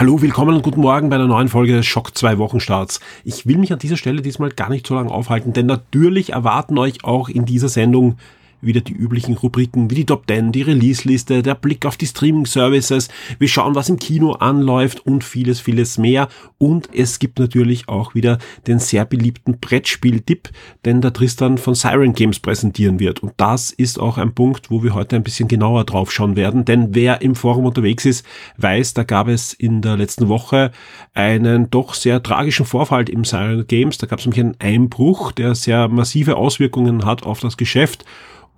Hallo, 0.00 0.22
willkommen 0.22 0.54
und 0.54 0.62
guten 0.62 0.82
Morgen 0.82 1.08
bei 1.08 1.16
einer 1.16 1.26
neuen 1.26 1.48
Folge 1.48 1.72
des 1.72 1.84
Schock 1.84 2.16
2 2.16 2.38
Wochenstarts. 2.38 3.00
Ich 3.24 3.46
will 3.46 3.58
mich 3.58 3.72
an 3.72 3.80
dieser 3.80 3.96
Stelle 3.96 4.22
diesmal 4.22 4.50
gar 4.50 4.68
nicht 4.68 4.86
so 4.86 4.94
lange 4.94 5.10
aufhalten, 5.10 5.52
denn 5.52 5.66
natürlich 5.66 6.30
erwarten 6.34 6.78
euch 6.78 7.02
auch 7.02 7.28
in 7.28 7.46
dieser 7.46 7.68
Sendung 7.68 8.16
wieder 8.60 8.80
die 8.80 8.92
üblichen 8.92 9.36
Rubriken 9.36 9.90
wie 9.90 9.96
die 9.96 10.06
Top 10.06 10.24
10, 10.28 10.52
die 10.52 10.62
Release-Liste, 10.62 11.42
der 11.42 11.54
Blick 11.54 11.86
auf 11.86 11.96
die 11.96 12.06
Streaming-Services, 12.06 13.08
wir 13.38 13.48
schauen, 13.48 13.74
was 13.74 13.88
im 13.88 13.98
Kino 13.98 14.32
anläuft 14.32 15.06
und 15.06 15.24
vieles, 15.24 15.60
vieles 15.60 15.98
mehr. 15.98 16.28
Und 16.58 16.88
es 16.94 17.18
gibt 17.18 17.38
natürlich 17.38 17.88
auch 17.88 18.14
wieder 18.14 18.38
den 18.66 18.78
sehr 18.78 19.04
beliebten 19.04 19.58
Brettspiel-Tipp, 19.60 20.50
den 20.84 21.00
der 21.00 21.12
Tristan 21.12 21.58
von 21.58 21.74
Siren 21.74 22.14
Games 22.14 22.40
präsentieren 22.40 23.00
wird. 23.00 23.20
Und 23.20 23.32
das 23.36 23.70
ist 23.70 24.00
auch 24.00 24.18
ein 24.18 24.34
Punkt, 24.34 24.70
wo 24.70 24.82
wir 24.82 24.94
heute 24.94 25.16
ein 25.16 25.22
bisschen 25.22 25.48
genauer 25.48 25.84
drauf 25.84 26.10
schauen 26.10 26.36
werden, 26.36 26.64
denn 26.64 26.94
wer 26.94 27.22
im 27.22 27.34
Forum 27.34 27.66
unterwegs 27.66 28.04
ist, 28.04 28.26
weiß, 28.56 28.94
da 28.94 29.04
gab 29.04 29.28
es 29.28 29.52
in 29.52 29.82
der 29.82 29.96
letzten 29.96 30.28
Woche 30.28 30.72
einen 31.14 31.70
doch 31.70 31.94
sehr 31.94 32.22
tragischen 32.22 32.66
Vorfall 32.66 33.08
im 33.08 33.24
Siren 33.24 33.66
Games. 33.66 33.98
Da 33.98 34.06
gab 34.06 34.18
es 34.18 34.26
nämlich 34.26 34.40
einen 34.40 34.56
Einbruch, 34.60 35.32
der 35.32 35.54
sehr 35.54 35.88
massive 35.88 36.36
Auswirkungen 36.36 37.04
hat 37.04 37.24
auf 37.24 37.40
das 37.40 37.56
Geschäft. 37.56 38.04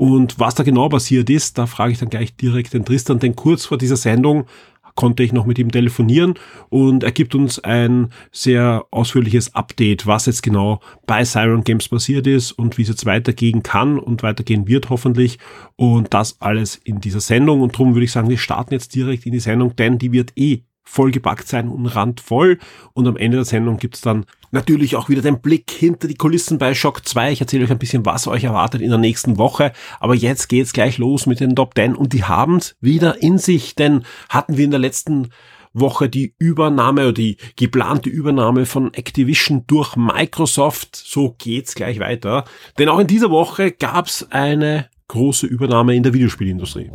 Und 0.01 0.39
was 0.41 0.55
da 0.55 0.63
genau 0.63 0.89
passiert 0.89 1.29
ist, 1.29 1.59
da 1.59 1.67
frage 1.67 1.93
ich 1.93 1.99
dann 1.99 2.09
gleich 2.09 2.35
direkt 2.35 2.73
den 2.73 2.87
Tristan, 2.87 3.19
denn 3.19 3.37
kurz 3.37 3.67
vor 3.67 3.77
dieser 3.77 3.99
Sendung 3.99 4.47
konnte 4.95 5.23
ich 5.23 5.35
noch 5.35 5.45
mit 5.45 5.59
ihm 5.59 5.71
telefonieren 5.71 6.39
und 6.71 7.05
er 7.05 7.13
gibt 7.13 7.35
uns 7.35 7.59
ein 7.59 8.09
sehr 8.33 8.87
ausführliches 8.91 9.55
Update, 9.55 10.07
was 10.07 10.25
jetzt 10.25 10.43
genau 10.43 10.81
bei 11.07 11.23
Siren 11.27 11.65
Games 11.65 11.87
passiert 11.91 12.27
ist 12.27 12.53
und 12.53 12.79
wie 12.79 12.83
es 12.83 12.89
jetzt 12.89 13.05
weitergehen 13.05 13.63
kann 13.63 13.99
und 13.99 14.23
weitergehen 14.23 14.67
wird 14.67 14.89
hoffentlich 14.89 15.39
und 15.77 16.15
das 16.15 16.41
alles 16.41 16.77
in 16.77 17.03
dieser 17.03 17.21
Sendung. 17.21 17.61
Und 17.61 17.75
darum 17.75 17.95
würde 17.95 18.07
ich 18.07 18.13
sagen, 18.13 18.31
wir 18.31 18.39
starten 18.39 18.73
jetzt 18.73 18.95
direkt 18.95 19.27
in 19.27 19.33
die 19.33 19.41
Sendung, 19.41 19.77
denn 19.77 19.99
die 19.99 20.13
wird 20.13 20.33
eh 20.35 20.63
vollgepackt 20.91 21.47
sein 21.47 21.69
und 21.69 21.87
randvoll. 21.87 22.59
Und 22.93 23.07
am 23.07 23.17
Ende 23.17 23.39
der 23.39 23.45
Sendung 23.45 23.79
gibt's 23.79 24.01
dann 24.01 24.27
natürlich 24.51 24.97
auch 24.97 25.09
wieder 25.09 25.23
den 25.23 25.41
Blick 25.41 25.71
hinter 25.71 26.09
die 26.09 26.17
Kulissen 26.17 26.59
bei 26.59 26.75
Shock 26.75 27.07
2. 27.07 27.33
Ich 27.33 27.41
erzähle 27.41 27.65
euch 27.65 27.71
ein 27.71 27.79
bisschen, 27.79 28.05
was 28.05 28.27
euch 28.27 28.45
erwartet 28.45 28.81
in 28.81 28.91
der 28.91 28.99
nächsten 28.99 29.39
Woche. 29.39 29.73
Aber 30.01 30.15
jetzt 30.15 30.49
geht's 30.49 30.73
gleich 30.73 30.99
los 30.99 31.27
mit 31.27 31.39
den 31.39 31.55
Top 31.55 31.75
10 31.77 31.95
und 31.95 32.13
die 32.13 32.25
haben's 32.25 32.75
wieder 32.81 33.23
in 33.23 33.39
sich, 33.39 33.77
denn 33.77 34.03
hatten 34.29 34.57
wir 34.57 34.65
in 34.65 34.73
der 34.73 34.81
letzten 34.81 35.29
Woche 35.73 36.09
die 36.09 36.35
Übernahme 36.39 37.03
oder 37.03 37.13
die 37.13 37.37
geplante 37.55 38.11
Übernahme 38.11 38.67
von 38.67 38.93
Activision 38.93 39.65
durch 39.69 39.95
Microsoft. 39.95 40.97
So 40.97 41.37
geht's 41.39 41.77
gleich 41.77 42.01
weiter. 42.01 42.45
Denn 42.79 42.89
auch 42.89 42.99
in 42.99 43.07
dieser 43.07 43.31
Woche 43.31 43.71
gab's 43.71 44.27
eine 44.31 44.89
große 45.07 45.47
Übernahme 45.47 45.95
in 45.95 46.03
der 46.03 46.13
Videospielindustrie. 46.13 46.91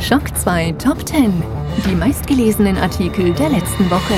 Schock 0.00 0.36
2 0.36 0.72
Top 0.72 1.08
10. 1.08 1.32
Die 1.88 1.94
meistgelesenen 1.94 2.76
Artikel 2.76 3.32
der 3.32 3.48
letzten 3.48 3.90
Woche. 3.90 4.14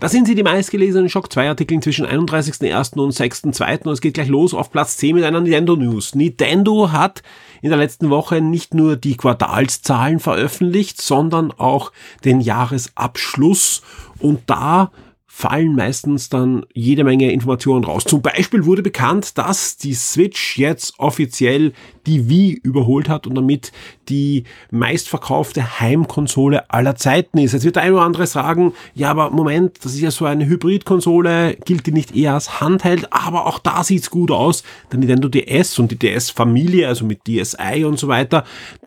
Da 0.00 0.08
sind 0.08 0.26
sie 0.26 0.34
die 0.34 0.42
meistgelesenen 0.42 1.08
Shock 1.08 1.30
2 1.30 1.50
Artikel 1.50 1.80
zwischen 1.80 2.06
31.01. 2.06 2.98
und 2.98 3.12
6.02. 3.12 3.86
und 3.86 3.92
es 3.92 4.00
geht 4.00 4.14
gleich 4.14 4.28
los 4.28 4.54
auf 4.54 4.70
Platz 4.70 4.96
10 4.96 5.16
mit 5.16 5.24
einer 5.24 5.40
Nintendo 5.40 5.76
News. 5.76 6.14
Nintendo 6.14 6.92
hat 6.92 7.22
in 7.60 7.68
der 7.68 7.78
letzten 7.78 8.10
Woche 8.10 8.40
nicht 8.40 8.74
nur 8.74 8.96
die 8.96 9.16
Quartalszahlen 9.16 10.18
veröffentlicht, 10.18 11.00
sondern 11.00 11.52
auch 11.52 11.92
den 12.24 12.40
Jahresabschluss 12.40 13.82
und 14.18 14.40
da 14.46 14.90
fallen 15.34 15.74
meistens 15.74 16.28
dann 16.28 16.66
jede 16.74 17.04
Menge 17.04 17.32
Informationen 17.32 17.84
raus. 17.84 18.04
Zum 18.04 18.20
Beispiel 18.20 18.66
wurde 18.66 18.82
bekannt, 18.82 19.38
dass 19.38 19.78
die 19.78 19.94
Switch 19.94 20.58
jetzt 20.58 20.92
offiziell 20.98 21.72
die 22.06 22.28
Wii 22.28 22.60
überholt 22.62 23.08
hat 23.08 23.26
und 23.26 23.34
damit 23.34 23.72
die 24.10 24.44
meistverkaufte 24.70 25.80
Heimkonsole 25.80 26.70
aller 26.70 26.96
Zeiten 26.96 27.38
ist. 27.38 27.52
Jetzt 27.54 27.64
wird 27.64 27.76
der 27.76 27.82
eine 27.82 27.94
oder 27.94 28.04
andere 28.04 28.26
sagen, 28.26 28.74
ja, 28.94 29.10
aber 29.10 29.30
Moment, 29.30 29.82
das 29.82 29.94
ist 29.94 30.02
ja 30.02 30.10
so 30.10 30.26
eine 30.26 30.44
Hybridkonsole, 30.44 31.56
gilt 31.64 31.86
die 31.86 31.92
nicht 31.92 32.14
eher 32.14 32.34
als 32.34 32.60
Handheld, 32.60 33.10
aber 33.10 33.46
auch 33.46 33.58
da 33.58 33.82
sieht's 33.84 34.10
gut 34.10 34.30
aus. 34.30 34.62
Der 34.92 34.98
Nintendo 34.98 35.30
DS 35.30 35.78
und 35.78 35.90
die 35.90 35.98
DS-Familie, 35.98 36.88
also 36.88 37.06
mit 37.06 37.26
DSi 37.26 37.84
und 37.86 37.98
so 37.98 38.06
weiter, 38.06 38.44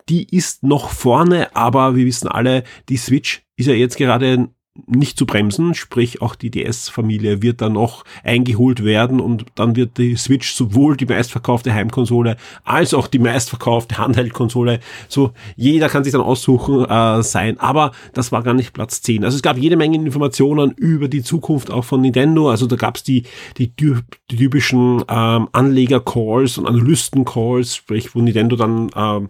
die 0.08 0.28
ist 0.30 0.62
noch 0.62 0.90
vorne, 0.90 1.54
aber 1.56 1.96
wir 1.96 2.06
wissen 2.06 2.28
alle, 2.28 2.62
die 2.88 2.98
Switch 2.98 3.42
ist 3.56 3.66
ja 3.66 3.74
jetzt 3.74 3.96
gerade 3.96 4.48
nicht 4.86 5.18
zu 5.18 5.26
bremsen, 5.26 5.74
sprich 5.74 6.22
auch 6.22 6.34
die 6.34 6.50
DS-Familie 6.50 7.42
wird 7.42 7.60
dann 7.60 7.74
noch 7.74 8.04
eingeholt 8.24 8.84
werden 8.84 9.20
und 9.20 9.46
dann 9.54 9.76
wird 9.76 9.98
die 9.98 10.16
Switch 10.16 10.52
sowohl 10.52 10.96
die 10.96 11.06
meistverkaufte 11.06 11.72
Heimkonsole 11.72 12.36
als 12.64 12.94
auch 12.94 13.06
die 13.06 13.18
meistverkaufte 13.18 13.98
Handheldkonsole, 13.98 14.80
so 15.08 15.32
jeder 15.56 15.88
kann 15.88 16.04
sich 16.04 16.12
dann 16.12 16.22
aussuchen 16.22 16.84
äh, 16.84 17.22
sein, 17.22 17.58
aber 17.60 17.92
das 18.12 18.32
war 18.32 18.42
gar 18.42 18.54
nicht 18.54 18.72
Platz 18.72 19.02
10. 19.02 19.24
Also 19.24 19.36
es 19.36 19.42
gab 19.42 19.56
jede 19.58 19.76
Menge 19.76 19.96
Informationen 19.96 20.72
über 20.72 21.08
die 21.08 21.22
Zukunft 21.22 21.70
auch 21.70 21.84
von 21.84 22.00
Nintendo, 22.00 22.50
also 22.50 22.66
da 22.66 22.76
gab 22.76 22.96
es 22.96 23.02
die, 23.02 23.24
die, 23.58 23.68
die, 23.68 23.96
typischen 24.28 25.02
ähm, 25.08 25.48
Anleger-Calls 25.52 26.58
und 26.58 26.66
Analysten-Calls, 26.66 27.76
sprich 27.76 28.14
wo 28.14 28.20
Nintendo 28.20 28.56
dann 28.56 28.90
ähm, 28.94 29.28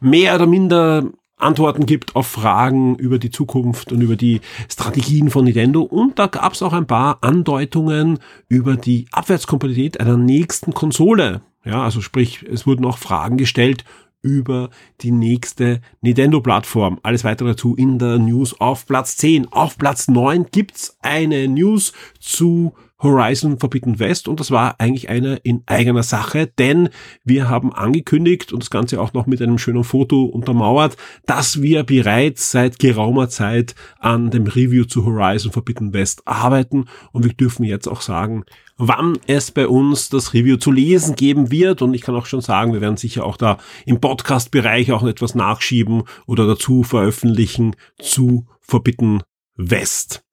mehr 0.00 0.34
oder 0.34 0.46
minder 0.46 1.10
Antworten 1.36 1.84
gibt 1.84 2.16
auf 2.16 2.26
Fragen 2.26 2.96
über 2.96 3.18
die 3.18 3.30
Zukunft 3.30 3.92
und 3.92 4.00
über 4.00 4.16
die 4.16 4.40
Strategien 4.70 5.30
von 5.30 5.44
Nintendo. 5.44 5.82
Und 5.82 6.18
da 6.18 6.26
gab 6.26 6.54
es 6.54 6.62
auch 6.62 6.72
ein 6.72 6.86
paar 6.86 7.18
Andeutungen 7.22 8.18
über 8.48 8.76
die 8.76 9.06
Abwärtskompatibilität 9.12 10.00
einer 10.00 10.16
nächsten 10.16 10.72
Konsole. 10.72 11.42
Ja, 11.64 11.82
also 11.82 12.00
sprich, 12.00 12.42
es 12.42 12.66
wurden 12.66 12.86
auch 12.86 12.98
Fragen 12.98 13.36
gestellt 13.36 13.84
über 14.22 14.70
die 15.02 15.12
nächste 15.12 15.80
Nintendo-Plattform. 16.00 16.98
Alles 17.02 17.22
weitere 17.22 17.50
dazu 17.50 17.76
in 17.76 17.98
der 17.98 18.18
News 18.18 18.58
auf 18.60 18.86
Platz 18.86 19.16
10. 19.18 19.52
Auf 19.52 19.78
Platz 19.78 20.08
9 20.08 20.46
gibt's 20.50 20.96
eine 21.00 21.46
News 21.48 21.92
zu 22.18 22.74
Horizon 23.02 23.58
Forbidden 23.58 23.98
West 23.98 24.26
und 24.26 24.40
das 24.40 24.50
war 24.50 24.76
eigentlich 24.78 25.08
eine 25.10 25.36
in 25.36 25.62
eigener 25.66 26.02
Sache, 26.02 26.46
denn 26.58 26.88
wir 27.24 27.48
haben 27.48 27.72
angekündigt 27.72 28.52
und 28.52 28.62
das 28.62 28.70
Ganze 28.70 29.00
auch 29.00 29.12
noch 29.12 29.26
mit 29.26 29.42
einem 29.42 29.58
schönen 29.58 29.84
Foto 29.84 30.24
untermauert, 30.24 30.96
dass 31.26 31.60
wir 31.60 31.82
bereits 31.82 32.50
seit 32.50 32.78
geraumer 32.78 33.28
Zeit 33.28 33.74
an 33.98 34.30
dem 34.30 34.46
Review 34.46 34.84
zu 34.84 35.04
Horizon 35.04 35.52
Forbidden 35.52 35.92
West 35.92 36.22
arbeiten 36.26 36.86
und 37.12 37.24
wir 37.24 37.32
dürfen 37.34 37.64
jetzt 37.64 37.86
auch 37.86 38.00
sagen, 38.00 38.44
wann 38.78 39.18
es 39.26 39.50
bei 39.50 39.68
uns 39.68 40.08
das 40.08 40.34
Review 40.34 40.56
zu 40.56 40.70
lesen 40.70 41.16
geben 41.16 41.50
wird 41.50 41.82
und 41.82 41.94
ich 41.94 42.02
kann 42.02 42.14
auch 42.14 42.26
schon 42.26 42.40
sagen, 42.40 42.72
wir 42.72 42.80
werden 42.80 42.96
sicher 42.96 43.24
auch 43.24 43.36
da 43.36 43.58
im 43.84 44.00
Podcast-Bereich 44.00 44.92
auch 44.92 45.04
etwas 45.04 45.34
nachschieben 45.34 46.04
oder 46.26 46.46
dazu 46.46 46.82
veröffentlichen 46.82 47.76
zu 47.98 48.46
Forbidden 48.60 49.22
West. 49.56 50.25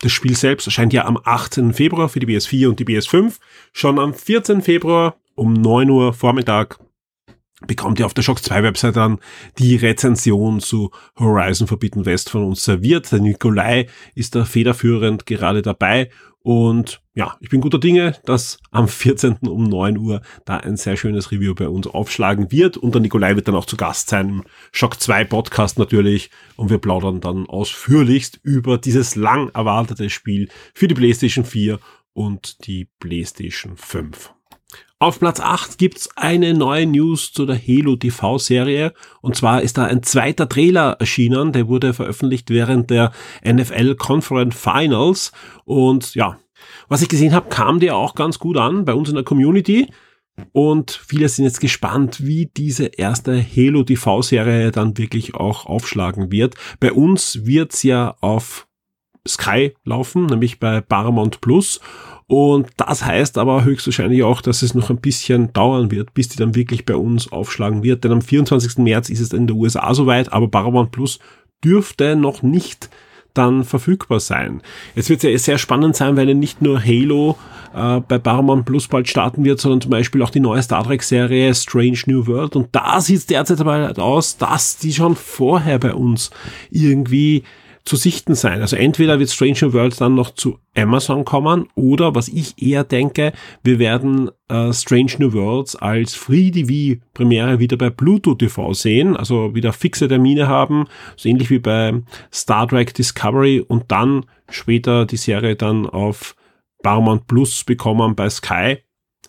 Das 0.00 0.12
Spiel 0.12 0.36
selbst 0.36 0.66
erscheint 0.66 0.92
ja 0.92 1.06
am 1.06 1.18
18. 1.22 1.74
Februar 1.74 2.08
für 2.08 2.20
die 2.20 2.26
PS4 2.26 2.68
und 2.68 2.78
die 2.78 2.84
PS5. 2.84 3.38
Schon 3.72 3.98
am 3.98 4.14
14. 4.14 4.62
Februar 4.62 5.16
um 5.34 5.52
9 5.52 5.90
Uhr 5.90 6.12
Vormittag 6.12 6.78
bekommt 7.66 7.98
ihr 7.98 8.06
auf 8.06 8.14
der 8.14 8.22
Shock 8.22 8.42
2 8.42 8.62
Website 8.62 8.96
dann 8.96 9.18
die 9.58 9.74
Rezension 9.74 10.60
zu 10.60 10.92
Horizon 11.18 11.66
Forbidden 11.66 12.06
West 12.06 12.30
von 12.30 12.44
uns 12.44 12.64
serviert. 12.64 13.10
Der 13.10 13.20
Nikolai 13.20 13.88
ist 14.14 14.36
da 14.36 14.44
federführend 14.44 15.26
gerade 15.26 15.62
dabei 15.62 16.10
und 16.40 17.02
ja, 17.18 17.36
ich 17.40 17.48
bin 17.48 17.60
guter 17.60 17.80
Dinge, 17.80 18.14
dass 18.26 18.60
am 18.70 18.86
14. 18.86 19.38
um 19.48 19.64
9 19.64 19.98
Uhr 19.98 20.22
da 20.44 20.58
ein 20.58 20.76
sehr 20.76 20.96
schönes 20.96 21.32
Review 21.32 21.52
bei 21.52 21.68
uns 21.68 21.88
aufschlagen 21.88 22.52
wird. 22.52 22.76
Und 22.76 22.94
der 22.94 23.02
Nikolai 23.02 23.34
wird 23.34 23.48
dann 23.48 23.56
auch 23.56 23.64
zu 23.64 23.76
Gast 23.76 24.08
sein 24.08 24.28
im 24.28 24.44
Shock 24.70 25.00
2 25.00 25.24
Podcast 25.24 25.80
natürlich. 25.80 26.30
Und 26.54 26.70
wir 26.70 26.78
plaudern 26.78 27.20
dann 27.20 27.46
ausführlichst 27.46 28.38
über 28.44 28.78
dieses 28.78 29.16
lang 29.16 29.48
erwartete 29.48 30.10
Spiel 30.10 30.48
für 30.74 30.86
die 30.86 30.94
PlayStation 30.94 31.44
4 31.44 31.80
und 32.12 32.64
die 32.68 32.86
PlayStation 33.00 33.76
5. 33.76 34.32
Auf 35.00 35.18
Platz 35.18 35.40
8 35.40 35.76
gibt's 35.76 36.08
eine 36.16 36.54
neue 36.54 36.86
News 36.86 37.32
zu 37.32 37.46
der 37.46 37.58
Halo 37.58 37.96
TV-Serie. 37.96 38.92
Und 39.22 39.34
zwar 39.34 39.62
ist 39.62 39.76
da 39.76 39.86
ein 39.86 40.04
zweiter 40.04 40.48
Trailer 40.48 40.96
erschienen. 41.00 41.52
Der 41.52 41.66
wurde 41.66 41.94
veröffentlicht 41.94 42.50
während 42.50 42.90
der 42.90 43.10
NFL 43.44 43.96
Conference 43.96 44.56
Finals. 44.56 45.32
Und 45.64 46.14
ja, 46.14 46.38
Was 46.88 47.02
ich 47.02 47.08
gesehen 47.08 47.34
habe, 47.34 47.48
kam 47.48 47.80
der 47.80 47.96
auch 47.96 48.14
ganz 48.14 48.38
gut 48.38 48.56
an 48.56 48.84
bei 48.84 48.94
uns 48.94 49.08
in 49.08 49.14
der 49.14 49.24
Community. 49.24 49.88
Und 50.52 50.90
viele 50.90 51.28
sind 51.28 51.44
jetzt 51.44 51.60
gespannt, 51.60 52.24
wie 52.24 52.50
diese 52.56 52.86
erste 52.86 53.44
Halo 53.44 53.82
TV-Serie 53.82 54.70
dann 54.70 54.96
wirklich 54.96 55.34
auch 55.34 55.66
aufschlagen 55.66 56.30
wird. 56.30 56.54
Bei 56.80 56.92
uns 56.92 57.44
wird's 57.44 57.82
ja 57.82 58.16
auf 58.20 58.66
Sky 59.26 59.74
laufen, 59.84 60.26
nämlich 60.26 60.58
bei 60.58 60.80
Paramount 60.80 61.40
Plus. 61.40 61.80
Und 62.26 62.68
das 62.76 63.04
heißt 63.04 63.38
aber 63.38 63.64
höchstwahrscheinlich 63.64 64.22
auch, 64.22 64.42
dass 64.42 64.62
es 64.62 64.74
noch 64.74 64.90
ein 64.90 65.00
bisschen 65.00 65.52
dauern 65.52 65.90
wird, 65.90 66.12
bis 66.14 66.28
die 66.28 66.36
dann 66.36 66.54
wirklich 66.54 66.84
bei 66.84 66.94
uns 66.94 67.32
aufschlagen 67.32 67.82
wird. 67.82 68.04
Denn 68.04 68.12
am 68.12 68.22
24. 68.22 68.78
März 68.78 69.08
ist 69.08 69.20
es 69.20 69.32
in 69.32 69.46
der 69.46 69.56
USA 69.56 69.94
soweit, 69.94 70.32
aber 70.32 70.48
Paramount 70.48 70.92
Plus 70.92 71.18
dürfte 71.64 72.16
noch 72.16 72.42
nicht 72.42 72.90
dann 73.38 73.64
verfügbar 73.64 74.20
sein. 74.20 74.60
Jetzt 74.94 75.08
wird 75.08 75.24
es 75.24 75.30
ja 75.30 75.38
sehr 75.38 75.58
spannend 75.58 75.96
sein, 75.96 76.16
weil 76.16 76.34
nicht 76.34 76.60
nur 76.60 76.80
Halo 76.82 77.36
äh, 77.74 78.00
bei 78.00 78.18
Paramount 78.18 78.66
Plus 78.66 78.88
bald 78.88 79.08
starten 79.08 79.44
wird, 79.44 79.60
sondern 79.60 79.80
zum 79.80 79.90
Beispiel 79.90 80.22
auch 80.22 80.30
die 80.30 80.40
neue 80.40 80.62
Star 80.62 80.84
Trek 80.84 81.02
Serie 81.02 81.54
Strange 81.54 82.00
New 82.06 82.26
World. 82.26 82.56
Und 82.56 82.68
da 82.72 83.00
sieht 83.00 83.18
es 83.18 83.26
derzeit 83.26 83.60
aber 83.60 83.92
aus, 83.98 84.36
dass 84.36 84.78
die 84.78 84.92
schon 84.92 85.16
vorher 85.16 85.78
bei 85.78 85.94
uns 85.94 86.30
irgendwie 86.70 87.44
zu 87.88 87.96
sichten 87.96 88.34
sein. 88.34 88.60
Also 88.60 88.76
entweder 88.76 89.18
wird 89.18 89.30
Stranger 89.30 89.72
World 89.72 89.98
dann 90.00 90.14
noch 90.14 90.34
zu 90.34 90.58
Amazon 90.76 91.24
kommen 91.24 91.68
oder 91.74 92.14
was 92.14 92.28
ich 92.28 92.62
eher 92.62 92.84
denke, 92.84 93.32
wir 93.64 93.78
werden 93.78 94.30
äh, 94.48 94.72
Strange 94.74 95.12
New 95.18 95.32
Worlds 95.32 95.74
als 95.74 96.14
Free 96.14 96.50
TV 96.50 97.00
Premiere 97.14 97.58
wieder 97.58 97.78
bei 97.78 97.88
Pluto 97.88 98.34
TV 98.34 98.74
sehen, 98.74 99.16
also 99.16 99.54
wieder 99.54 99.72
fixe 99.72 100.06
Termine 100.06 100.48
haben, 100.48 100.84
so 101.16 101.30
ähnlich 101.30 101.48
wie 101.48 101.58
bei 101.58 101.94
Star 102.32 102.68
Trek 102.68 102.92
Discovery 102.92 103.64
und 103.66 103.84
dann 103.88 104.26
später 104.50 105.06
die 105.06 105.16
Serie 105.16 105.56
dann 105.56 105.86
auf 105.86 106.36
Paramount 106.82 107.26
Plus 107.26 107.64
bekommen 107.64 108.14
bei 108.14 108.28
Sky. 108.28 108.78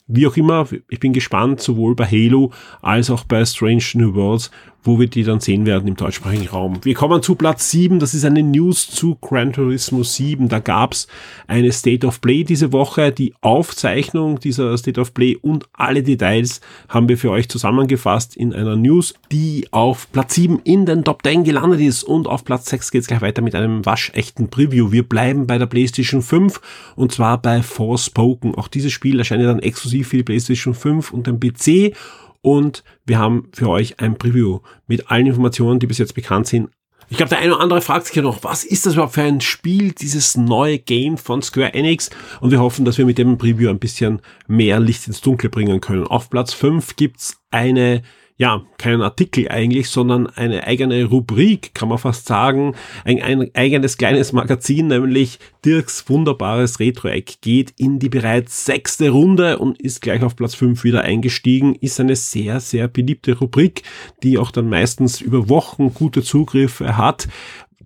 Wie 0.06 0.28
auch 0.28 0.36
immer, 0.36 0.68
ich 0.90 1.00
bin 1.00 1.14
gespannt, 1.14 1.62
sowohl 1.62 1.96
bei 1.96 2.06
Halo 2.06 2.52
als 2.82 3.10
auch 3.10 3.24
bei 3.24 3.46
Strange 3.46 3.84
New 3.94 4.16
Worlds, 4.16 4.52
wo 4.84 5.00
wir 5.00 5.08
die 5.08 5.24
dann 5.24 5.40
sehen 5.40 5.66
werden 5.66 5.88
im 5.88 5.96
deutschsprachigen 5.96 6.48
Raum. 6.48 6.80
Wir 6.84 6.94
kommen 6.94 7.22
zu 7.22 7.36
Platz 7.36 7.70
7, 7.72 8.00
das 8.00 8.14
ist 8.14 8.26
eine 8.26 8.44
News 8.44 8.90
zu 8.90 9.16
Gran 9.16 9.52
Turismo 9.52 10.04
7. 10.04 10.48
Da 10.48 10.60
gab's 10.60 11.08
eine 11.48 11.72
State 11.72 12.08
of 12.08 12.22
Play 12.22 12.44
diese 12.44 12.72
Woche. 12.72 13.12
Die 13.12 13.34
Aufzeichnung 13.42 14.40
dieser 14.40 14.78
State 14.78 15.00
of 15.00 15.14
Play 15.14 15.36
und 15.36 15.68
alle 15.74 16.04
Details 16.04 16.62
haben 16.88 17.10
wir 17.10 17.18
für 17.18 17.32
euch 17.32 17.50
zusammengefasst 17.50 18.38
in 18.38 18.54
einer 18.54 18.76
News, 18.76 19.14
die 19.32 19.68
auf 19.72 20.12
Platz 20.12 20.36
7 20.36 20.60
in 20.64 20.86
den 20.86 21.04
Top 21.04 21.24
10 21.24 21.44
gelandet 21.44 21.82
ist. 21.82 22.04
Und 22.04 22.28
auf 22.28 22.46
Platz 22.46 22.70
6 22.70 22.92
geht's 22.92 23.08
gleich 23.08 23.22
weiter 23.22 23.42
mit 23.42 23.56
einem 23.56 23.86
waschechten 23.86 24.50
Preview. 24.50 24.92
Wir 24.92 25.04
bleiben 25.04 25.46
bei 25.48 25.58
der 25.58 25.66
PlayStation 25.66 26.22
5 26.22 26.62
und 26.96 27.12
zwar 27.12 27.42
bei 27.42 27.62
Forspoken. 27.62 28.56
Auch 28.56 28.68
dieses 28.68 28.92
Spiel 28.92 29.20
erscheint 29.20 29.44
dann 29.44 29.60
exklusiv 29.60 30.10
für 30.10 30.18
die 30.18 30.24
PlayStation 30.24 30.74
5 30.74 31.12
und 31.12 31.28
den 31.28 31.40
PC 31.40 31.96
und 32.42 32.84
wir 33.06 33.18
haben 33.18 33.50
für 33.54 33.70
euch 33.70 34.00
ein 34.00 34.18
Preview 34.18 34.60
mit 34.88 35.10
allen 35.10 35.28
Informationen, 35.28 35.80
die 35.80 35.88
bis 35.88 35.98
jetzt 35.98 36.14
bekannt 36.14 36.48
sind. 36.48 36.70
Ich 37.12 37.18
glaube, 37.18 37.30
der 37.30 37.40
eine 37.40 37.56
oder 37.56 37.64
andere 37.64 37.82
fragt 37.82 38.06
sich 38.06 38.16
ja 38.16 38.22
noch, 38.22 38.44
was 38.44 38.64
ist 38.64 38.86
das 38.86 38.94
überhaupt 38.94 39.16
für 39.16 39.24
ein 39.24 39.42
Spiel, 39.42 39.94
dieses 39.94 40.38
neue 40.38 40.78
Game 40.78 41.18
von 41.18 41.42
Square 41.42 41.74
Enix? 41.74 42.12
Und 42.40 42.52
wir 42.52 42.60
hoffen, 42.60 42.86
dass 42.86 43.00
wir 43.00 43.06
mit 43.06 43.18
dem 43.18 43.40
Preview 43.40 43.70
ein 43.70 43.80
bisschen 43.80 44.22
mehr 44.48 44.80
Licht 44.80 45.08
ins 45.08 45.22
Dunkle 45.22 45.50
bringen 45.50 45.82
können. 45.82 46.06
Auf 46.06 46.30
Platz 46.30 46.54
5 46.54 46.96
gibt's 46.98 47.42
eine 47.50 48.04
ja, 48.40 48.64
kein 48.78 49.02
Artikel 49.02 49.50
eigentlich, 49.50 49.90
sondern 49.90 50.26
eine 50.26 50.66
eigene 50.66 51.04
Rubrik, 51.04 51.76
kann 51.76 51.90
man 51.90 51.98
fast 51.98 52.26
sagen, 52.26 52.74
ein, 53.04 53.22
ein 53.22 53.52
eigenes 53.54 53.98
kleines 53.98 54.32
Magazin, 54.32 54.88
nämlich 54.88 55.40
Dirks 55.66 56.10
wunderbares 56.10 56.80
Retro-Eck 56.80 57.42
geht 57.42 57.74
in 57.76 58.00
die 58.00 58.08
bereits 58.08 58.64
sechste 58.64 59.10
Runde 59.10 59.60
und 59.60 59.82
ist 59.82 60.02
gleich 60.02 60.24
auf 60.24 60.38
Platz 60.38 60.56
fünf 60.56 60.86
wieder 60.86 61.02
eingestiegen, 61.02 61.76
ist 61.76 62.00
eine 62.00 62.16
sehr, 62.16 62.62
sehr 62.62 62.88
beliebte 62.88 63.38
Rubrik, 63.38 63.84
die 64.24 64.38
auch 64.38 64.52
dann 64.52 64.70
meistens 64.70 65.20
über 65.20 65.50
Wochen 65.50 65.94
gute 65.94 66.24
Zugriffe 66.24 66.96
hat 66.96 67.28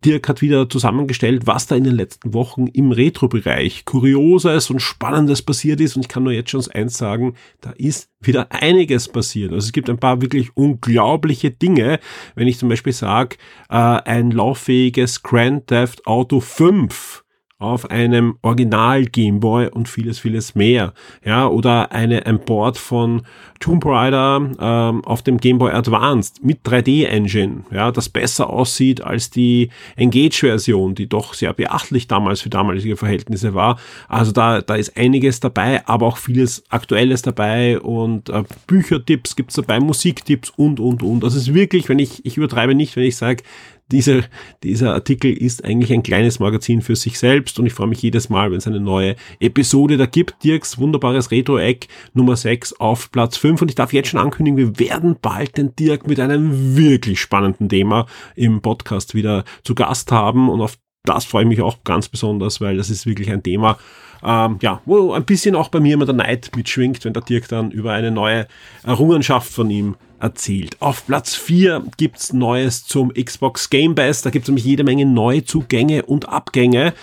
Dirk 0.03 0.27
hat 0.29 0.41
wieder 0.41 0.69
zusammengestellt, 0.69 1.47
was 1.47 1.67
da 1.67 1.75
in 1.75 1.83
den 1.83 1.95
letzten 1.95 2.33
Wochen 2.33 2.67
im 2.67 2.91
Retro-Bereich 2.91 3.85
Kurioses 3.85 4.69
und 4.69 4.81
Spannendes 4.81 5.41
passiert 5.41 5.81
ist. 5.81 5.95
Und 5.95 6.03
ich 6.03 6.09
kann 6.09 6.23
nur 6.23 6.33
jetzt 6.33 6.51
schon 6.51 6.63
eins 6.71 6.97
sagen, 6.97 7.35
da 7.61 7.71
ist 7.71 8.09
wieder 8.21 8.51
einiges 8.51 9.07
passiert. 9.07 9.51
Also 9.51 9.65
es 9.65 9.71
gibt 9.71 9.89
ein 9.89 9.97
paar 9.97 10.21
wirklich 10.21 10.55
unglaubliche 10.55 11.51
Dinge. 11.51 11.99
Wenn 12.35 12.47
ich 12.47 12.57
zum 12.57 12.69
Beispiel 12.69 12.93
sage, 12.93 13.37
äh, 13.69 13.75
ein 13.75 14.31
lauffähiges 14.31 15.23
Grand 15.23 15.67
Theft 15.67 16.05
Auto 16.05 16.39
5 16.39 17.22
auf 17.63 17.89
einem 17.89 18.37
Original 18.41 19.05
Gameboy 19.05 19.69
und 19.69 19.87
vieles, 19.87 20.19
vieles 20.19 20.53
mehr. 20.53 20.93
Ja, 21.25 21.47
oder 21.47 21.91
eine, 21.91 22.25
ein 22.25 22.39
Board 22.39 22.77
von 22.77 23.23
Tomb 23.63 23.85
Raider 23.85 24.51
ähm, 24.59 25.05
auf 25.05 25.21
dem 25.21 25.37
Game 25.37 25.57
Boy 25.57 25.71
Advanced 25.71 26.43
mit 26.43 26.65
3D 26.65 27.05
Engine, 27.05 27.63
ja, 27.71 27.93
das 27.93 28.09
besser 28.09 28.49
aussieht 28.49 29.01
als 29.01 29.29
die 29.29 29.69
Engage-Version, 29.95 30.95
die 30.95 31.07
doch 31.07 31.33
sehr 31.33 31.53
beachtlich 31.53 32.09
damals 32.09 32.41
für 32.41 32.49
damalige 32.49 32.97
Verhältnisse 32.97 33.53
war. 33.53 33.79
Also 34.09 34.33
da, 34.33 34.59
da 34.61 34.75
ist 34.75 34.97
einiges 34.97 35.39
dabei, 35.39 35.87
aber 35.87 36.07
auch 36.07 36.17
vieles 36.17 36.63
Aktuelles 36.69 37.21
dabei 37.21 37.79
und 37.79 38.27
äh, 38.27 38.43
Büchertipps 38.67 39.37
gibt's 39.37 39.55
dabei, 39.55 39.79
Musiktipps 39.79 40.49
und, 40.49 40.81
und, 40.81 41.01
und. 41.01 41.23
Das 41.23 41.33
ist 41.33 41.53
wirklich, 41.53 41.87
wenn 41.87 41.99
ich, 41.99 42.25
ich 42.25 42.35
übertreibe 42.35 42.75
nicht, 42.75 42.97
wenn 42.97 43.03
ich 43.05 43.15
sage, 43.15 43.43
dieser, 43.91 44.21
dieser 44.63 44.93
Artikel 44.93 45.31
ist 45.31 45.63
eigentlich 45.65 45.91
ein 45.93 46.03
kleines 46.03 46.39
Magazin 46.39 46.81
für 46.81 46.95
sich 46.95 47.19
selbst 47.19 47.59
und 47.59 47.65
ich 47.65 47.73
freue 47.73 47.87
mich 47.87 48.01
jedes 48.01 48.29
Mal, 48.29 48.51
wenn 48.51 48.57
es 48.57 48.67
eine 48.67 48.79
neue 48.79 49.15
Episode 49.39 49.97
da 49.97 50.05
gibt. 50.05 50.43
Dirks 50.43 50.77
wunderbares 50.77 51.31
Retro-Eck 51.31 51.87
Nummer 52.13 52.35
6 52.35 52.79
auf 52.79 53.11
Platz 53.11 53.37
5 53.37 53.61
und 53.61 53.69
ich 53.69 53.75
darf 53.75 53.93
jetzt 53.93 54.09
schon 54.09 54.19
ankündigen, 54.19 54.57
wir 54.57 54.79
werden 54.79 55.17
bald 55.21 55.57
den 55.57 55.75
Dirk 55.75 56.07
mit 56.07 56.19
einem 56.19 56.75
wirklich 56.75 57.19
spannenden 57.19 57.69
Thema 57.69 58.07
im 58.35 58.61
Podcast 58.61 59.15
wieder 59.15 59.43
zu 59.63 59.75
Gast 59.75 60.11
haben 60.11 60.49
und 60.49 60.61
auf 60.61 60.77
das 61.05 61.25
freue 61.25 61.43
ich 61.43 61.49
mich 61.49 61.61
auch 61.61 61.83
ganz 61.83 62.07
besonders, 62.07 62.61
weil 62.61 62.77
das 62.77 62.89
ist 62.89 63.05
wirklich 63.05 63.29
ein 63.29 63.43
Thema, 63.43 63.77
ähm, 64.23 64.57
ja, 64.61 64.81
wo 64.85 65.11
ein 65.11 65.25
bisschen 65.25 65.53
auch 65.53 65.67
bei 65.67 65.81
mir 65.81 65.95
immer 65.95 66.05
der 66.05 66.15
Neid 66.15 66.51
mitschwingt, 66.55 67.03
wenn 67.03 67.11
der 67.11 67.23
Dirk 67.23 67.49
dann 67.49 67.71
über 67.71 67.91
eine 67.91 68.09
neue 68.09 68.47
Errungenschaft 68.83 69.51
von 69.51 69.69
ihm 69.69 69.97
erzählt. 70.23 70.77
Auf 70.79 71.05
Platz 71.05 71.35
4 71.35 71.83
gibt's 71.97 72.33
Neues 72.33 72.85
zum 72.85 73.13
Xbox 73.13 73.69
Game 73.69 73.93
Pass. 73.93 74.21
Da 74.21 74.29
gibt's 74.29 74.47
nämlich 74.47 74.65
jede 74.65 74.83
Menge 74.83 75.05
Neuzugänge 75.05 76.03
und 76.05 76.29
Abgänge 76.29 76.93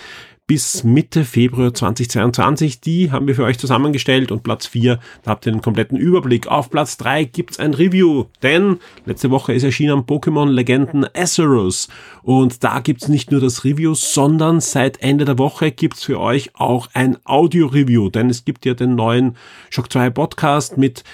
bis 0.51 0.83
Mitte 0.83 1.23
Februar 1.23 1.73
2022. 1.73 2.81
Die 2.81 3.09
haben 3.09 3.25
wir 3.25 3.35
für 3.35 3.45
euch 3.45 3.57
zusammengestellt 3.57 4.33
und 4.33 4.43
Platz 4.43 4.67
4, 4.67 4.99
da 5.23 5.31
habt 5.31 5.45
ihr 5.45 5.53
den 5.53 5.61
kompletten 5.61 5.97
Überblick. 5.97 6.47
Auf 6.47 6.69
Platz 6.69 6.97
3 6.97 7.23
gibt's 7.23 7.57
ein 7.57 7.73
Review, 7.73 8.25
denn 8.43 8.79
letzte 9.05 9.31
Woche 9.31 9.53
ist 9.53 9.63
erschienen 9.63 10.01
Pokémon 10.01 10.49
Legenden 10.49 11.05
Acerus 11.15 11.87
und 12.21 12.65
da 12.65 12.81
gibt's 12.81 13.07
nicht 13.07 13.31
nur 13.31 13.39
das 13.39 13.63
Review, 13.63 13.93
sondern 13.93 14.59
seit 14.59 15.01
Ende 15.01 15.23
der 15.23 15.37
Woche 15.37 15.71
gibt's 15.71 16.03
für 16.03 16.19
euch 16.19 16.51
auch 16.55 16.89
ein 16.93 17.17
Audio-Review, 17.23 18.09
denn 18.09 18.29
es 18.29 18.43
gibt 18.43 18.65
ja 18.65 18.73
den 18.73 18.95
neuen 18.95 19.37
Shock 19.69 19.89
2 19.89 20.09
Podcast 20.09 20.77
mit 20.77 21.05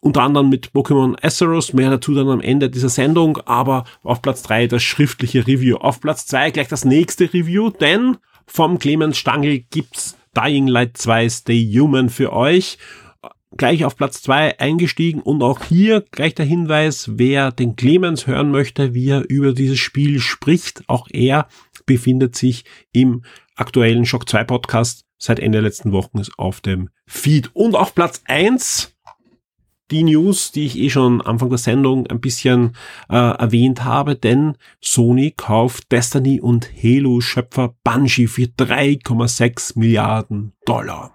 unter 0.00 0.22
anderem 0.22 0.48
mit 0.48 0.70
Pokémon 0.72 1.16
Azeroth, 1.22 1.74
mehr 1.74 1.90
dazu 1.90 2.14
dann 2.14 2.28
am 2.28 2.40
Ende 2.40 2.70
dieser 2.70 2.88
Sendung, 2.88 3.38
aber 3.38 3.84
auf 4.02 4.22
Platz 4.22 4.42
drei 4.42 4.66
das 4.66 4.82
schriftliche 4.82 5.46
Review. 5.46 5.76
Auf 5.76 6.00
Platz 6.00 6.26
zwei 6.26 6.50
gleich 6.50 6.68
das 6.68 6.84
nächste 6.84 7.32
Review, 7.32 7.70
denn 7.70 8.16
vom 8.46 8.78
Clemens 8.78 9.18
Stangl 9.18 9.58
gibt's 9.70 10.16
Dying 10.36 10.68
Light 10.68 10.96
2 10.96 11.28
Stay 11.28 11.72
Human 11.74 12.10
für 12.10 12.32
euch. 12.32 12.78
Gleich 13.56 13.84
auf 13.84 13.96
Platz 13.96 14.22
zwei 14.22 14.58
eingestiegen 14.60 15.20
und 15.20 15.42
auch 15.42 15.64
hier 15.64 16.04
gleich 16.12 16.34
der 16.34 16.44
Hinweis, 16.44 17.10
wer 17.14 17.50
den 17.50 17.76
Clemens 17.76 18.26
hören 18.26 18.50
möchte, 18.50 18.94
wie 18.94 19.08
er 19.08 19.28
über 19.28 19.52
dieses 19.52 19.78
Spiel 19.78 20.20
spricht, 20.20 20.82
auch 20.86 21.08
er 21.10 21.48
befindet 21.86 22.36
sich 22.36 22.64
im 22.92 23.22
aktuellen 23.56 24.04
Shock 24.04 24.28
2 24.28 24.44
Podcast 24.44 25.06
seit 25.16 25.40
Ende 25.40 25.60
letzten 25.60 25.92
Wochen 25.92 26.22
auf 26.36 26.60
dem 26.60 26.90
Feed. 27.06 27.50
Und 27.54 27.74
auf 27.74 27.94
Platz 27.94 28.22
eins 28.26 28.94
die 29.90 30.04
News, 30.04 30.52
die 30.52 30.66
ich 30.66 30.78
eh 30.78 30.90
schon 30.90 31.20
Anfang 31.20 31.48
der 31.48 31.58
Sendung 31.58 32.06
ein 32.06 32.20
bisschen 32.20 32.76
äh, 33.08 33.16
erwähnt 33.16 33.84
habe, 33.84 34.16
denn 34.16 34.54
Sony 34.80 35.32
kauft 35.36 35.90
Destiny 35.92 36.40
und 36.40 36.70
Halo-Schöpfer 36.82 37.74
Bungie 37.84 38.26
für 38.26 38.42
3,6 38.42 39.78
Milliarden 39.78 40.52
Dollar. 40.66 41.12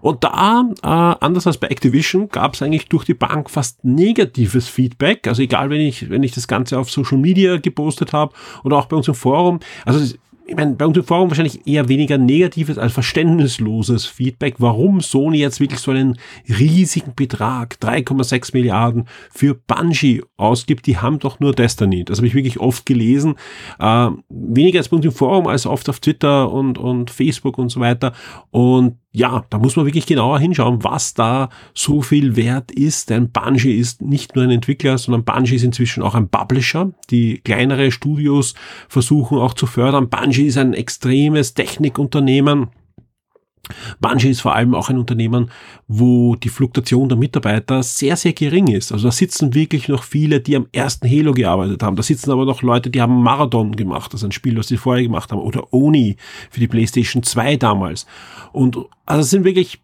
Und 0.00 0.24
da, 0.24 0.64
äh, 0.82 0.86
anders 0.86 1.46
als 1.46 1.58
bei 1.58 1.68
Activision, 1.68 2.28
gab 2.28 2.54
es 2.54 2.62
eigentlich 2.62 2.88
durch 2.88 3.04
die 3.04 3.14
Bank 3.14 3.50
fast 3.50 3.84
negatives 3.84 4.68
Feedback. 4.68 5.26
Also 5.26 5.42
egal, 5.42 5.68
wenn 5.68 5.80
ich, 5.80 6.08
wenn 6.08 6.22
ich 6.22 6.32
das 6.32 6.48
Ganze 6.48 6.78
auf 6.78 6.90
Social 6.90 7.18
Media 7.18 7.58
gepostet 7.58 8.12
habe 8.12 8.32
oder 8.64 8.78
auch 8.78 8.86
bei 8.86 8.96
uns 8.96 9.08
im 9.08 9.14
Forum. 9.14 9.60
Also 9.84 10.16
ich 10.50 10.56
meine, 10.56 10.74
bei 10.74 10.84
uns 10.84 10.96
im 10.96 11.04
Forum 11.04 11.30
wahrscheinlich 11.30 11.64
eher 11.64 11.88
weniger 11.88 12.18
negatives 12.18 12.76
als 12.76 12.92
verständnisloses 12.92 14.06
Feedback, 14.06 14.56
warum 14.58 15.00
Sony 15.00 15.38
jetzt 15.38 15.60
wirklich 15.60 15.78
so 15.78 15.92
einen 15.92 16.18
riesigen 16.48 17.14
Betrag, 17.14 17.76
3,6 17.80 18.50
Milliarden 18.54 19.06
für 19.30 19.54
Bungie 19.54 20.22
ausgibt. 20.36 20.86
Die 20.86 20.98
haben 20.98 21.20
doch 21.20 21.38
nur 21.38 21.54
Destiny. 21.54 22.04
Das 22.04 22.18
habe 22.18 22.26
ich 22.26 22.34
wirklich 22.34 22.58
oft 22.58 22.84
gelesen. 22.84 23.36
Äh, 23.78 24.08
weniger 24.28 24.80
als 24.80 24.88
bei 24.88 24.96
uns 24.96 25.06
im 25.06 25.12
Forum 25.12 25.46
als 25.46 25.66
oft 25.66 25.88
auf 25.88 26.00
Twitter 26.00 26.50
und, 26.50 26.78
und 26.78 27.10
Facebook 27.10 27.56
und 27.56 27.68
so 27.68 27.78
weiter. 27.78 28.12
Und 28.50 28.96
ja, 29.12 29.44
da 29.50 29.58
muss 29.58 29.74
man 29.74 29.86
wirklich 29.86 30.06
genauer 30.06 30.38
hinschauen, 30.38 30.84
was 30.84 31.14
da 31.14 31.48
so 31.74 32.00
viel 32.00 32.36
wert 32.36 32.70
ist. 32.70 33.10
Denn 33.10 33.30
Bungie 33.30 33.74
ist 33.74 34.02
nicht 34.02 34.36
nur 34.36 34.44
ein 34.44 34.50
Entwickler, 34.50 34.98
sondern 34.98 35.24
Bungie 35.24 35.56
ist 35.56 35.64
inzwischen 35.64 36.02
auch 36.02 36.14
ein 36.14 36.28
Publisher. 36.28 36.92
Die 37.10 37.38
kleinere 37.38 37.90
Studios 37.90 38.54
versuchen 38.88 39.38
auch 39.38 39.54
zu 39.54 39.66
fördern. 39.66 40.08
Bungie 40.08 40.46
ist 40.46 40.58
ein 40.58 40.74
extremes 40.74 41.54
Technikunternehmen. 41.54 42.68
Bungie 44.00 44.30
ist 44.30 44.40
vor 44.40 44.54
allem 44.54 44.74
auch 44.74 44.88
ein 44.88 44.98
Unternehmen, 44.98 45.50
wo 45.86 46.34
die 46.36 46.48
Fluktuation 46.48 47.08
der 47.08 47.18
Mitarbeiter 47.18 47.82
sehr, 47.82 48.16
sehr 48.16 48.32
gering 48.32 48.68
ist. 48.68 48.92
Also 48.92 49.08
da 49.08 49.12
sitzen 49.12 49.54
wirklich 49.54 49.88
noch 49.88 50.02
viele, 50.02 50.40
die 50.40 50.56
am 50.56 50.66
ersten 50.72 51.08
Halo 51.08 51.32
gearbeitet 51.32 51.82
haben. 51.82 51.96
Da 51.96 52.02
sitzen 52.02 52.30
aber 52.30 52.44
noch 52.44 52.62
Leute, 52.62 52.90
die 52.90 53.00
haben 53.00 53.22
Marathon 53.22 53.76
gemacht, 53.76 54.12
das 54.12 54.20
ist 54.20 54.24
ein 54.24 54.32
Spiel, 54.32 54.56
was 54.56 54.68
sie 54.68 54.76
vorher 54.76 55.02
gemacht 55.02 55.30
haben, 55.30 55.40
oder 55.40 55.72
Oni 55.72 56.16
für 56.50 56.60
die 56.60 56.68
PlayStation 56.68 57.22
2 57.22 57.56
damals. 57.56 58.06
Und 58.52 58.76
also 59.06 59.22
es 59.22 59.30
sind 59.30 59.44
wirklich 59.44 59.80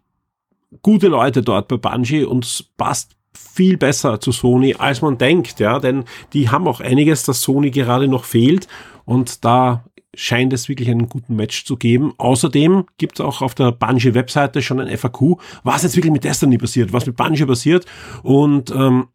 gute 0.81 1.07
Leute 1.07 1.41
dort 1.41 1.67
bei 1.67 1.77
Bungie 1.77 2.23
und 2.23 2.45
es 2.45 2.63
passt 2.75 3.15
viel 3.37 3.77
besser 3.77 4.19
zu 4.19 4.31
Sony, 4.31 4.75
als 4.77 5.01
man 5.01 5.17
denkt, 5.17 5.59
ja, 5.59 5.79
denn 5.79 6.05
die 6.33 6.49
haben 6.49 6.67
auch 6.67 6.81
einiges, 6.81 7.23
das 7.23 7.41
Sony 7.41 7.71
gerade 7.71 8.07
noch 8.07 8.23
fehlt 8.23 8.67
und 9.05 9.45
da 9.45 9.85
scheint 10.17 10.51
es 10.51 10.67
wirklich 10.67 10.89
einen 10.89 11.07
guten 11.07 11.35
Match 11.35 11.63
zu 11.63 11.77
geben. 11.77 12.13
Außerdem 12.17 12.85
gibt 12.97 13.19
es 13.19 13.25
auch 13.25 13.41
auf 13.41 13.55
der 13.55 13.71
Bungie-Webseite 13.71 14.61
schon 14.61 14.79
ein 14.79 14.97
FAQ, 14.97 15.37
was 15.63 15.83
jetzt 15.83 15.95
wirklich 15.95 16.11
mit 16.11 16.23
Destiny 16.23 16.57
passiert, 16.57 16.91
was 16.91 17.05
mit 17.05 17.15
Bungie 17.15 17.45
passiert. 17.45 17.85
Und 18.23 18.71
ähm, 18.71 19.07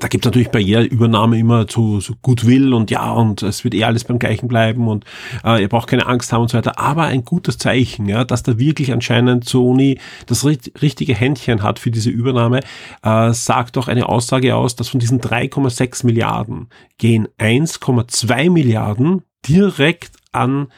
da 0.00 0.08
gibt 0.08 0.24
es 0.24 0.28
natürlich 0.28 0.50
bei 0.50 0.58
jeder 0.58 0.82
Übernahme 0.82 1.38
immer 1.38 1.66
so, 1.68 2.00
so 2.00 2.14
Goodwill 2.22 2.74
und 2.74 2.90
ja, 2.90 3.12
und 3.12 3.42
es 3.42 3.64
wird 3.64 3.74
eh 3.74 3.84
alles 3.84 4.04
beim 4.04 4.18
gleichen 4.18 4.48
bleiben 4.48 4.88
und 4.88 5.04
äh, 5.44 5.62
ihr 5.62 5.68
braucht 5.68 5.88
keine 5.88 6.06
Angst 6.06 6.32
haben 6.32 6.42
und 6.42 6.48
so 6.48 6.58
weiter. 6.58 6.78
Aber 6.78 7.04
ein 7.04 7.24
gutes 7.24 7.58
Zeichen, 7.58 8.08
ja, 8.08 8.24
dass 8.24 8.42
da 8.42 8.58
wirklich 8.58 8.92
anscheinend 8.92 9.48
Sony 9.48 9.98
das 10.26 10.44
richtige 10.44 11.14
Händchen 11.14 11.62
hat 11.62 11.78
für 11.78 11.90
diese 11.90 12.10
Übernahme, 12.10 12.60
äh, 13.02 13.32
sagt 13.32 13.76
doch 13.76 13.88
eine 13.88 14.08
Aussage 14.08 14.56
aus, 14.56 14.76
dass 14.76 14.88
von 14.88 15.00
diesen 15.00 15.20
3,6 15.20 16.04
Milliarden 16.06 16.68
gehen 16.98 17.28
1,2 17.38 18.50
Milliarden 18.50 19.22
direkt 19.46 20.16
an 20.32 20.68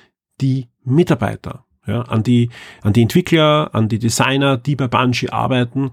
die 0.40 0.68
Mitarbeiter, 0.84 1.64
ja, 1.86 2.02
an 2.02 2.22
die, 2.22 2.50
an 2.82 2.92
die 2.92 3.02
Entwickler, 3.02 3.70
an 3.72 3.88
die 3.88 3.98
Designer, 3.98 4.56
die 4.56 4.76
bei 4.76 4.88
Bungie 4.88 5.30
arbeiten, 5.30 5.92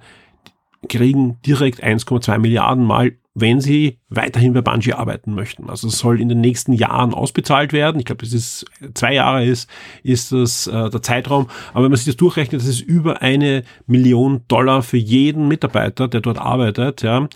kriegen 0.87 1.41
direkt 1.45 1.83
1,2 1.83 2.37
Milliarden 2.39 2.85
mal, 2.85 3.13
wenn 3.35 3.61
sie 3.61 3.99
weiterhin 4.09 4.53
bei 4.53 4.61
Bungie 4.61 4.93
arbeiten 4.93 5.33
möchten. 5.33 5.69
Also 5.69 5.87
es 5.87 5.97
soll 5.97 6.21
in 6.21 6.29
den 6.29 6.39
nächsten 6.41 6.73
Jahren 6.73 7.13
ausbezahlt 7.13 7.73
werden. 7.73 7.99
Ich 7.99 8.05
glaube, 8.05 8.23
das 8.23 8.33
ist 8.33 8.65
zwei 8.93 9.13
Jahre 9.13 9.43
ist, 9.43 9.69
ist 10.03 10.31
das 10.31 10.67
äh, 10.67 10.89
der 10.89 11.01
Zeitraum. 11.01 11.47
Aber 11.73 11.83
wenn 11.83 11.91
man 11.91 11.97
sich 11.97 12.05
das 12.05 12.17
durchrechnet, 12.17 12.61
das 12.61 12.67
ist 12.67 12.81
über 12.81 13.21
eine 13.21 13.63
Million 13.87 14.41
Dollar 14.47 14.83
für 14.83 14.97
jeden 14.97 15.47
Mitarbeiter, 15.47 16.07
der 16.07 16.21
dort 16.21 16.37
arbeitet. 16.37 17.01
Ja 17.01 17.27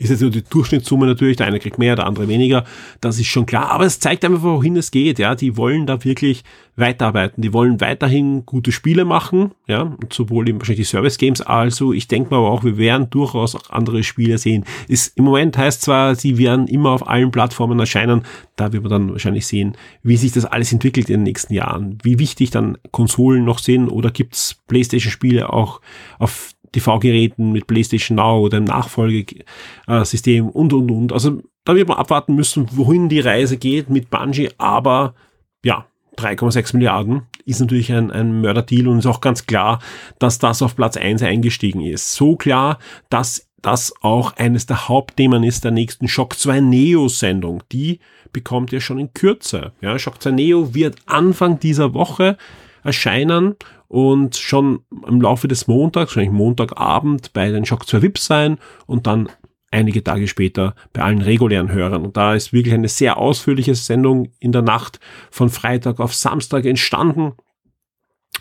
ist 0.00 0.08
jetzt 0.08 0.22
nur 0.22 0.30
die 0.30 0.42
Durchschnittssumme 0.42 1.06
natürlich, 1.06 1.36
der 1.36 1.46
eine 1.46 1.60
kriegt 1.60 1.78
mehr, 1.78 1.94
der 1.94 2.06
andere 2.06 2.26
weniger, 2.26 2.64
das 3.02 3.18
ist 3.18 3.26
schon 3.26 3.44
klar, 3.44 3.70
aber 3.70 3.84
es 3.84 4.00
zeigt 4.00 4.24
einfach, 4.24 4.42
wohin 4.42 4.76
es 4.76 4.90
geht, 4.90 5.18
ja, 5.18 5.34
die 5.34 5.58
wollen 5.58 5.86
da 5.86 6.02
wirklich 6.04 6.42
weiterarbeiten, 6.76 7.42
die 7.42 7.52
wollen 7.52 7.82
weiterhin 7.82 8.46
gute 8.46 8.72
Spiele 8.72 9.04
machen, 9.04 9.52
ja, 9.66 9.94
sowohl 10.10 10.48
eben 10.48 10.58
wahrscheinlich 10.58 10.88
die 10.88 10.90
Service 10.90 11.18
Games, 11.18 11.42
also 11.42 11.92
ich 11.92 12.08
denke 12.08 12.30
mal 12.30 12.38
aber 12.38 12.50
auch, 12.50 12.64
wir 12.64 12.78
werden 12.78 13.10
durchaus 13.10 13.54
auch 13.54 13.68
andere 13.68 14.02
Spiele 14.02 14.38
sehen. 14.38 14.64
Ist, 14.88 15.18
Im 15.18 15.24
Moment 15.24 15.58
heißt 15.58 15.82
zwar, 15.82 16.14
sie 16.14 16.38
werden 16.38 16.66
immer 16.66 16.90
auf 16.90 17.06
allen 17.06 17.30
Plattformen 17.30 17.78
erscheinen, 17.78 18.22
da 18.56 18.72
wird 18.72 18.82
man 18.82 18.90
dann 18.90 19.12
wahrscheinlich 19.12 19.46
sehen, 19.46 19.76
wie 20.02 20.16
sich 20.16 20.32
das 20.32 20.46
alles 20.46 20.72
entwickelt 20.72 21.10
in 21.10 21.16
den 21.16 21.24
nächsten 21.24 21.52
Jahren, 21.52 21.98
wie 22.02 22.18
wichtig 22.18 22.50
dann 22.50 22.78
Konsolen 22.90 23.44
noch 23.44 23.58
sind 23.58 23.88
oder 23.90 24.10
gibt's 24.10 24.56
Playstation-Spiele 24.66 25.52
auch 25.52 25.82
auf 26.18 26.54
TV-Geräten 26.72 27.52
mit 27.52 27.66
PlayStation 27.66 28.16
Now 28.16 28.40
oder 28.40 28.58
im 28.58 28.64
Nachfolgesystem 28.64 30.48
und, 30.48 30.72
und, 30.72 30.90
und. 30.90 31.12
Also 31.12 31.42
da 31.64 31.74
wird 31.74 31.88
man 31.88 31.98
abwarten 31.98 32.34
müssen, 32.34 32.68
wohin 32.72 33.08
die 33.08 33.20
Reise 33.20 33.56
geht 33.56 33.90
mit 33.90 34.10
Bungie, 34.10 34.50
aber 34.58 35.14
ja, 35.64 35.86
3,6 36.16 36.76
Milliarden 36.76 37.22
ist 37.44 37.60
natürlich 37.60 37.92
ein, 37.92 38.10
ein 38.10 38.40
Mörderdeal 38.40 38.88
und 38.88 38.98
ist 38.98 39.06
auch 39.06 39.20
ganz 39.20 39.46
klar, 39.46 39.80
dass 40.18 40.38
das 40.38 40.62
auf 40.62 40.76
Platz 40.76 40.96
1 40.96 41.22
eingestiegen 41.22 41.80
ist. 41.80 42.12
So 42.12 42.36
klar, 42.36 42.78
dass 43.08 43.48
das 43.62 43.92
auch 44.00 44.36
eines 44.36 44.66
der 44.66 44.88
Hauptthemen 44.88 45.42
ist 45.42 45.64
der 45.64 45.70
nächsten 45.70 46.08
Shock 46.08 46.38
2 46.38 46.60
Neo 46.60 47.08
Sendung. 47.08 47.62
Die 47.72 48.00
bekommt 48.32 48.72
ihr 48.72 48.80
schon 48.80 48.98
in 48.98 49.12
Kürze. 49.12 49.72
Ja, 49.80 49.98
Shock 49.98 50.22
2 50.22 50.30
Neo 50.30 50.74
wird 50.74 50.96
Anfang 51.06 51.58
dieser 51.58 51.94
Woche 51.94 52.36
erscheinen 52.82 53.56
und 53.90 54.36
schon 54.36 54.84
im 55.08 55.20
Laufe 55.20 55.48
des 55.48 55.66
Montags, 55.66 56.12
wahrscheinlich 56.12 56.30
Montagabend 56.30 57.32
bei 57.32 57.50
den 57.50 57.64
Shock 57.64 57.88
2 57.88 58.02
Vips 58.02 58.24
sein 58.24 58.58
und 58.86 59.08
dann 59.08 59.28
einige 59.72 60.04
Tage 60.04 60.28
später 60.28 60.76
bei 60.92 61.02
allen 61.02 61.20
regulären 61.20 61.72
Hörern. 61.72 62.04
Und 62.04 62.16
da 62.16 62.34
ist 62.34 62.52
wirklich 62.52 62.72
eine 62.72 62.86
sehr 62.86 63.16
ausführliche 63.16 63.74
Sendung 63.74 64.28
in 64.38 64.52
der 64.52 64.62
Nacht 64.62 65.00
von 65.32 65.50
Freitag 65.50 65.98
auf 65.98 66.14
Samstag 66.14 66.66
entstanden. 66.66 67.32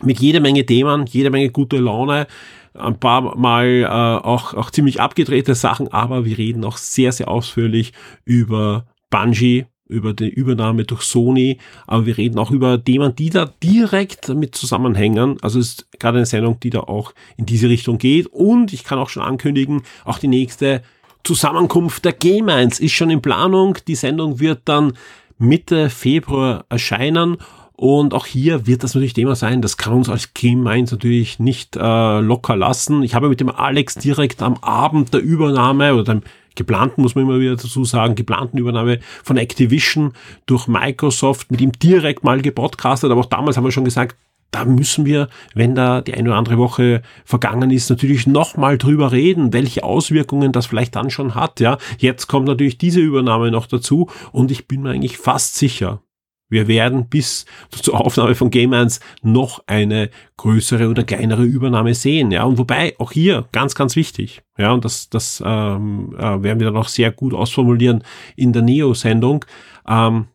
Mit 0.04 0.20
jede 0.20 0.40
Menge 0.40 0.68
Themen, 0.68 1.08
jede 1.08 1.32
Menge 1.32 1.50
gute 1.50 1.78
Laune, 1.78 2.28
ein 2.76 3.00
paar 3.00 3.36
Mal 3.36 3.66
äh, 3.66 3.88
auch, 3.88 4.54
auch 4.54 4.70
ziemlich 4.70 5.02
abgedrehte 5.02 5.56
Sachen, 5.56 5.88
aber 5.88 6.26
wir 6.26 6.38
reden 6.38 6.64
auch 6.64 6.78
sehr, 6.78 7.12
sehr 7.12 7.28
ausführlich 7.28 7.92
über 8.24 8.86
Bungie, 9.10 9.66
über 9.90 10.14
die 10.14 10.30
Übernahme 10.30 10.86
durch 10.86 11.02
Sony, 11.02 11.58
aber 11.88 12.06
wir 12.06 12.18
reden 12.18 12.40
auch 12.40 12.52
über 12.52 12.82
Themen, 12.82 13.16
die 13.16 13.30
da 13.30 13.52
direkt 13.62 14.30
damit 14.30 14.56
zusammenhängen. 14.56 15.38
Also 15.42 15.60
es 15.60 15.70
ist 15.70 16.00
gerade 16.00 16.20
eine 16.20 16.26
Sendung, 16.26 16.60
die 16.62 16.70
da 16.70 16.82
auch 16.82 17.14
in 17.36 17.46
diese 17.46 17.68
Richtung 17.68 17.98
geht. 17.98 18.28
Und 18.28 18.72
ich 18.72 18.84
kann 18.84 19.00
auch 19.00 19.10
schon 19.10 19.24
ankündigen, 19.24 19.82
auch 20.06 20.20
die 20.20 20.28
nächste 20.28 20.84
Zusammenkunft 21.24 22.06
der 22.06 22.14
G-Minds 22.14 22.80
ist 22.80 22.94
schon 22.94 23.10
in 23.10 23.22
Planung. 23.22 23.78
Die 23.88 23.96
Sendung 23.96 24.40
wird 24.40 24.62
dann 24.66 24.94
Mitte 25.38 25.90
Februar 25.90 26.66
erscheinen. 26.70 27.38
Und 27.74 28.14
auch 28.14 28.26
hier 28.26 28.68
wird 28.68 28.84
das 28.84 28.94
natürlich 28.94 29.14
Thema 29.14 29.36
sein. 29.36 29.62
Das 29.62 29.78
kann 29.78 29.94
uns 29.94 30.10
als 30.10 30.34
Game 30.34 30.64
Minds 30.64 30.92
natürlich 30.92 31.40
nicht 31.40 31.78
äh, 31.78 32.20
locker 32.20 32.58
lassen. 32.58 33.04
Ich 33.04 33.16
habe 33.16 33.30
mit 33.30 33.40
dem 33.40 33.50
Alex 33.50 33.96
direkt 33.96 34.42
am 34.42 34.56
Abend 34.56 35.14
der 35.14 35.22
Übernahme 35.22 35.94
oder 35.94 36.04
dem 36.04 36.24
geplanten, 36.56 37.02
muss 37.02 37.16
man 37.16 37.26
immer 37.26 37.40
wieder 37.40 37.56
dazu 37.56 37.86
sagen, 37.86 38.16
geplanten 38.16 38.58
Übernahme 38.58 39.00
von 39.24 39.38
Activision 39.38 40.14
durch 40.46 40.68
Microsoft 40.68 41.52
mit 41.52 41.62
ihm 41.62 41.72
direkt 41.72 42.24
mal 42.24 42.42
gepodcastet. 42.42 43.12
Aber 43.12 43.22
auch 43.22 43.26
damals 43.26 43.58
haben 43.58 43.64
wir 43.64 43.72
schon 43.72 43.86
gesagt, 43.86 44.16
da 44.52 44.66
müssen 44.66 45.06
wir, 45.06 45.30
wenn 45.54 45.76
da 45.76 46.02
die 46.02 46.14
eine 46.14 46.30
oder 46.30 46.38
andere 46.38 46.58
Woche 46.58 47.04
vergangen 47.24 47.70
ist, 47.72 47.90
natürlich 47.90 48.26
nochmal 48.26 48.78
drüber 48.78 49.12
reden, 49.12 49.54
welche 49.54 49.84
Auswirkungen 49.84 50.52
das 50.52 50.66
vielleicht 50.66 50.96
dann 50.96 51.12
schon 51.12 51.36
hat. 51.36 51.60
Ja, 51.60 51.78
jetzt 52.00 52.28
kommt 52.28 52.48
natürlich 52.48 52.78
diese 52.78 53.00
Übernahme 53.00 53.52
noch 53.52 53.68
dazu 53.68 54.10
und 54.32 54.50
ich 54.52 54.68
bin 54.68 54.82
mir 54.82 54.92
eigentlich 54.92 55.18
fast 55.18 55.56
sicher, 55.56 56.02
wir 56.50 56.68
werden 56.68 57.08
bis 57.08 57.46
zur 57.70 58.00
Aufnahme 58.00 58.36
von 58.36 58.50
Game 58.50 58.74
1 58.74 59.00
noch 59.22 59.64
eine 59.68 60.10
größere 60.38 60.90
oder 60.90 61.04
kleinere 61.04 61.44
Übernahme 61.44 61.94
sehen. 61.94 62.32
Ja, 62.32 62.44
und 62.44 62.58
wobei 62.58 62.96
auch 62.98 63.12
hier 63.12 63.48
ganz, 63.52 63.76
ganz 63.76 63.96
wichtig. 63.96 64.42
Ja, 64.58 64.72
und 64.74 64.84
das, 64.84 65.10
das 65.10 65.42
ähm, 65.46 66.16
äh, 66.18 66.44
werden 66.44 66.60
wir 66.60 66.68
dann 66.68 66.78
auch 66.78 66.88
sehr 66.88 67.12
gut 67.12 67.34
ausformulieren 67.34 68.04
in 68.36 68.52
der 68.52 68.64
Neo-Sendung. 68.64 69.46
Ähm, 69.88 70.28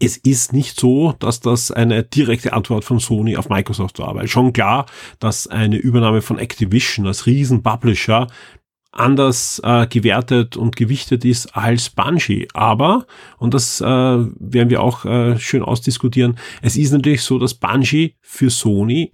es 0.00 0.16
ist 0.16 0.52
nicht 0.52 0.80
so, 0.80 1.12
dass 1.20 1.38
das 1.38 1.70
eine 1.70 2.02
direkte 2.02 2.52
Antwort 2.52 2.84
von 2.84 2.98
Sony 2.98 3.36
auf 3.36 3.48
Microsoft 3.48 4.00
war, 4.00 4.16
weil 4.16 4.26
schon 4.26 4.52
klar, 4.52 4.86
dass 5.20 5.46
eine 5.46 5.76
Übernahme 5.76 6.22
von 6.22 6.38
Activision 6.38 7.06
als 7.06 7.26
Riesen-Publisher 7.26 8.26
anders 8.92 9.60
äh, 9.64 9.86
gewertet 9.86 10.56
und 10.56 10.76
gewichtet 10.76 11.24
ist 11.24 11.56
als 11.56 11.90
Bungie. 11.90 12.46
Aber, 12.54 13.06
und 13.38 13.54
das 13.54 13.80
äh, 13.80 13.86
werden 13.86 14.70
wir 14.70 14.82
auch 14.82 15.04
äh, 15.04 15.38
schön 15.38 15.62
ausdiskutieren, 15.62 16.38
es 16.60 16.76
ist 16.76 16.92
natürlich 16.92 17.22
so, 17.22 17.38
dass 17.38 17.54
Bungie 17.54 18.14
für 18.20 18.50
Sony 18.50 19.10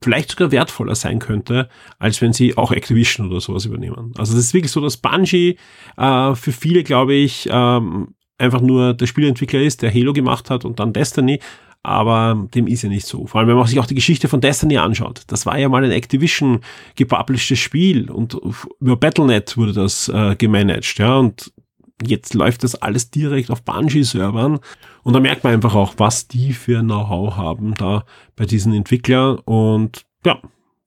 vielleicht 0.00 0.30
sogar 0.30 0.52
wertvoller 0.52 0.94
sein 0.94 1.18
könnte, 1.18 1.68
als 1.98 2.22
wenn 2.22 2.32
sie 2.32 2.56
auch 2.56 2.70
Activision 2.70 3.28
oder 3.28 3.40
sowas 3.40 3.64
übernehmen. 3.64 4.12
Also 4.16 4.34
es 4.34 4.44
ist 4.44 4.54
wirklich 4.54 4.70
so, 4.70 4.80
dass 4.80 4.96
Bungie 4.96 5.58
äh, 5.96 6.34
für 6.34 6.52
viele, 6.52 6.84
glaube 6.84 7.14
ich, 7.14 7.48
ähm, 7.50 8.14
einfach 8.38 8.60
nur 8.60 8.94
der 8.94 9.06
Spieleentwickler 9.06 9.60
ist, 9.60 9.82
der 9.82 9.92
Halo 9.92 10.12
gemacht 10.12 10.48
hat 10.50 10.64
und 10.64 10.78
dann 10.78 10.92
Destiny, 10.92 11.40
aber 11.88 12.46
dem 12.54 12.66
ist 12.66 12.82
ja 12.82 12.88
nicht 12.88 13.06
so. 13.06 13.26
Vor 13.26 13.40
allem, 13.40 13.48
wenn 13.48 13.56
man 13.56 13.66
sich 13.66 13.80
auch 13.80 13.86
die 13.86 13.94
Geschichte 13.94 14.28
von 14.28 14.40
Destiny 14.40 14.78
anschaut. 14.78 15.22
Das 15.26 15.46
war 15.46 15.58
ja 15.58 15.68
mal 15.68 15.84
ein 15.84 15.90
Activision 15.90 16.60
gepublishtes 16.94 17.58
Spiel 17.58 18.10
und 18.10 18.36
über 18.80 18.96
Battlenet 18.96 19.56
wurde 19.56 19.72
das 19.72 20.08
äh, 20.08 20.36
gemanagt, 20.36 20.98
ja, 20.98 21.16
und 21.16 21.52
jetzt 22.06 22.34
läuft 22.34 22.64
das 22.64 22.74
alles 22.76 23.10
direkt 23.10 23.50
auf 23.50 23.62
Bungie-Servern. 23.62 24.60
Und 25.02 25.12
da 25.12 25.20
merkt 25.20 25.44
man 25.44 25.54
einfach 25.54 25.74
auch, 25.74 25.94
was 25.96 26.28
die 26.28 26.52
für 26.52 26.80
Know-how 26.80 27.36
haben 27.36 27.74
da 27.74 28.04
bei 28.36 28.44
diesen 28.44 28.72
Entwicklern. 28.72 29.38
Und 29.44 30.04
ja, 30.24 30.40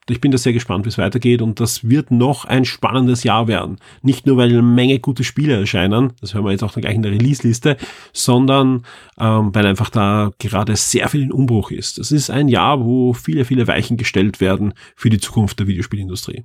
ich 0.10 0.20
bin 0.20 0.31
da 0.31 0.38
sehr 0.38 0.53
gespannt, 0.53 0.86
wie 0.86 0.89
es 0.89 0.98
weitergeht 0.98 1.41
und 1.41 1.60
das 1.60 1.88
wird 1.88 2.12
noch 2.12 2.46
ein 2.46 2.65
spannendes 2.65 3.24
Jahr 3.24 3.48
werden. 3.48 3.77
Nicht 4.01 4.25
nur, 4.25 4.38
weil 4.38 4.50
eine 4.50 4.62
Menge 4.62 5.00
gute 5.00 5.24
Spiele 5.24 5.60
erscheinen, 5.60 6.13
das 6.22 6.34
hören 6.34 6.46
wir 6.46 6.51
jetzt 6.51 6.63
auch 6.63 6.74
gleich 6.74 6.96
in 6.96 7.03
der 7.03 7.12
Release-Liste, 7.12 7.77
sondern 8.12 8.84
ähm, 9.20 9.53
weil 9.53 9.65
einfach 9.65 9.89
da 9.89 10.31
gerade 10.39 10.75
sehr 10.75 11.08
viel 11.10 11.22
in 11.22 11.31
Umbruch 11.31 11.72
ist. 11.72 12.00
Es 12.00 12.12
ist 12.12 12.29
ein 12.29 12.48
Jahr, 12.48 12.84
wo 12.84 13.13
viele, 13.13 13.46
viele 13.46 13.67
Weichen 13.67 13.98
gestellt 13.98 14.41
werden 14.41 14.74
für 14.96 15.10
die 15.10 15.20
Zukunft 15.20 15.60
der 15.60 15.67
Videospielindustrie. 15.67 16.43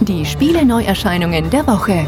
Die 0.00 0.24
Spiele-Neuerscheinungen 0.24 1.50
der 1.50 1.66
Woche. 1.66 2.06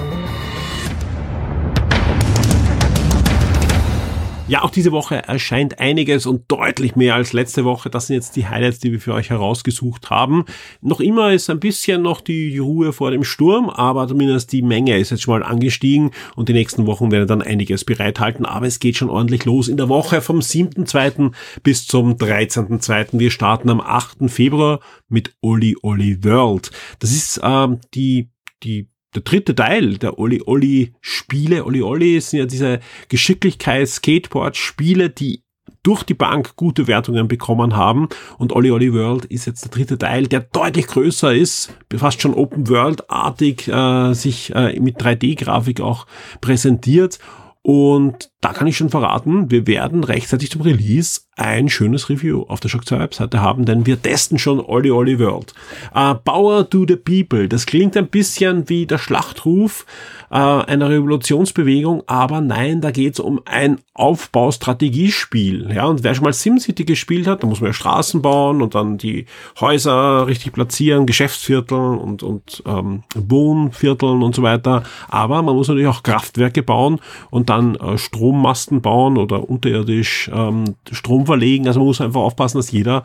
Ja, 4.51 4.65
auch 4.65 4.71
diese 4.71 4.91
Woche 4.91 5.29
erscheint 5.29 5.79
einiges 5.79 6.27
und 6.27 6.51
deutlich 6.51 6.97
mehr 6.97 7.15
als 7.15 7.33
letzte 7.33 7.65
Woche. 7.65 7.89
Das 7.89 8.09
sind 8.09 8.15
jetzt 8.17 8.35
die 8.35 8.49
Highlights, 8.49 8.81
die 8.81 8.91
wir 8.91 8.99
für 8.99 9.15
euch 9.15 9.31
herausgesucht 9.31 10.11
haben. 10.11 10.45
Noch 10.81 10.99
immer 10.99 11.33
ist 11.33 11.49
ein 11.51 11.61
bisschen 11.61 12.03
noch 12.03 12.21
die 12.21 12.59
Ruhe 12.59 12.93
vor 12.93 13.13
dem 13.13 13.23
Sturm, 13.23 13.71
aber 13.71 14.09
zumindest 14.09 14.51
die 14.51 14.63
Menge 14.63 14.99
ist 14.99 15.11
jetzt 15.11 15.23
schon 15.23 15.39
mal 15.39 15.47
angestiegen 15.47 16.11
und 16.35 16.49
die 16.49 16.53
nächsten 16.53 16.89
Wochen 16.89 17.13
werden 17.13 17.29
dann 17.29 17.43
einiges 17.43 17.85
bereithalten. 17.85 18.45
Aber 18.45 18.67
es 18.67 18.81
geht 18.81 18.97
schon 18.97 19.09
ordentlich 19.09 19.45
los 19.45 19.69
in 19.69 19.77
der 19.77 19.89
Woche 19.89 20.21
vom 20.21 20.41
7.2. 20.41 21.31
bis 21.63 21.87
zum 21.87 22.15
13.2. 22.15 23.21
Wir 23.21 23.31
starten 23.31 23.71
am 23.71 23.81
8. 23.81 24.29
Februar 24.29 24.81
mit 25.09 25.33
Oli 25.43 25.77
Oli 25.83 26.25
World. 26.25 26.73
Das 26.99 27.13
ist 27.13 27.41
ähm, 27.45 27.79
die 27.95 28.31
die 28.65 28.89
der 29.15 29.23
dritte 29.23 29.55
Teil 29.55 29.99
der 29.99 30.19
Oli 30.19 30.43
Oli 30.45 30.95
Spiele. 31.01 31.65
Oli 31.65 31.83
Oli 31.83 32.21
sind 32.21 32.41
ja 32.41 32.47
diese 32.47 32.81
Geschicklichkeits-Skateboard-Spiele, 33.09 35.11
die 35.11 35.45
durch 35.83 36.03
die 36.03 36.15
Bank 36.15 36.57
gute 36.57 36.87
Wertungen 36.87 37.29
bekommen 37.29 37.77
haben. 37.77 38.09
Und 38.39 38.53
Oli 38.53 38.71
Oli 38.71 38.93
World 38.93 39.25
ist 39.27 39.47
jetzt 39.47 39.65
der 39.65 39.71
dritte 39.71 39.99
Teil, 39.99 40.27
der 40.27 40.41
deutlich 40.41 40.87
größer 40.87 41.35
ist, 41.35 41.73
fast 41.97 42.21
schon 42.21 42.35
Open 42.35 42.69
World-artig, 42.69 43.69
äh, 43.69 44.13
sich 44.13 44.55
äh, 44.55 44.79
mit 44.79 45.01
3D-Grafik 45.01 45.81
auch 45.81 46.07
präsentiert. 46.41 47.19
Und 47.63 48.30
da 48.41 48.53
kann 48.55 48.67
ich 48.67 48.77
schon 48.77 48.89
verraten, 48.89 49.51
wir 49.51 49.67
werden 49.67 50.03
rechtzeitig 50.03 50.51
zum 50.51 50.63
Release 50.63 51.21
ein 51.37 51.69
schönes 51.69 52.09
Review 52.09 52.45
auf 52.49 52.61
der 52.61 52.69
Shock 52.69 52.87
2 52.87 52.99
Webseite 52.99 53.41
haben, 53.41 53.65
denn 53.65 53.87
wir 53.87 54.01
testen 54.01 54.39
schon 54.39 54.61
Olli 54.61 54.91
Olli 54.91 55.19
World. 55.19 55.55
Uh, 55.95 56.15
Power 56.15 56.69
to 56.69 56.85
the 56.87 56.97
People, 56.97 57.49
das 57.49 57.67
klingt 57.67 57.97
ein 57.97 58.09
bisschen 58.09 58.69
wie 58.69 58.87
der 58.87 58.99
Schlachtruf 58.99 59.87
uh, 60.31 60.35
einer 60.35 60.91
Revolutionsbewegung, 60.91 62.03
aber 62.07 62.41
nein, 62.41 62.81
da 62.81 62.91
geht 62.91 63.15
es 63.15 63.21
um 63.21 63.41
ein 63.47 63.79
Aufbaustrategiespiel. 63.95 65.71
Ja, 65.75 65.87
und 65.87 66.05
wer 66.05 66.15
schon 66.15 66.25
mal 66.25 66.33
SimCity 66.33 66.85
gespielt 66.85 67.27
hat, 67.27 67.43
da 67.43 67.47
muss 67.47 67.61
man 67.61 67.69
ja 67.69 67.75
Straßen 67.75 68.23
bauen 68.23 68.63
und 68.63 68.75
dann 68.75 68.99
die 68.99 69.27
Häuser 69.61 70.27
richtig 70.27 70.53
platzieren, 70.53 71.07
Geschäftsvierteln 71.07 71.99
und, 71.99 72.23
und 72.23 72.63
ähm, 72.67 73.03
Wohnvierteln 73.15 74.23
und 74.23 74.35
so 74.35 74.43
weiter. 74.43 74.85
Aber 75.09 75.43
man 75.43 75.55
muss 75.55 75.69
natürlich 75.69 75.89
auch 75.89 76.03
Kraftwerke 76.03 76.63
bauen 76.63 77.01
und 77.31 77.51
dann 77.51 77.75
äh, 77.77 77.99
Strommasten 78.31 78.81
bauen 78.81 79.19
oder 79.19 79.49
unterirdisch 79.49 80.31
ähm, 80.33 80.77
Strom 80.91 81.27
verlegen. 81.27 81.67
Also 81.67 81.81
man 81.81 81.89
muss 81.89 82.01
einfach 82.01 82.21
aufpassen, 82.21 82.59
dass 82.59 82.71
jeder 82.71 83.03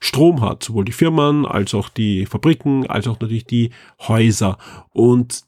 Strom 0.00 0.40
hat, 0.40 0.62
sowohl 0.62 0.84
die 0.84 0.92
Firmen 0.92 1.44
als 1.44 1.74
auch 1.74 1.88
die 1.88 2.26
Fabriken, 2.26 2.86
als 2.86 3.08
auch 3.08 3.18
natürlich 3.18 3.46
die 3.46 3.70
Häuser. 4.06 4.58
Und 4.92 5.42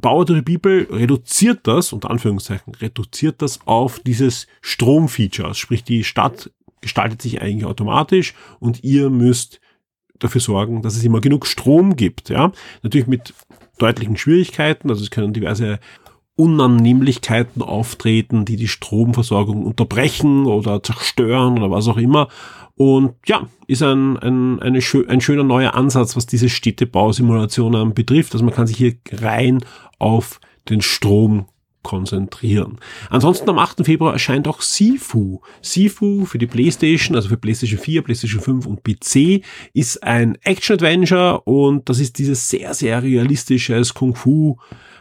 Power 0.00 0.24
to 0.24 0.34
the 0.34 0.42
People 0.42 0.86
reduziert 0.90 1.60
das, 1.64 1.92
unter 1.92 2.10
Anführungszeichen, 2.10 2.74
reduziert 2.76 3.42
das 3.42 3.58
auf 3.66 3.98
dieses 3.98 4.46
Stromfeature. 4.60 5.54
Sprich, 5.54 5.82
die 5.82 6.04
Stadt 6.04 6.50
gestaltet 6.80 7.22
sich 7.22 7.42
eigentlich 7.42 7.64
automatisch 7.64 8.34
und 8.60 8.84
ihr 8.84 9.10
müsst 9.10 9.60
dafür 10.20 10.40
sorgen, 10.40 10.82
dass 10.82 10.96
es 10.96 11.02
immer 11.02 11.20
genug 11.20 11.46
Strom 11.46 11.96
gibt. 11.96 12.28
Ja, 12.28 12.52
natürlich 12.82 13.08
mit 13.08 13.34
deutlichen 13.78 14.16
Schwierigkeiten. 14.16 14.88
Also 14.90 15.02
es 15.02 15.10
können 15.10 15.32
diverse 15.32 15.80
Unannehmlichkeiten 16.36 17.62
auftreten, 17.62 18.44
die 18.44 18.56
die 18.56 18.68
Stromversorgung 18.68 19.64
unterbrechen 19.64 20.46
oder 20.46 20.82
zerstören 20.82 21.58
oder 21.58 21.70
was 21.70 21.88
auch 21.88 21.96
immer. 21.96 22.28
Und 22.76 23.14
ja, 23.26 23.48
ist 23.66 23.82
ein, 23.82 24.18
ein, 24.18 24.60
eine, 24.60 24.80
ein 25.08 25.20
schöner 25.22 25.44
neuer 25.44 25.74
Ansatz, 25.74 26.14
was 26.14 26.26
diese 26.26 26.50
Städtebausimulationen 26.50 27.94
betrifft. 27.94 28.34
Also 28.34 28.44
man 28.44 28.54
kann 28.54 28.66
sich 28.66 28.76
hier 28.76 28.96
rein 29.12 29.64
auf 29.98 30.40
den 30.68 30.82
Strom 30.82 31.46
konzentrieren. 31.86 32.78
Ansonsten 33.10 33.48
am 33.48 33.58
8. 33.60 33.86
Februar 33.86 34.12
erscheint 34.12 34.48
auch 34.48 34.60
Sifu. 34.60 35.38
Sifu 35.62 36.24
für 36.24 36.38
die 36.38 36.48
PlayStation, 36.48 37.14
also 37.14 37.28
für 37.28 37.36
PlayStation 37.36 37.78
4, 37.78 38.02
PlayStation 38.02 38.40
5 38.40 38.66
und 38.66 38.82
PC, 38.82 39.44
ist 39.72 40.02
ein 40.02 40.36
Action-Adventure 40.42 41.42
und 41.42 41.88
das 41.88 42.00
ist 42.00 42.18
dieses 42.18 42.50
sehr, 42.50 42.74
sehr 42.74 43.04
realistisches 43.04 43.94
Kung-Fu 43.94 44.56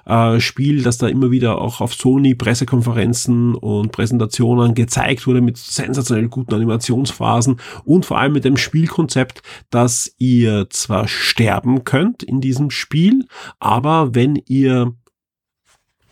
äh, 0.06 0.38
das 0.84 1.00
da 1.00 1.08
immer 1.08 1.32
wieder 1.32 1.60
auch 1.60 1.82
auf 1.82 1.95
Sony 1.95 2.36
Pressekonferenzen 2.36 3.56
und 3.56 3.91
Präsentationen 3.91 4.76
gezeigt 4.76 5.26
wurde 5.26 5.41
mit 5.41 5.58
sensationell 5.58 6.28
guten 6.28 6.54
Animationsphasen 6.54 7.60
und 7.84 8.06
vor 8.06 8.19
allem 8.19 8.34
mit 8.34 8.45
dem 8.45 8.58
Spielkonzept, 8.58 9.41
dass 9.71 10.13
ihr 10.19 10.69
zwar 10.69 11.08
sterben 11.08 11.84
könnt 11.84 12.21
in 12.21 12.41
diesem 12.41 12.69
Spiel, 12.69 13.26
aber 13.60 14.13
wenn 14.13 14.36
ihr 14.45 14.93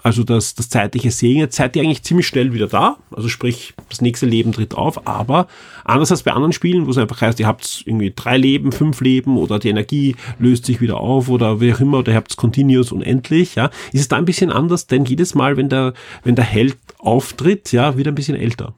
also 0.04 0.24
das, 0.24 0.54
das 0.54 0.68
zeitliche 0.68 1.12
Sehen, 1.12 1.38
jetzt 1.38 1.56
seid 1.56 1.76
ihr 1.76 1.82
eigentlich 1.82 2.04
ziemlich 2.04 2.28
schnell 2.28 2.54
wieder 2.54 2.68
da. 2.68 2.98
Also 3.10 3.30
sprich, 3.30 3.74
das 3.88 4.02
nächste 4.02 4.26
Leben 4.26 4.52
tritt 4.52 4.76
auf. 4.76 5.08
Aber 5.08 5.48
anders 5.86 6.12
als 6.12 6.24
bei 6.24 6.34
anderen 6.34 6.52
Spielen, 6.52 6.86
wo 6.86 6.92
es 6.92 6.98
einfach 6.98 7.22
heißt, 7.22 7.40
ihr 7.40 7.48
habt 7.48 7.84
irgendwie 7.86 8.12
drei 8.14 8.36
Leben, 8.36 8.74
fünf 8.74 9.00
Leben 9.00 9.38
oder 9.38 9.60
die 9.60 9.70
Energie 9.70 10.18
löst 10.40 10.66
sich 10.66 10.82
wieder 10.82 10.98
auf 10.98 11.30
oder 11.30 11.62
wie 11.62 11.74
auch 11.74 11.80
immer, 11.80 12.00
oder 12.00 12.12
ihr 12.12 12.18
habt 12.18 12.32
es 12.32 12.38
continuous 12.38 12.92
unendlich, 12.92 13.56
ja, 13.56 13.70
ist 13.94 14.02
es 14.02 14.08
da 14.10 14.18
ein 14.18 14.26
bisschen 14.26 14.52
anders, 14.52 14.88
denn 14.88 15.06
jedes 15.06 15.36
Mal, 15.36 15.56
wenn 15.56 15.70
der, 15.70 15.94
wenn 16.24 16.36
der 16.36 16.46
Held 16.46 16.78
auftritt, 17.00 17.72
ja, 17.72 17.96
wird 17.96 18.08
er 18.08 18.12
ein 18.12 18.16
bisschen 18.16 18.38
älter. 18.38 18.76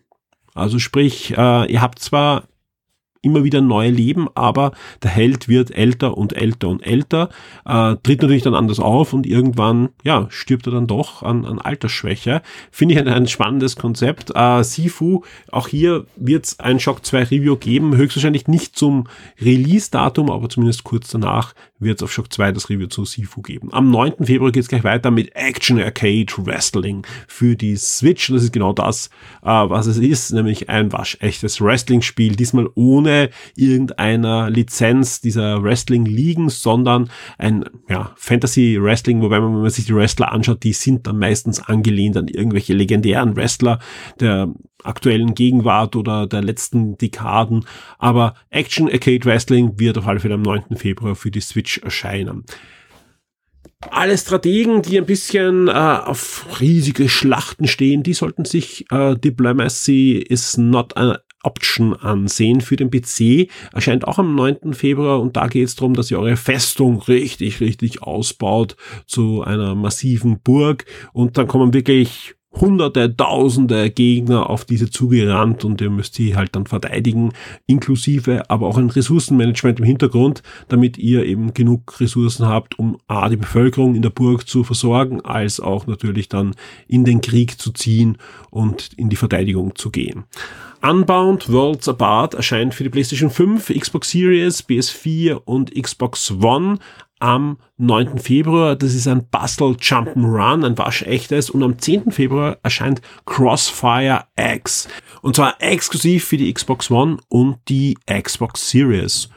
Also 0.54 0.78
sprich, 0.78 1.36
äh, 1.36 1.72
ihr 1.72 1.82
habt 1.82 2.00
zwar 2.00 2.44
immer 3.26 3.44
wieder 3.44 3.60
neue 3.62 3.90
Leben, 3.90 4.28
aber 4.36 4.72
der 5.04 5.12
Held 5.12 5.50
wird 5.50 5.72
älter 5.72 6.18
und 6.18 6.34
älter 6.34 6.70
und 6.70 6.86
älter, 6.86 7.30
äh, 7.66 7.96
tritt 8.04 8.22
natürlich 8.22 8.44
dann 8.44 8.56
anders 8.56 8.80
auf 8.80 9.14
und 9.14 9.26
irgendwann, 9.26 9.90
ja, 10.04 10.28
stirbt 10.30 10.68
er 10.68 10.74
dann 10.74 10.88
doch 10.88 11.24
an, 11.24 11.46
an 11.46 11.60
Altersschwäche. 11.60 12.42
Finde 12.72 12.94
ich 12.94 13.02
ein, 13.02 13.08
ein 13.08 13.28
spannendes 13.28 13.76
Konzept. 13.76 14.32
Äh, 14.36 14.64
Sifu, 14.64 15.24
auch 15.52 15.68
hier 15.68 16.06
wird 16.16 16.46
es 16.46 16.60
ein 16.60 16.80
Shock 16.80 17.06
2 17.06 17.24
Review 17.24 17.56
geben, 17.56 17.98
höchstwahrscheinlich 17.98 18.48
nicht 18.48 18.78
zum 18.78 19.08
Release-Datum, 19.42 20.30
aber 20.30 20.48
zumindest 20.48 20.84
kurz 20.84 21.10
danach 21.10 21.54
wird 21.80 22.00
es 22.00 22.04
auf 22.04 22.12
Shock 22.12 22.32
2 22.32 22.54
das 22.54 22.70
Review 22.70 22.88
zu 22.88 23.06
Sifu 23.06 23.42
geben. 23.42 23.70
Am 23.74 23.90
9. 23.90 24.26
Februar 24.26 24.52
geht 24.52 24.64
es 24.64 24.70
gleich 24.70 24.84
weiter 24.84 25.12
mit 25.12 25.36
Action 25.36 25.80
Arcade 25.80 26.28
Wrestling 26.38 27.06
für 27.28 27.56
die 27.56 27.76
Switch. 27.76 28.30
Das 28.30 28.44
ist 28.44 28.54
genau 28.54 28.74
das, 28.74 29.10
äh, 29.44 29.48
was 29.48 29.86
es 29.88 29.98
ist, 29.98 30.32
nämlich 30.32 30.70
ein 30.70 30.94
waschechtes 30.94 31.60
Wrestling-Spiel, 31.62 32.36
diesmal 32.36 32.70
ohne 32.76 33.30
irgendeiner 33.56 34.50
Lizenz 34.50 35.20
dieser 35.20 35.64
Wrestling-Ligen, 35.64 36.50
sondern 36.50 37.10
ein 37.38 37.66
ja, 37.90 38.12
Fantasy-Wrestling, 38.16 39.22
wobei 39.22 39.40
man, 39.40 39.54
wenn 39.54 39.62
man 39.62 39.70
sich 39.70 39.86
die 39.86 39.96
Wrestler 39.96 40.32
anschaut, 40.32 40.64
die 40.64 40.74
sind 40.74 41.08
dann 41.08 41.20
meistens 41.20 41.60
angelehnt 41.60 42.16
an 42.16 42.28
irgendwelche 42.28 42.74
legendären 42.74 43.36
Wrestler 43.36 43.80
der 44.20 44.54
aktuellen 44.86 45.36
Gegenwart 45.36 45.96
oder 45.96 46.28
der 46.28 46.42
letzten 46.42 46.98
Dekaden. 46.98 47.66
Aber 47.98 48.36
Action 48.50 48.90
Arcade 48.90 49.26
Wrestling 49.26 49.80
wird 49.80 49.98
auf 49.98 50.08
alle 50.08 50.20
Fälle 50.20 50.36
am 50.36 50.42
9. 50.42 50.76
Februar 50.76 51.16
für 51.16 51.32
die 51.32 51.42
Switch 51.42 51.80
erscheinen 51.80 52.46
alle 53.92 54.18
Strategen, 54.18 54.82
die 54.82 54.98
ein 54.98 55.06
bisschen 55.06 55.68
äh, 55.68 55.72
auf 55.72 56.60
riesige 56.60 57.08
Schlachten 57.08 57.68
stehen, 57.68 58.02
die 58.02 58.14
sollten 58.14 58.46
sich 58.46 58.86
äh, 58.92 59.16
Diplomacy 59.16 60.14
is 60.14 60.58
not 60.58 60.98
a 60.98 61.20
Option 61.44 61.94
ansehen 61.94 62.62
für 62.62 62.76
den 62.76 62.90
PC. 62.90 63.50
Erscheint 63.72 64.08
auch 64.08 64.18
am 64.18 64.36
9. 64.36 64.74
Februar 64.74 65.22
und 65.22 65.38
da 65.38 65.48
geht 65.48 65.68
es 65.68 65.76
darum, 65.76 65.94
dass 65.94 66.10
ihr 66.10 66.20
eure 66.20 66.38
Festung 66.38 67.02
richtig, 67.04 67.62
richtig 67.62 68.02
ausbaut 68.02 68.76
zu 69.06 69.44
einer 69.44 69.76
massiven 69.76 70.40
Burg 70.42 70.86
und 71.14 71.38
dann 71.38 71.48
kommen 71.48 71.74
wirklich 71.74 72.36
hunderte, 72.60 73.16
tausende 73.16 73.90
Gegner 73.90 74.50
auf 74.50 74.66
diese 74.66 74.90
zugerannt 74.90 75.66
und 75.66 75.82
ihr 75.82 75.90
müsst 75.90 76.16
sie 76.16 76.36
halt 76.36 76.56
dann 76.56 76.66
verteidigen, 76.66 77.34
inklusive 77.66 78.50
aber 78.50 78.68
auch 78.68 78.78
ein 78.78 78.90
Ressourcenmanagement 78.90 79.80
im 79.80 79.86
Hintergrund, 79.86 80.44
damit 80.68 80.98
ihr 80.98 81.26
eben 81.26 81.54
genug 81.54 82.00
Ressourcen 82.00 82.48
habt, 82.48 82.80
um 82.80 82.98
A, 83.08 83.30
die 83.30 83.38
Bevölkerung 83.38 83.96
in 83.96 84.02
der 84.02 84.10
Burg 84.10 84.48
zu 84.48 84.64
versorgen, 84.64 85.22
als 85.22 85.60
auch 85.60 85.88
natürlich 85.88 86.30
dann 86.30 86.56
in 86.88 87.06
den 87.06 87.22
Krieg 87.22 87.60
zu 87.60 87.72
ziehen 87.72 88.18
und 88.50 88.92
in 88.98 89.10
die 89.10 89.16
Verteidigung 89.16 89.76
zu 89.76 89.90
gehen. 89.90 90.24
Unbound 90.82 91.52
Worlds 91.52 91.90
Apart 91.90 92.36
erscheint 92.36 92.76
für 92.76 92.84
die 92.84 92.92
PlayStation 92.92 93.32
5, 93.32 93.74
Xbox 93.74 94.12
Series, 94.12 94.64
PS4 94.68 95.34
und 95.34 95.74
Xbox 95.74 96.30
One 96.30 96.78
am 97.26 97.58
9. 97.78 98.20
Februar. 98.20 98.76
Das 98.76 98.94
ist 98.94 99.08
ein 99.08 99.28
Bustle 99.30 99.72
Jump'n'Run, 99.72 100.64
ein 100.64 100.78
waschechtes. 100.78 101.50
Und 101.50 101.64
am 101.64 101.80
10. 101.80 102.12
Februar 102.12 102.60
erscheint 102.62 103.02
Crossfire 103.26 104.26
X. 104.38 104.88
Und 105.24 105.36
zwar 105.36 105.56
exklusiv 105.60 106.26
für 106.26 106.38
die 106.38 106.54
Xbox 106.54 106.92
One 106.92 107.18
und 107.28 107.58
die 107.68 107.98
Xbox 108.06 108.70
Series. 108.70 109.30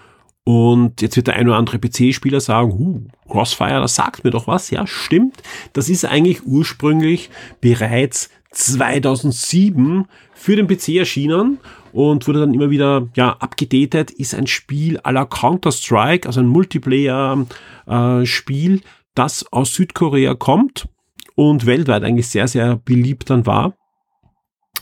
Und 0.45 1.01
jetzt 1.01 1.17
wird 1.17 1.29
der 1.29 1.37
ein 1.37 1.49
oder 1.49 1.57
andere 1.57 1.79
PC-Spieler 1.79 2.41
sagen, 2.41 2.73
huh, 2.73 3.01
Crossfire, 3.31 3.81
das 3.81 3.95
sagt 3.95 4.23
mir 4.23 4.31
doch 4.31 4.47
was. 4.47 4.71
Ja, 4.71 4.87
stimmt. 4.87 5.43
Das 5.73 5.89
ist 5.89 6.05
eigentlich 6.05 6.45
ursprünglich 6.45 7.31
bereits 7.63 8.29
2007 8.51 10.07
für 10.49 10.57
den 10.57 10.67
PC 10.67 10.97
erschienen 10.97 11.59
und 11.93 12.27
wurde 12.27 12.41
dann 12.41 12.55
immer 12.55 12.71
wieder 12.71 13.07
ja, 13.15 13.37
abgedatet, 13.39 14.11
ist 14.11 14.35
ein 14.35 14.47
Spiel 14.47 14.99
à 15.01 15.13
la 15.13 15.27
Counter-Strike, 15.27 16.27
also 16.27 16.41
ein 16.41 16.47
Multiplayer-Spiel, 16.47 18.77
äh, 18.77 18.81
das 19.15 19.45
aus 19.53 19.75
Südkorea 19.75 20.35
kommt 20.35 20.89
und 21.35 21.67
weltweit 21.67 22.03
eigentlich 22.03 22.29
sehr, 22.29 22.49
sehr 22.49 22.77
beliebt 22.77 23.29
dann 23.29 23.45
war. 23.45 23.75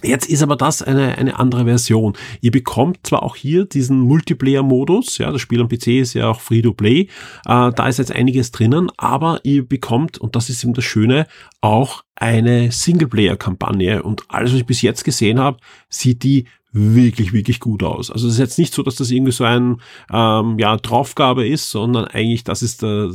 Jetzt 0.03 0.29
ist 0.29 0.43
aber 0.43 0.57
das 0.57 0.83
eine, 0.83 1.17
eine 1.17 1.39
andere 1.39 1.65
Version. 1.65 2.15
Ihr 2.41 2.51
bekommt 2.51 2.99
zwar 3.07 3.23
auch 3.23 3.37
hier 3.37 3.65
diesen 3.65 4.01
Multiplayer-Modus, 4.01 5.19
ja, 5.19 5.33
das 5.33 5.41
Spiel 5.41 5.61
am 5.61 5.69
PC 5.69 6.01
ist 6.01 6.15
ja 6.15 6.29
auch 6.31 6.41
Free-to-Play, 6.41 7.01
äh, 7.01 7.09
da 7.45 7.89
ist 7.89 7.99
jetzt 7.99 8.13
einiges 8.13 8.51
drinnen, 8.51 8.91
aber 8.97 9.41
ihr 9.43 9.67
bekommt, 9.67 10.19
und 10.19 10.37
das 10.37 10.51
ist 10.51 10.63
eben 10.65 10.75
das 10.75 10.85
Schöne, 10.85 11.27
auch 11.61 12.05
eine 12.15 12.73
Singleplayer-Kampagne. 12.73 14.03
Und 14.03 14.25
alles, 14.29 14.53
was 14.53 14.61
ich 14.61 14.67
bis 14.67 14.83
jetzt 14.83 15.05
gesehen 15.05 15.39
habe, 15.39 15.59
sieht 15.89 16.23
die 16.23 16.45
wirklich, 16.77 17.33
wirklich 17.33 17.59
gut 17.59 17.83
aus. 17.83 18.11
Also 18.11 18.27
es 18.29 18.35
ist 18.35 18.39
jetzt 18.39 18.59
nicht 18.59 18.75
so, 18.75 18.83
dass 18.83 18.97
das 18.97 19.11
irgendwie 19.11 19.33
so 19.33 19.45
ein 19.45 19.81
ähm, 20.13 20.59
ja, 20.59 20.77
Draufgabe 20.77 21.47
ist, 21.49 21.71
sondern 21.71 22.05
eigentlich 22.05 22.45
das 22.45 22.63
ist 22.63 22.83
der, 22.83 23.13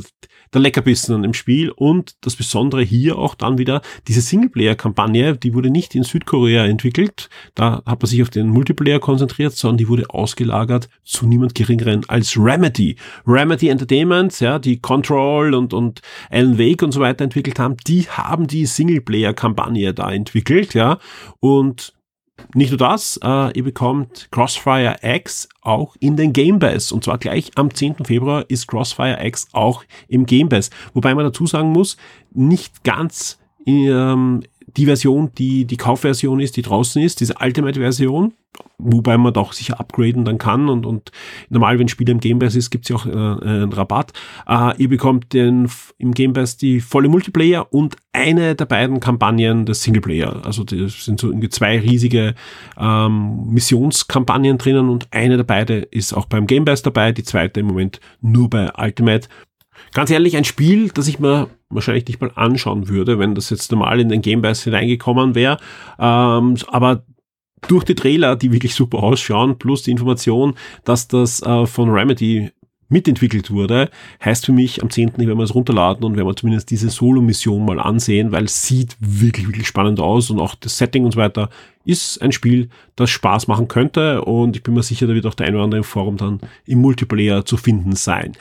der 0.52 0.60
Leckerbissen 0.60 1.22
im 1.22 1.32
Spiel 1.32 1.70
und 1.70 2.16
das 2.22 2.34
Besondere 2.34 2.82
hier 2.82 3.16
auch 3.16 3.36
dann 3.36 3.58
wieder 3.58 3.80
diese 4.08 4.20
Singleplayer-Kampagne, 4.20 5.36
die 5.36 5.54
wurde 5.54 5.70
nicht 5.70 5.94
in 5.94 6.02
Südkorea 6.02 6.66
entwickelt, 6.66 7.30
da 7.54 7.82
hat 7.86 8.02
man 8.02 8.08
sich 8.08 8.20
auf 8.20 8.30
den 8.30 8.48
Multiplayer 8.48 8.98
konzentriert, 8.98 9.54
sondern 9.54 9.78
die 9.78 9.88
wurde 9.88 10.10
ausgelagert 10.10 10.88
zu 11.04 11.26
niemand 11.26 11.54
geringeren 11.54 12.02
als 12.08 12.36
Remedy. 12.36 12.96
Remedy 13.26 13.68
Entertainment, 13.68 14.40
ja, 14.40 14.58
die 14.58 14.80
Control 14.80 15.54
und, 15.54 15.72
und 15.72 16.00
Alan 16.30 16.58
Wake 16.58 16.82
und 16.82 16.90
so 16.90 17.00
weiter 17.00 17.22
entwickelt 17.22 17.60
haben, 17.60 17.76
die 17.86 18.08
haben 18.08 18.48
die 18.48 18.66
Singleplayer-Kampagne 18.66 19.94
da 19.94 20.10
entwickelt, 20.10 20.74
ja, 20.74 20.98
und 21.38 21.92
nicht 22.54 22.70
nur 22.70 22.78
das, 22.78 23.18
äh, 23.22 23.56
ihr 23.56 23.64
bekommt 23.64 24.28
Crossfire 24.30 24.96
X 25.02 25.48
auch 25.62 25.96
in 26.00 26.16
den 26.16 26.32
Game 26.32 26.58
Pass. 26.58 26.92
Und 26.92 27.04
zwar 27.04 27.18
gleich 27.18 27.50
am 27.56 27.72
10. 27.72 28.04
Februar 28.04 28.44
ist 28.48 28.66
Crossfire 28.66 29.24
X 29.24 29.48
auch 29.52 29.84
im 30.08 30.26
Game 30.26 30.48
Pass. 30.48 30.70
Wobei 30.94 31.14
man 31.14 31.24
dazu 31.24 31.46
sagen 31.46 31.70
muss, 31.70 31.96
nicht 32.32 32.84
ganz 32.84 33.38
ähm, 33.66 34.42
die 34.66 34.86
Version, 34.86 35.30
die 35.36 35.64
die 35.64 35.76
Kaufversion 35.76 36.40
ist, 36.40 36.56
die 36.56 36.62
draußen 36.62 37.02
ist, 37.02 37.20
diese 37.20 37.34
Ultimate-Version, 37.40 38.32
wobei 38.78 39.16
man 39.16 39.32
doch 39.32 39.52
sicher 39.52 39.80
upgraden 39.80 40.24
dann 40.24 40.38
kann 40.38 40.68
und, 40.68 40.84
und 40.84 41.10
normal, 41.48 41.78
wenn 41.78 41.88
Spiel 41.88 42.08
im 42.08 42.20
Game 42.20 42.38
Pass 42.38 42.54
ist, 42.54 42.70
gibt's 42.70 42.88
ja 42.88 42.96
auch 42.96 43.06
äh, 43.06 43.10
einen 43.10 43.72
Rabatt. 43.72 44.12
Äh, 44.46 44.76
ihr 44.82 44.88
bekommt 44.88 45.32
den, 45.32 45.68
im 45.98 46.12
Game 46.12 46.32
Pass 46.32 46.56
die 46.56 46.80
volle 46.80 47.08
Multiplayer 47.08 47.72
und 47.72 47.96
eine 48.12 48.54
der 48.54 48.66
beiden 48.66 49.00
Kampagnen 49.00 49.64
des 49.64 49.82
Singleplayer. 49.82 50.44
Also 50.44 50.64
das 50.64 51.04
sind 51.04 51.20
so 51.20 51.28
irgendwie 51.28 51.48
zwei 51.48 51.78
riesige 51.78 52.34
ähm, 52.78 53.46
Missionskampagnen 53.48 54.58
drinnen 54.58 54.88
und 54.88 55.08
eine 55.12 55.36
der 55.36 55.44
beiden 55.44 55.84
ist 55.90 56.12
auch 56.12 56.26
beim 56.26 56.46
Game 56.46 56.64
Pass 56.64 56.82
dabei, 56.82 57.12
die 57.12 57.24
zweite 57.24 57.60
im 57.60 57.66
Moment 57.66 58.00
nur 58.20 58.50
bei 58.50 58.70
Ultimate. 58.76 59.28
Ganz 59.94 60.10
ehrlich, 60.10 60.36
ein 60.36 60.44
Spiel, 60.44 60.90
das 60.90 61.08
ich 61.08 61.18
mir 61.18 61.48
wahrscheinlich 61.74 62.06
nicht 62.06 62.20
mal 62.20 62.32
anschauen 62.34 62.88
würde, 62.88 63.18
wenn 63.18 63.34
das 63.34 63.50
jetzt 63.50 63.70
normal 63.72 64.00
in 64.00 64.08
den 64.08 64.22
Game 64.22 64.42
Pass 64.42 64.64
hineingekommen 64.64 65.34
wäre. 65.34 65.58
Ähm, 65.98 66.56
aber 66.68 67.04
durch 67.68 67.84
die 67.84 67.94
Trailer, 67.94 68.36
die 68.36 68.52
wirklich 68.52 68.74
super 68.74 69.02
ausschauen, 69.02 69.58
plus 69.58 69.82
die 69.82 69.92
Information, 69.92 70.54
dass 70.84 71.08
das 71.08 71.42
äh, 71.42 71.66
von 71.66 71.90
Remedy 71.90 72.50
mitentwickelt 72.92 73.50
wurde, 73.50 73.90
heißt 74.22 74.46
für 74.46 74.52
mich, 74.52 74.82
am 74.82 74.90
10. 74.90 75.16
werden 75.16 75.38
wir 75.38 75.44
es 75.44 75.54
runterladen 75.54 76.04
und 76.04 76.16
werden 76.16 76.28
wir 76.28 76.36
zumindest 76.36 76.70
diese 76.70 76.90
Solo-Mission 76.90 77.64
mal 77.64 77.80
ansehen, 77.80 78.30
weil 78.32 78.44
es 78.44 78.66
sieht 78.66 78.96
wirklich, 79.00 79.48
wirklich 79.48 79.66
spannend 79.66 79.98
aus 79.98 80.30
und 80.30 80.38
auch 80.38 80.54
das 80.54 80.76
Setting 80.76 81.04
und 81.04 81.12
so 81.12 81.18
weiter 81.18 81.48
ist 81.84 82.20
ein 82.22 82.32
Spiel, 82.32 82.68
das 82.94 83.10
Spaß 83.10 83.48
machen 83.48 83.66
könnte 83.66 84.22
und 84.22 84.56
ich 84.56 84.62
bin 84.62 84.74
mir 84.74 84.82
sicher, 84.82 85.06
da 85.06 85.14
wird 85.14 85.26
auch 85.26 85.34
der 85.34 85.46
ein 85.46 85.54
oder 85.54 85.64
andere 85.64 85.78
im 85.78 85.84
Forum 85.84 86.18
dann 86.18 86.40
im 86.66 86.80
Multiplayer 86.80 87.44
zu 87.44 87.56
finden 87.56 87.96
sein. 87.96 88.32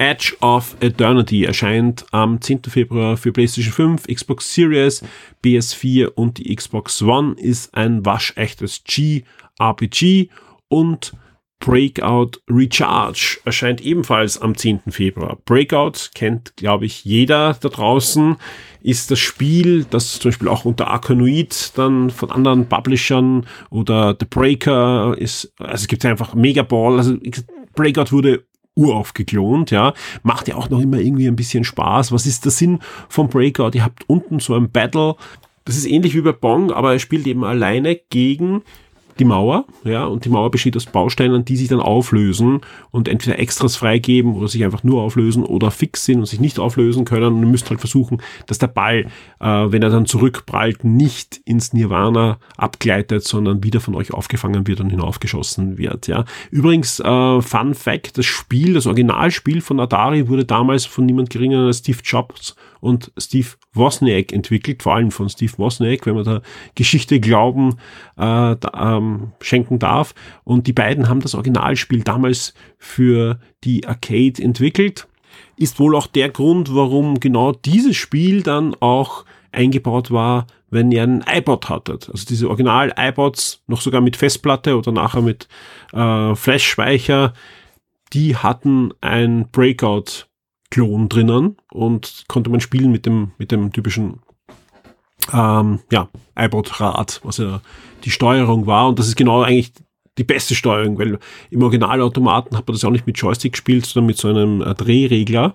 Edge 0.00 0.34
of 0.40 0.76
Eternity 0.80 1.44
erscheint 1.44 2.06
am 2.10 2.40
10. 2.40 2.62
Februar 2.68 3.18
für 3.18 3.32
PlayStation 3.32 3.98
5, 3.98 4.06
Xbox 4.06 4.54
Series, 4.54 5.04
PS4 5.44 6.06
und 6.06 6.38
die 6.38 6.56
Xbox 6.56 7.02
One, 7.02 7.34
ist 7.38 7.74
ein 7.74 8.04
waschechtes 8.06 8.82
G-RPG 8.84 10.30
und 10.68 11.12
Breakout 11.58 12.38
Recharge 12.48 13.40
erscheint 13.44 13.82
ebenfalls 13.82 14.40
am 14.40 14.56
10. 14.56 14.80
Februar. 14.88 15.36
Breakout 15.44 16.08
kennt, 16.14 16.56
glaube 16.56 16.86
ich, 16.86 17.04
jeder 17.04 17.54
da 17.60 17.68
draußen, 17.68 18.36
ist 18.80 19.10
das 19.10 19.18
Spiel, 19.18 19.84
das 19.84 20.18
zum 20.18 20.30
Beispiel 20.30 20.48
auch 20.48 20.64
unter 20.64 20.88
Arkanoid 20.88 21.72
dann 21.76 22.08
von 22.08 22.30
anderen 22.30 22.66
Publishern 22.66 23.46
oder 23.68 24.16
The 24.18 24.24
Breaker 24.24 25.14
ist, 25.18 25.52
also 25.58 25.74
es 25.74 25.88
gibt 25.88 26.06
einfach 26.06 26.34
Megaball, 26.34 26.96
also 26.96 27.18
Breakout 27.74 28.10
wurde 28.12 28.46
urauf 28.80 29.14
geklont, 29.14 29.70
ja. 29.70 29.92
Macht 30.22 30.48
ja 30.48 30.56
auch 30.56 30.70
noch 30.70 30.80
immer 30.80 30.98
irgendwie 30.98 31.28
ein 31.28 31.36
bisschen 31.36 31.64
Spaß. 31.64 32.12
Was 32.12 32.26
ist 32.26 32.44
der 32.44 32.52
Sinn 32.52 32.80
vom 33.08 33.28
Breakout? 33.28 33.72
Ihr 33.74 33.84
habt 33.84 34.08
unten 34.08 34.40
so 34.40 34.54
ein 34.54 34.70
Battle. 34.70 35.16
Das 35.64 35.76
ist 35.76 35.86
ähnlich 35.86 36.16
wie 36.16 36.22
bei 36.22 36.32
Bong, 36.32 36.72
aber 36.72 36.94
er 36.94 36.98
spielt 36.98 37.26
eben 37.26 37.44
alleine 37.44 37.94
gegen 38.08 38.62
die 39.20 39.24
Mauer, 39.24 39.66
ja, 39.84 40.04
und 40.06 40.24
die 40.24 40.30
Mauer 40.30 40.50
besteht 40.50 40.76
aus 40.76 40.86
Bausteinen, 40.86 41.44
die 41.44 41.56
sich 41.56 41.68
dann 41.68 41.80
auflösen 41.80 42.62
und 42.90 43.06
entweder 43.06 43.38
Extras 43.38 43.76
freigeben 43.76 44.34
oder 44.34 44.48
sich 44.48 44.64
einfach 44.64 44.82
nur 44.82 45.02
auflösen 45.02 45.44
oder 45.44 45.70
fix 45.70 46.06
sind 46.06 46.18
und 46.18 46.26
sich 46.26 46.40
nicht 46.40 46.58
auflösen 46.58 47.04
können. 47.04 47.34
Und 47.34 47.40
ihr 47.40 47.48
müsst 47.48 47.68
halt 47.70 47.80
versuchen, 47.80 48.22
dass 48.46 48.58
der 48.58 48.68
Ball, 48.68 49.06
äh, 49.40 49.46
wenn 49.46 49.82
er 49.82 49.90
dann 49.90 50.06
zurückprallt, 50.06 50.84
nicht 50.84 51.40
ins 51.44 51.72
Nirvana 51.72 52.38
abgleitet, 52.56 53.22
sondern 53.24 53.62
wieder 53.62 53.80
von 53.80 53.94
euch 53.94 54.12
aufgefangen 54.12 54.66
wird 54.66 54.80
und 54.80 54.90
hinaufgeschossen 54.90 55.76
wird, 55.78 56.06
ja. 56.06 56.24
Übrigens, 56.50 56.98
äh, 57.00 57.40
Fun 57.42 57.74
Fact, 57.74 58.16
das 58.16 58.26
Spiel, 58.26 58.74
das 58.74 58.86
Originalspiel 58.86 59.60
von 59.60 59.78
Atari 59.80 60.28
wurde 60.28 60.46
damals 60.46 60.86
von 60.86 61.04
niemand 61.04 61.30
geringer 61.30 61.66
als 61.66 61.78
Steve 61.78 61.98
Jobs 62.02 62.56
und 62.80 63.12
Steve 63.18 63.48
Wozniak 63.74 64.32
entwickelt, 64.32 64.82
vor 64.82 64.94
allem 64.94 65.10
von 65.10 65.28
Steve 65.28 65.52
Wozniak, 65.58 66.06
wenn 66.06 66.14
man 66.14 66.24
da 66.24 66.42
Geschichte 66.74 67.20
Glauben 67.20 67.74
äh, 68.16 68.56
da, 68.56 68.96
ähm, 68.96 69.09
schenken 69.40 69.78
darf. 69.78 70.14
Und 70.44 70.66
die 70.66 70.72
beiden 70.72 71.08
haben 71.08 71.20
das 71.20 71.34
Originalspiel 71.34 72.02
damals 72.02 72.54
für 72.78 73.40
die 73.64 73.86
Arcade 73.86 74.42
entwickelt. 74.42 75.08
Ist 75.56 75.78
wohl 75.78 75.94
auch 75.94 76.06
der 76.06 76.30
Grund, 76.30 76.74
warum 76.74 77.20
genau 77.20 77.52
dieses 77.52 77.96
Spiel 77.96 78.42
dann 78.42 78.74
auch 78.80 79.24
eingebaut 79.52 80.10
war, 80.10 80.46
wenn 80.70 80.92
ihr 80.92 81.02
einen 81.02 81.24
iPod 81.26 81.68
hattet. 81.68 82.08
Also 82.10 82.24
diese 82.26 82.48
Original-iPods, 82.48 83.62
noch 83.66 83.80
sogar 83.80 84.00
mit 84.00 84.16
Festplatte 84.16 84.76
oder 84.76 84.92
nachher 84.92 85.22
mit 85.22 85.48
äh, 85.92 86.34
Flash-Speicher, 86.34 87.34
die 88.12 88.36
hatten 88.36 88.92
ein 89.00 89.48
Breakout 89.50 90.26
Klon 90.70 91.08
drinnen 91.08 91.56
und 91.72 92.24
konnte 92.28 92.50
man 92.50 92.60
spielen 92.60 92.92
mit 92.92 93.04
dem, 93.04 93.32
mit 93.38 93.50
dem 93.50 93.72
typischen 93.72 94.20
ähm, 95.32 95.80
ja, 95.90 96.08
iPod-Rad, 96.36 97.20
was 97.24 97.38
ja 97.38 97.60
die 98.04 98.10
Steuerung 98.10 98.66
war. 98.66 98.88
Und 98.88 98.98
das 98.98 99.08
ist 99.08 99.16
genau 99.16 99.42
eigentlich 99.42 99.72
die 100.18 100.24
beste 100.24 100.54
Steuerung, 100.54 100.98
weil 100.98 101.18
im 101.50 101.62
Originalautomaten 101.62 102.56
hat 102.56 102.66
man 102.66 102.74
das 102.74 102.84
auch 102.84 102.90
nicht 102.90 103.06
mit 103.06 103.18
Joystick 103.18 103.52
gespielt, 103.52 103.86
sondern 103.86 104.06
mit 104.06 104.18
so 104.18 104.28
einem 104.28 104.62
äh, 104.62 104.74
Drehregler. 104.74 105.54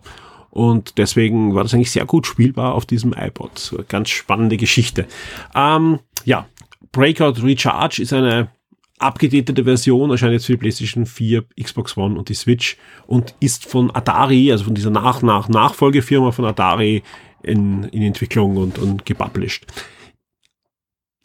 Und 0.50 0.98
deswegen 0.98 1.54
war 1.54 1.64
das 1.64 1.74
eigentlich 1.74 1.92
sehr 1.92 2.06
gut 2.06 2.26
spielbar 2.26 2.74
auf 2.76 2.86
diesem 2.86 3.14
iPod. 3.14 3.76
Ganz 3.90 4.10
spannende 4.10 4.58
Geschichte. 4.58 5.06
Ähm, 5.54 6.00
ja, 6.24 6.48
Breakout 6.94 7.44
Recharge 7.44 8.02
ist 8.02 8.14
eine 8.14 8.50
abgedatete 8.98 9.66
Version 9.66 10.12
erscheint 10.12 10.34
jetzt 10.34 10.46
für 10.46 10.54
die 10.54 10.58
PlayStation 10.58 11.06
4, 11.06 11.44
Xbox 11.62 11.98
One 11.98 12.18
und 12.18 12.30
die 12.30 12.34
Switch 12.34 12.78
und 13.08 13.36
ist 13.40 13.66
von 13.66 13.94
Atari, 13.94 14.52
also 14.52 14.64
von 14.64 14.76
dieser 14.76 14.90
nach 14.90 15.22
nach 15.22 15.50
Nachfolgefirma 15.50 16.32
von 16.32 16.46
Atari 16.46 17.04
in, 17.46 17.84
in 17.86 18.02
Entwicklung 18.02 18.58
und, 18.58 18.78
und 18.78 19.06
gepublished. 19.06 19.66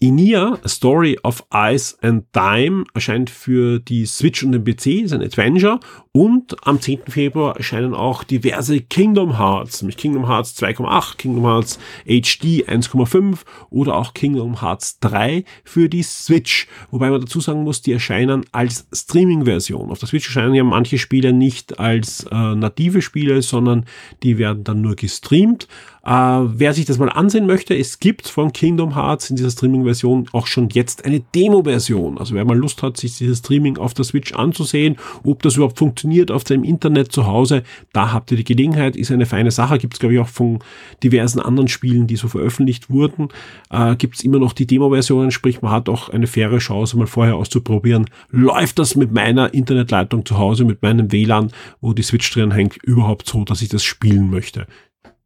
Inia, 0.03 0.59
A 0.65 0.69
Story 0.69 1.19
of 1.23 1.45
Ice 1.53 1.95
and 2.01 2.25
Dime, 2.35 2.85
erscheint 2.95 3.29
für 3.29 3.81
die 3.81 4.07
Switch 4.07 4.43
und 4.43 4.53
den 4.53 4.65
PC, 4.65 5.03
ist 5.05 5.13
ein 5.13 5.23
Adventure. 5.23 5.79
Und 6.13 6.57
am 6.67 6.81
10. 6.81 7.03
Februar 7.09 7.57
erscheinen 7.57 7.95
auch 7.95 8.25
diverse 8.25 8.81
Kingdom 8.81 9.37
Hearts, 9.37 9.83
nämlich 9.83 9.99
Kingdom 9.99 10.27
Hearts 10.27 10.61
2,8, 10.61 11.19
Kingdom 11.19 11.45
Hearts 11.45 11.79
HD 12.07 12.67
1,5 12.67 13.41
oder 13.69 13.95
auch 13.95 14.15
Kingdom 14.15 14.63
Hearts 14.63 15.01
3 15.01 15.45
für 15.65 15.91
die 15.91 16.03
Switch. 16.03 16.67
Wobei 16.91 17.11
man 17.11 17.21
dazu 17.21 17.41
sagen 17.41 17.63
muss, 17.63 17.83
die 17.83 17.93
erscheinen 17.93 18.47
als 18.53 18.89
Streaming-Version. 18.93 19.91
Auf 19.91 19.99
der 19.99 20.09
Switch 20.09 20.27
erscheinen 20.27 20.55
ja 20.55 20.65
manche 20.65 20.97
Spiele 20.97 21.35
nicht 21.35 21.79
als 21.79 22.27
äh, 22.33 22.55
native 22.55 23.03
Spiele, 23.03 23.43
sondern 23.43 23.85
die 24.23 24.39
werden 24.39 24.65
dann 24.65 24.81
nur 24.81 24.97
gestreamt. 24.97 25.69
Äh, 26.05 26.11
wer 26.13 26.73
sich 26.73 26.87
das 26.87 26.99
mal 26.99 27.11
ansehen 27.11 27.47
möchte, 27.47 27.77
es 27.77 27.99
gibt 27.99 28.29
von 28.29 28.53
Kingdom 28.53 28.95
Hearts 28.95 29.31
in 29.31 29.37
dieser 29.37 29.51
Streaming-Version 29.51 30.29
auch 30.33 30.47
schon 30.47 30.69
jetzt 30.71 31.05
eine 31.05 31.21
Demo-Version. 31.21 32.19
Also 32.19 32.35
wer 32.35 32.45
mal 32.45 32.57
Lust 32.57 32.83
hat, 32.83 32.97
sich 32.97 33.19
dieses 33.19 33.39
Streaming 33.39 33.77
auf 33.77 33.95
der 33.95 34.05
Switch 34.05 34.33
anzusehen, 34.33 34.97
ob 35.25 35.43
das 35.43 35.57
überhaupt 35.57 35.79
funktioniert 35.79 36.31
auf 36.31 36.45
seinem 36.47 36.65
Internet 36.65 37.13
zu 37.13 37.27
Hause, 37.27 37.63
da 37.93 38.13
habt 38.13 38.31
ihr 38.31 38.39
die 38.39 38.45
Gelegenheit, 38.45 38.97
ist 38.97 39.11
eine 39.11 39.27
feine 39.27 39.51
Sache. 39.51 39.79
Gibt 39.79 39.95
es, 39.95 40.01
glaube 40.01 40.15
ich, 40.15 40.21
auch 40.21 40.29
von 40.29 40.61
diversen 41.03 41.41
anderen 41.41 41.69
Spielen, 41.69 42.07
die 42.07 42.17
so 42.17 42.29
veröffentlicht 42.29 42.91
wurden, 42.91 43.29
äh, 43.71 43.97
gibt 43.97 44.17
es 44.17 44.25
immer 44.25 44.39
noch 44.39 44.53
die 44.53 44.67
Demo-Versionen, 44.67 45.31
sprich 45.31 45.63
man 45.63 45.73
hat 45.73 45.89
auch 45.89 46.09
eine 46.09 46.27
faire 46.27 46.59
Chance, 46.59 46.97
mal 46.97 47.07
vorher 47.07 47.37
auszuprobieren, 47.37 48.07
läuft 48.31 48.79
das 48.79 48.97
mit 48.97 49.13
meiner 49.13 49.53
Internetleitung 49.53 50.25
zu 50.25 50.39
Hause, 50.39 50.65
mit 50.65 50.83
meinem 50.83 51.13
WLAN, 51.13 51.53
wo 51.81 51.93
die 51.93 52.03
Switch 52.03 52.31
drin 52.33 52.53
hängt, 52.53 52.77
überhaupt 52.83 53.29
so, 53.29 53.45
dass 53.45 53.63
ich 53.63 53.69
das 53.69 53.85
spielen 53.85 54.31
möchte. 54.31 54.67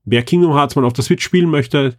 Wer 0.05 0.23
Kingdom 0.23 0.55
Hearts 0.55 0.77
mal 0.77 0.85
auf 0.85 0.93
der 0.93 1.05
Switch 1.05 1.25
spielen 1.25 1.51
möchte, 1.51 1.97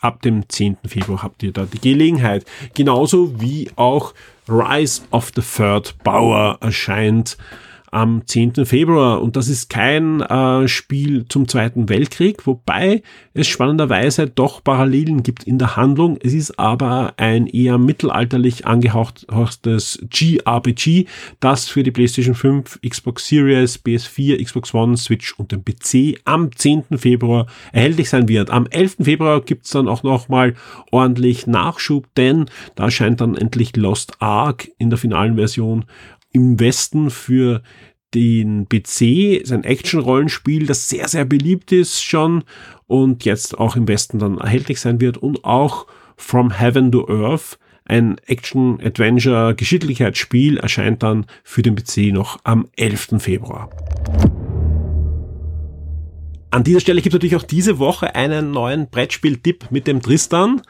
ab 0.00 0.22
dem 0.22 0.48
10. 0.48 0.78
Februar 0.86 1.22
habt 1.22 1.42
ihr 1.42 1.52
da 1.52 1.64
die 1.64 1.80
Gelegenheit. 1.80 2.44
Genauso 2.74 3.40
wie 3.40 3.70
auch 3.76 4.14
Rise 4.48 5.02
of 5.10 5.32
the 5.34 5.42
Third 5.42 5.96
Bauer 6.04 6.58
erscheint 6.60 7.36
am 7.92 8.26
10. 8.26 8.64
Februar. 8.64 9.22
Und 9.22 9.36
das 9.36 9.48
ist 9.48 9.68
kein 9.68 10.22
äh, 10.22 10.66
Spiel 10.66 11.26
zum 11.28 11.46
Zweiten 11.46 11.88
Weltkrieg, 11.88 12.46
wobei 12.46 13.02
es 13.34 13.46
spannenderweise 13.46 14.26
doch 14.26 14.64
Parallelen 14.64 15.22
gibt 15.22 15.44
in 15.44 15.58
der 15.58 15.76
Handlung. 15.76 16.18
Es 16.22 16.32
ist 16.32 16.58
aber 16.58 17.14
ein 17.18 17.46
eher 17.46 17.78
mittelalterlich 17.78 18.66
angehauchtes 18.66 20.04
GRPG, 20.10 21.04
das 21.40 21.68
für 21.68 21.82
die 21.82 21.90
PlayStation 21.90 22.34
5, 22.34 22.80
Xbox 22.80 23.28
Series, 23.28 23.78
PS4, 23.84 24.42
Xbox 24.42 24.72
One, 24.74 24.96
Switch 24.96 25.38
und 25.38 25.52
den 25.52 25.62
PC 25.62 26.18
am 26.24 26.50
10. 26.50 26.84
Februar 26.96 27.46
erhältlich 27.72 28.08
sein 28.08 28.26
wird. 28.26 28.50
Am 28.50 28.66
11. 28.66 28.96
Februar 29.02 29.42
gibt's 29.42 29.70
dann 29.70 29.86
auch 29.86 30.02
nochmal 30.02 30.54
ordentlich 30.90 31.46
Nachschub, 31.46 32.06
denn 32.16 32.46
da 32.74 32.84
erscheint 32.84 33.20
dann 33.20 33.36
endlich 33.36 33.76
Lost 33.76 34.16
Ark 34.20 34.70
in 34.78 34.88
der 34.88 34.98
finalen 34.98 35.36
Version 35.36 35.84
im 36.32 36.60
Westen 36.60 37.10
für 37.10 37.62
den 38.14 38.68
PC, 38.68 39.44
sein 39.46 39.64
Action-Rollenspiel, 39.64 40.66
das 40.66 40.88
sehr, 40.88 41.08
sehr 41.08 41.24
beliebt 41.24 41.72
ist 41.72 42.02
schon 42.02 42.44
und 42.86 43.24
jetzt 43.24 43.58
auch 43.58 43.74
im 43.76 43.88
Westen 43.88 44.18
dann 44.18 44.36
erhältlich 44.38 44.80
sein 44.80 45.00
wird 45.00 45.16
und 45.18 45.44
auch 45.44 45.86
From 46.16 46.50
Heaven 46.50 46.90
to 46.92 47.08
Earth, 47.08 47.58
ein 47.84 48.16
Action-Adventure-Geschicklichkeitsspiel, 48.26 50.58
erscheint 50.58 51.02
dann 51.02 51.26
für 51.42 51.62
den 51.62 51.74
PC 51.74 52.12
noch 52.12 52.38
am 52.44 52.68
11. 52.76 53.14
Februar. 53.18 53.70
An 56.50 56.62
dieser 56.64 56.80
Stelle 56.80 57.00
gibt 57.00 57.14
es 57.14 57.18
natürlich 57.18 57.36
auch 57.36 57.44
diese 57.44 57.78
Woche 57.78 58.14
einen 58.14 58.50
neuen 58.50 58.90
Brettspiel-Tipp 58.90 59.68
mit 59.70 59.86
dem 59.86 60.02
Tristan. 60.02 60.60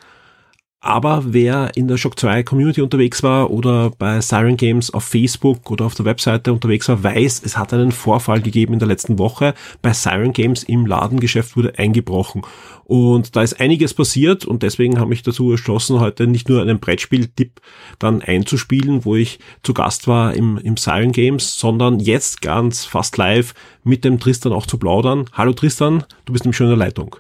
Aber 0.85 1.23
wer 1.27 1.71
in 1.77 1.87
der 1.87 1.97
Shock 1.97 2.19
2 2.19 2.43
Community 2.43 2.83
unterwegs 2.83 3.23
war 3.23 3.53
oder 3.53 3.91
bei 3.91 4.21
Siren 4.21 4.57
Games 4.57 4.93
auf 4.93 5.05
Facebook 5.05 5.71
oder 5.71 5.85
auf 5.85 5.95
der 5.95 6.05
Webseite 6.05 6.53
unterwegs 6.53 6.89
war, 6.89 7.05
weiß, 7.05 7.43
es 7.45 7.57
hat 7.57 7.73
einen 7.73 7.93
Vorfall 7.93 8.43
gegeben 8.43 8.73
in 8.73 8.79
der 8.81 8.89
letzten 8.89 9.17
Woche. 9.17 9.55
Bei 9.81 9.93
Siren 9.93 10.33
Games 10.33 10.65
im 10.65 10.85
Ladengeschäft 10.85 11.57
wurde 11.57 11.79
eingebrochen. 11.79 12.43
Und 12.83 13.37
da 13.37 13.43
ist 13.43 13.61
einiges 13.61 13.95
passiert 13.95 14.45
und 14.45 14.65
deswegen 14.65 14.99
habe 14.99 15.15
ich 15.15 15.23
dazu 15.23 15.53
entschlossen, 15.53 16.01
heute 16.01 16.27
nicht 16.27 16.49
nur 16.49 16.61
einen 16.61 16.81
Brettspiel-Tipp 16.81 17.61
dann 18.01 18.21
einzuspielen, 18.21 19.05
wo 19.05 19.15
ich 19.15 19.39
zu 19.63 19.75
Gast 19.75 20.09
war 20.09 20.35
im, 20.35 20.59
im 20.59 20.77
Siren 20.77 21.13
Games, 21.13 21.61
sondern 21.61 22.01
jetzt 22.01 22.43
ganz 22.43 22.85
fast 22.85 23.17
live 23.19 23.55
mit 23.85 24.05
dem 24.05 24.19
Tristan 24.19 24.53
auch 24.53 24.67
zu 24.67 24.79
plaudern. 24.79 25.27
Hallo 25.33 25.53
Tristan, 25.53 26.03
du 26.25 26.33
bist 26.33 26.45
im 26.45 26.53
schöner 26.53 26.77
Leitung. 26.77 27.15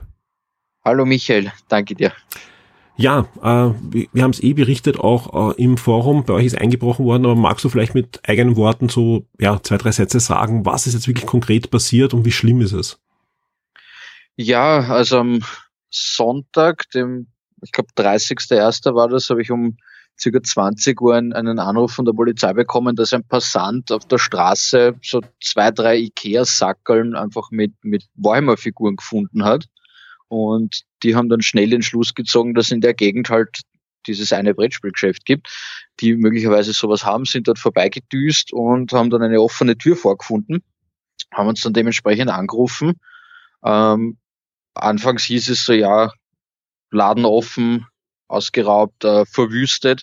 Hallo 0.84 1.04
Michael, 1.06 1.52
danke 1.68 1.94
dir. 1.94 2.12
Ja, 3.02 3.26
äh, 3.42 3.74
wir, 4.12 4.22
haben 4.22 4.30
es 4.30 4.40
eh 4.40 4.52
berichtet, 4.52 4.96
auch 4.96 5.56
äh, 5.56 5.60
im 5.60 5.76
Forum, 5.76 6.24
bei 6.24 6.34
euch 6.34 6.46
ist 6.46 6.56
eingebrochen 6.56 7.04
worden, 7.04 7.24
aber 7.24 7.34
magst 7.34 7.64
du 7.64 7.68
vielleicht 7.68 7.96
mit 7.96 8.20
eigenen 8.22 8.54
Worten 8.54 8.88
so 8.88 9.26
ja, 9.40 9.60
zwei, 9.60 9.76
drei 9.76 9.90
Sätze 9.90 10.20
sagen, 10.20 10.64
was 10.64 10.86
ist 10.86 10.94
jetzt 10.94 11.08
wirklich 11.08 11.26
konkret 11.26 11.68
passiert 11.72 12.14
und 12.14 12.24
wie 12.24 12.30
schlimm 12.30 12.60
ist 12.60 12.70
es? 12.70 13.00
Ja, 14.36 14.82
also 14.82 15.18
am 15.18 15.40
Sonntag, 15.90 16.88
dem, 16.90 17.26
ich 17.60 17.72
glaube 17.72 17.90
30.01. 17.96 18.94
war 18.94 19.08
das, 19.08 19.28
habe 19.30 19.42
ich 19.42 19.50
um 19.50 19.78
circa 20.16 20.40
20 20.40 21.00
Uhr 21.00 21.16
einen 21.16 21.58
Anruf 21.58 21.94
von 21.94 22.04
der 22.04 22.12
Polizei 22.12 22.52
bekommen, 22.52 22.94
dass 22.94 23.12
ein 23.12 23.26
Passant 23.26 23.90
auf 23.90 24.06
der 24.06 24.18
Straße 24.18 24.94
so 25.02 25.22
zwei, 25.42 25.72
drei 25.72 25.96
Ikea-Sackeln 25.96 27.16
einfach 27.16 27.50
mit, 27.50 27.72
mit 27.82 28.04
Warhammer-Figuren 28.14 28.94
gefunden 28.94 29.42
hat. 29.44 29.66
Und 30.32 30.84
die 31.02 31.14
haben 31.14 31.28
dann 31.28 31.42
schnell 31.42 31.68
den 31.68 31.82
Schluss 31.82 32.14
gezogen, 32.14 32.54
dass 32.54 32.70
in 32.70 32.80
der 32.80 32.94
Gegend 32.94 33.28
halt 33.28 33.60
dieses 34.06 34.32
eine 34.32 34.54
Brettspielgeschäft 34.54 35.26
gibt, 35.26 35.48
die 36.00 36.14
möglicherweise 36.14 36.72
sowas 36.72 37.04
haben, 37.04 37.26
sind 37.26 37.48
dort 37.48 37.58
vorbeigedüst 37.58 38.50
und 38.54 38.94
haben 38.94 39.10
dann 39.10 39.20
eine 39.20 39.42
offene 39.42 39.76
Tür 39.76 39.94
vorgefunden, 39.94 40.62
haben 41.34 41.48
uns 41.48 41.60
dann 41.60 41.74
dementsprechend 41.74 42.30
angerufen. 42.30 42.94
Ähm, 43.62 44.16
anfangs 44.72 45.24
hieß 45.24 45.50
es 45.50 45.66
so, 45.66 45.74
ja, 45.74 46.10
Laden 46.90 47.26
offen, 47.26 47.86
ausgeraubt, 48.26 49.04
äh, 49.04 49.26
verwüstet. 49.26 50.00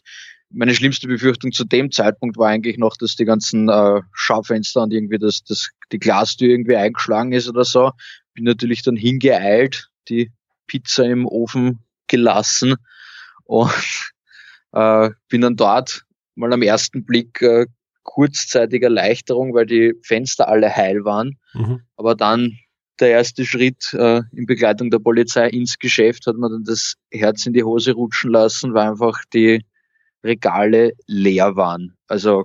Meine 0.52 0.76
schlimmste 0.76 1.08
Befürchtung 1.08 1.52
zu 1.54 1.64
dem 1.64 1.90
Zeitpunkt 1.92 2.38
war 2.38 2.50
eigentlich 2.50 2.78
noch, 2.78 2.98
dass 2.98 3.16
die 3.16 3.26
ganzen 3.26 3.68
äh, 3.68 4.02
Schaufenster 4.14 4.84
und 4.84 4.94
irgendwie 4.94 5.18
das, 5.18 5.44
das, 5.44 5.72
die 5.92 5.98
Glastür 5.98 6.50
irgendwie 6.50 6.76
eingeschlagen 6.76 7.32
ist 7.32 7.50
oder 7.50 7.66
so. 7.66 7.94
Bin 8.36 8.44
natürlich 8.44 8.84
dann 8.84 8.96
hingeeilt, 8.96 9.89
die 10.10 10.32
Pizza 10.68 11.06
im 11.06 11.26
Ofen 11.26 11.80
gelassen 12.08 12.76
und 13.46 14.14
äh, 14.74 15.10
bin 15.30 15.42
dann 15.42 15.56
dort 15.56 16.06
mal 16.36 16.54
am 16.54 16.62
ersten 16.62 17.06
Blick 17.06 17.42
äh, 17.42 17.66
kurzzeitig 18.04 18.82
Erleichterung, 18.82 19.54
weil 19.54 19.66
die 19.66 19.94
Fenster 20.02 20.48
alle 20.48 20.76
heil 20.76 21.06
waren. 21.06 21.38
Mhm. 21.54 21.82
Aber 21.96 22.16
dann 22.16 22.58
der 23.00 23.12
erste 23.12 23.46
Schritt 23.46 23.94
äh, 23.94 24.22
in 24.34 24.46
Begleitung 24.46 24.90
der 24.90 25.00
Polizei 25.00 25.48
ins 25.50 25.80
Geschäft 25.80 26.28
hat 26.28 26.36
man 26.36 26.52
dann 26.52 26.64
das 26.64 26.96
Herz 27.12 27.46
in 27.46 27.54
die 27.54 27.64
Hose 27.64 27.94
rutschen 27.94 28.32
lassen, 28.32 28.74
weil 28.74 28.90
einfach 28.90 29.24
die 29.34 29.64
Regale 30.24 30.94
leer 31.08 31.56
waren. 31.56 31.96
Also 32.08 32.44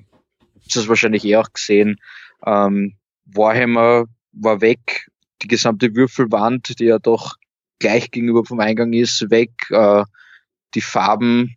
das 0.66 0.76
ist 0.76 0.88
wahrscheinlich 0.88 1.24
eh 1.24 1.36
auch 1.36 1.52
gesehen. 1.52 1.96
Ähm, 2.46 2.96
Warhammer 3.24 4.04
war 4.32 4.60
weg, 4.60 5.08
die 5.42 5.48
gesamte 5.48 5.94
Würfelwand, 5.94 6.78
die 6.78 6.84
ja 6.84 6.98
doch 6.98 7.36
gleich 7.78 8.10
gegenüber 8.10 8.44
vom 8.44 8.60
Eingang 8.60 8.92
ist, 8.92 9.30
weg, 9.30 9.52
äh, 9.70 10.04
die 10.74 10.80
Farben 10.80 11.56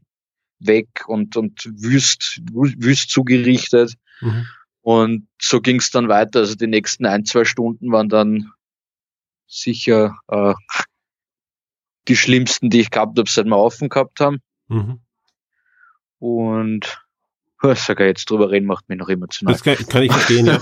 weg 0.59 0.87
und, 1.07 1.37
und 1.37 1.65
wüst, 1.65 2.41
wüst 2.51 3.09
zugerichtet. 3.09 3.93
Mhm. 4.21 4.45
Und 4.81 5.27
so 5.39 5.61
ging 5.61 5.79
es 5.79 5.91
dann 5.91 6.07
weiter. 6.07 6.39
Also 6.39 6.55
die 6.55 6.67
nächsten 6.67 7.05
ein, 7.05 7.25
zwei 7.25 7.45
Stunden 7.45 7.91
waren 7.91 8.09
dann 8.09 8.51
sicher 9.47 10.17
äh, 10.27 10.53
die 12.07 12.15
schlimmsten, 12.15 12.69
die 12.69 12.81
ich 12.81 12.89
gehabt 12.89 13.17
habe, 13.17 13.29
seit 13.29 13.45
wir 13.45 13.57
offen 13.57 13.89
gehabt 13.89 14.19
haben. 14.19 14.39
Mhm. 14.67 15.01
Und 16.19 17.06
sogar 17.75 18.07
jetzt 18.07 18.29
drüber 18.29 18.51
reden, 18.51 18.65
macht 18.65 18.87
mich 18.89 18.97
noch 18.97 19.09
emotional. 19.09 19.53
Das 19.53 19.63
kann, 19.63 19.75
kann 19.87 20.03
ich 20.03 20.11
verstehen, 20.11 20.45
ja. 20.45 20.59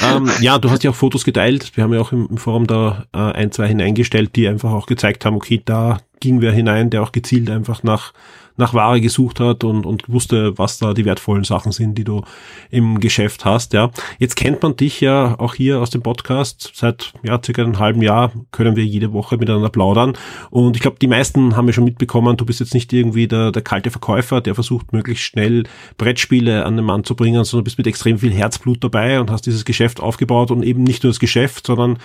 ähm, 0.16 0.30
ja, 0.40 0.58
du 0.58 0.70
hast 0.70 0.84
ja 0.84 0.90
auch 0.90 0.94
Fotos 0.94 1.24
geteilt. 1.24 1.76
Wir 1.76 1.84
haben 1.84 1.92
ja 1.92 2.00
auch 2.00 2.12
im, 2.12 2.26
im 2.30 2.38
Forum 2.38 2.66
da 2.66 3.04
äh, 3.12 3.18
ein, 3.18 3.52
zwei 3.52 3.68
hineingestellt, 3.68 4.36
die 4.36 4.48
einfach 4.48 4.72
auch 4.72 4.86
gezeigt 4.86 5.24
haben, 5.24 5.36
okay, 5.36 5.62
da 5.64 5.98
ging 6.20 6.40
wer 6.40 6.52
hinein, 6.52 6.90
der 6.90 7.02
auch 7.02 7.12
gezielt 7.12 7.50
einfach 7.50 7.82
nach 7.82 8.12
nach 8.58 8.74
Ware 8.74 9.00
gesucht 9.00 9.40
hat 9.40 9.64
und, 9.64 9.86
und 9.86 10.08
wusste, 10.08 10.58
was 10.58 10.78
da 10.78 10.92
die 10.92 11.04
wertvollen 11.04 11.44
Sachen 11.44 11.72
sind, 11.72 11.96
die 11.96 12.04
du 12.04 12.22
im 12.70 13.00
Geschäft 13.00 13.44
hast, 13.44 13.72
ja. 13.72 13.90
Jetzt 14.18 14.34
kennt 14.34 14.62
man 14.62 14.76
dich 14.76 15.00
ja 15.00 15.38
auch 15.38 15.54
hier 15.54 15.80
aus 15.80 15.90
dem 15.90 16.02
Podcast. 16.02 16.72
Seit, 16.74 17.12
ja, 17.22 17.40
circa 17.42 17.62
einem 17.62 17.78
halben 17.78 18.02
Jahr 18.02 18.32
können 18.50 18.76
wir 18.76 18.84
jede 18.84 19.12
Woche 19.12 19.36
miteinander 19.38 19.70
plaudern. 19.70 20.14
Und 20.50 20.76
ich 20.76 20.82
glaube, 20.82 20.98
die 21.00 21.06
meisten 21.06 21.56
haben 21.56 21.68
ja 21.68 21.72
schon 21.72 21.84
mitbekommen, 21.84 22.36
du 22.36 22.44
bist 22.44 22.58
jetzt 22.60 22.74
nicht 22.74 22.92
irgendwie 22.92 23.28
der, 23.28 23.52
der 23.52 23.62
kalte 23.62 23.90
Verkäufer, 23.90 24.40
der 24.40 24.56
versucht, 24.56 24.92
möglichst 24.92 25.24
schnell 25.24 25.62
Brettspiele 25.96 26.66
an 26.66 26.76
den 26.76 26.84
Mann 26.84 27.04
zu 27.04 27.14
bringen, 27.14 27.44
sondern 27.44 27.64
bist 27.64 27.78
mit 27.78 27.86
extrem 27.86 28.18
viel 28.18 28.32
Herzblut 28.32 28.82
dabei 28.82 29.20
und 29.20 29.30
hast 29.30 29.46
dieses 29.46 29.64
Geschäft 29.64 30.00
aufgebaut 30.00 30.50
und 30.50 30.64
eben 30.64 30.82
nicht 30.82 31.04
nur 31.04 31.10
das 31.10 31.20
Geschäft, 31.20 31.68
sondern 31.68 31.98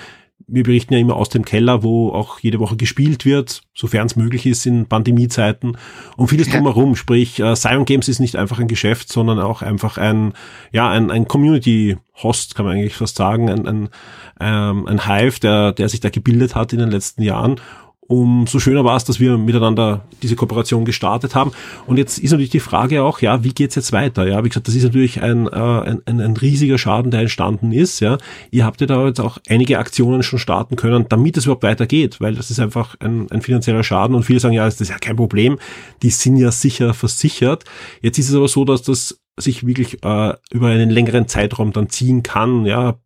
wir 0.48 0.64
berichten 0.64 0.94
ja 0.94 1.00
immer 1.00 1.16
aus 1.16 1.30
dem 1.30 1.46
Keller, 1.46 1.84
wo 1.84 2.10
auch 2.10 2.40
jede 2.40 2.60
Woche 2.60 2.76
gespielt 2.76 3.26
wird, 3.26 3.64
sofern 3.74 4.08
es 4.08 4.16
möglich 4.16 4.46
ist 4.46 4.66
in 4.66 4.88
Pandemiezeiten 4.88 5.78
und 6.18 6.28
vieles 6.28 6.50
drumherum. 6.50 6.96
Sprich, 6.96 7.40
äh, 7.40 7.56
Zion 7.56 7.86
Games 7.86 8.08
ist 8.08 8.20
nicht 8.20 8.36
einfach 8.36 8.60
ein 8.60 8.68
Geschäft, 8.68 9.12
sondern 9.12 9.40
auch 9.40 9.62
einfach 9.62 9.98
ein, 9.98 10.34
ja, 10.72 10.90
ein, 10.90 11.12
ein 11.12 11.28
Community-Host, 11.28 12.56
kann 12.56 12.66
man 12.66 12.76
eigentlich 12.76 12.96
fast 12.96 13.16
sagen, 13.16 13.50
ein, 13.50 13.68
ein, 13.68 13.90
ähm, 14.40 14.88
ein 14.88 15.08
Hive, 15.08 15.40
der, 15.40 15.72
der 15.72 15.90
sich 15.90 16.00
da 16.00 16.10
gebildet 16.10 16.56
hat 16.56 16.74
in 16.74 16.80
den 16.80 16.92
letzten 16.92 17.22
Jahren 17.24 17.60
umso 18.14 18.60
schöner 18.60 18.84
war 18.84 18.96
es, 18.96 19.06
dass 19.06 19.20
wir 19.20 19.38
miteinander 19.38 20.06
diese 20.22 20.36
Kooperation 20.36 20.86
gestartet 20.86 21.34
haben. 21.34 21.52
Und 21.88 21.98
jetzt 21.98 22.20
ist 22.20 22.32
natürlich 22.32 22.52
die 22.52 22.60
Frage 22.60 23.04
auch, 23.04 23.22
ja, 23.22 23.44
wie 23.44 23.54
geht's 23.54 23.76
jetzt 23.76 23.92
weiter? 23.92 24.28
Ja, 24.28 24.44
wie 24.44 24.50
gesagt, 24.50 24.68
das 24.68 24.76
ist 24.76 24.84
natürlich 24.84 25.22
ein, 25.22 25.48
äh, 25.48 25.50
ein, 25.50 26.02
ein, 26.06 26.38
riesiger 26.38 26.78
Schaden, 26.78 27.10
der 27.10 27.22
entstanden 27.22 27.72
ist. 27.72 28.00
Ja, 28.02 28.18
ihr 28.52 28.66
habt 28.66 28.82
ja 28.82 28.88
da 28.88 29.08
jetzt 29.08 29.20
auch 29.20 29.40
einige 29.50 29.80
Aktionen 29.80 30.22
schon 30.22 30.38
starten 30.38 30.76
können, 30.76 31.08
damit 31.10 31.38
es 31.38 31.46
überhaupt 31.46 31.64
weitergeht, 31.64 32.22
weil 32.22 32.36
das 32.36 32.52
ist 32.52 32.60
einfach 32.60 32.96
ein, 33.00 33.32
ein 33.32 33.42
finanzieller 33.42 33.84
Schaden 33.84 34.16
und 34.16 34.24
viele 34.24 34.40
sagen, 34.40 34.54
ja, 34.54 34.66
das 34.66 34.80
ist 34.80 34.90
ja 34.90 35.00
kein 35.00 35.16
Problem, 35.16 35.58
die 36.04 36.12
sind 36.12 36.38
ja 36.38 36.52
sicher 36.52 36.94
versichert. 36.94 37.64
Jetzt 38.02 38.20
ist 38.20 38.30
es 38.30 38.36
aber 38.36 38.48
so, 38.48 38.64
dass 38.64 38.84
das 38.84 39.20
sich 39.38 39.66
wirklich 39.66 40.04
äh, 40.04 40.34
über 40.52 40.68
einen 40.68 40.92
längeren 40.92 41.28
Zeitraum 41.28 41.74
dann 41.74 41.90
ziehen 41.90 42.22
kann, 42.22 42.66
ja, 42.66 43.00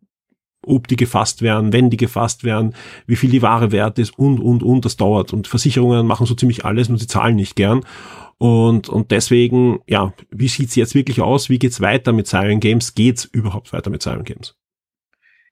ob 0.68 0.88
die 0.88 0.96
gefasst 0.96 1.42
werden, 1.42 1.72
wenn 1.72 1.90
die 1.90 1.96
gefasst 1.96 2.44
werden, 2.44 2.74
wie 3.06 3.16
viel 3.16 3.30
die 3.30 3.42
Ware 3.42 3.72
wert 3.72 3.98
ist 3.98 4.18
und, 4.18 4.38
und, 4.38 4.62
und, 4.62 4.84
das 4.84 4.96
dauert. 4.96 5.32
Und 5.32 5.48
Versicherungen 5.48 6.06
machen 6.06 6.26
so 6.26 6.34
ziemlich 6.34 6.64
alles, 6.64 6.88
nur 6.88 6.98
sie 6.98 7.06
zahlen 7.06 7.36
nicht 7.36 7.56
gern. 7.56 7.84
Und, 8.38 8.88
und 8.88 9.10
deswegen, 9.10 9.80
ja, 9.88 10.12
wie 10.30 10.48
sieht's 10.48 10.76
jetzt 10.76 10.94
wirklich 10.94 11.20
aus? 11.20 11.48
Wie 11.48 11.58
geht's 11.58 11.80
weiter 11.80 12.12
mit 12.12 12.28
Siren 12.28 12.60
Games? 12.60 12.94
Geht's 12.94 13.24
überhaupt 13.24 13.72
weiter 13.72 13.90
mit 13.90 14.02
Siren 14.02 14.24
Games? 14.24 14.54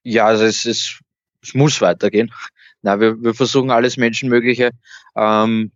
Ja, 0.05 0.27
also 0.27 0.45
es, 0.45 0.65
ist, 0.67 1.01
es 1.43 1.55
muss 1.55 1.81
weitergehen. 1.81 2.33
Na, 2.83 3.01
wir, 3.01 3.21
wir 3.21 3.35
versuchen 3.35 3.71
alles 3.71 3.97
Menschenmögliche. 3.97 4.71
Ähm, 5.17 5.73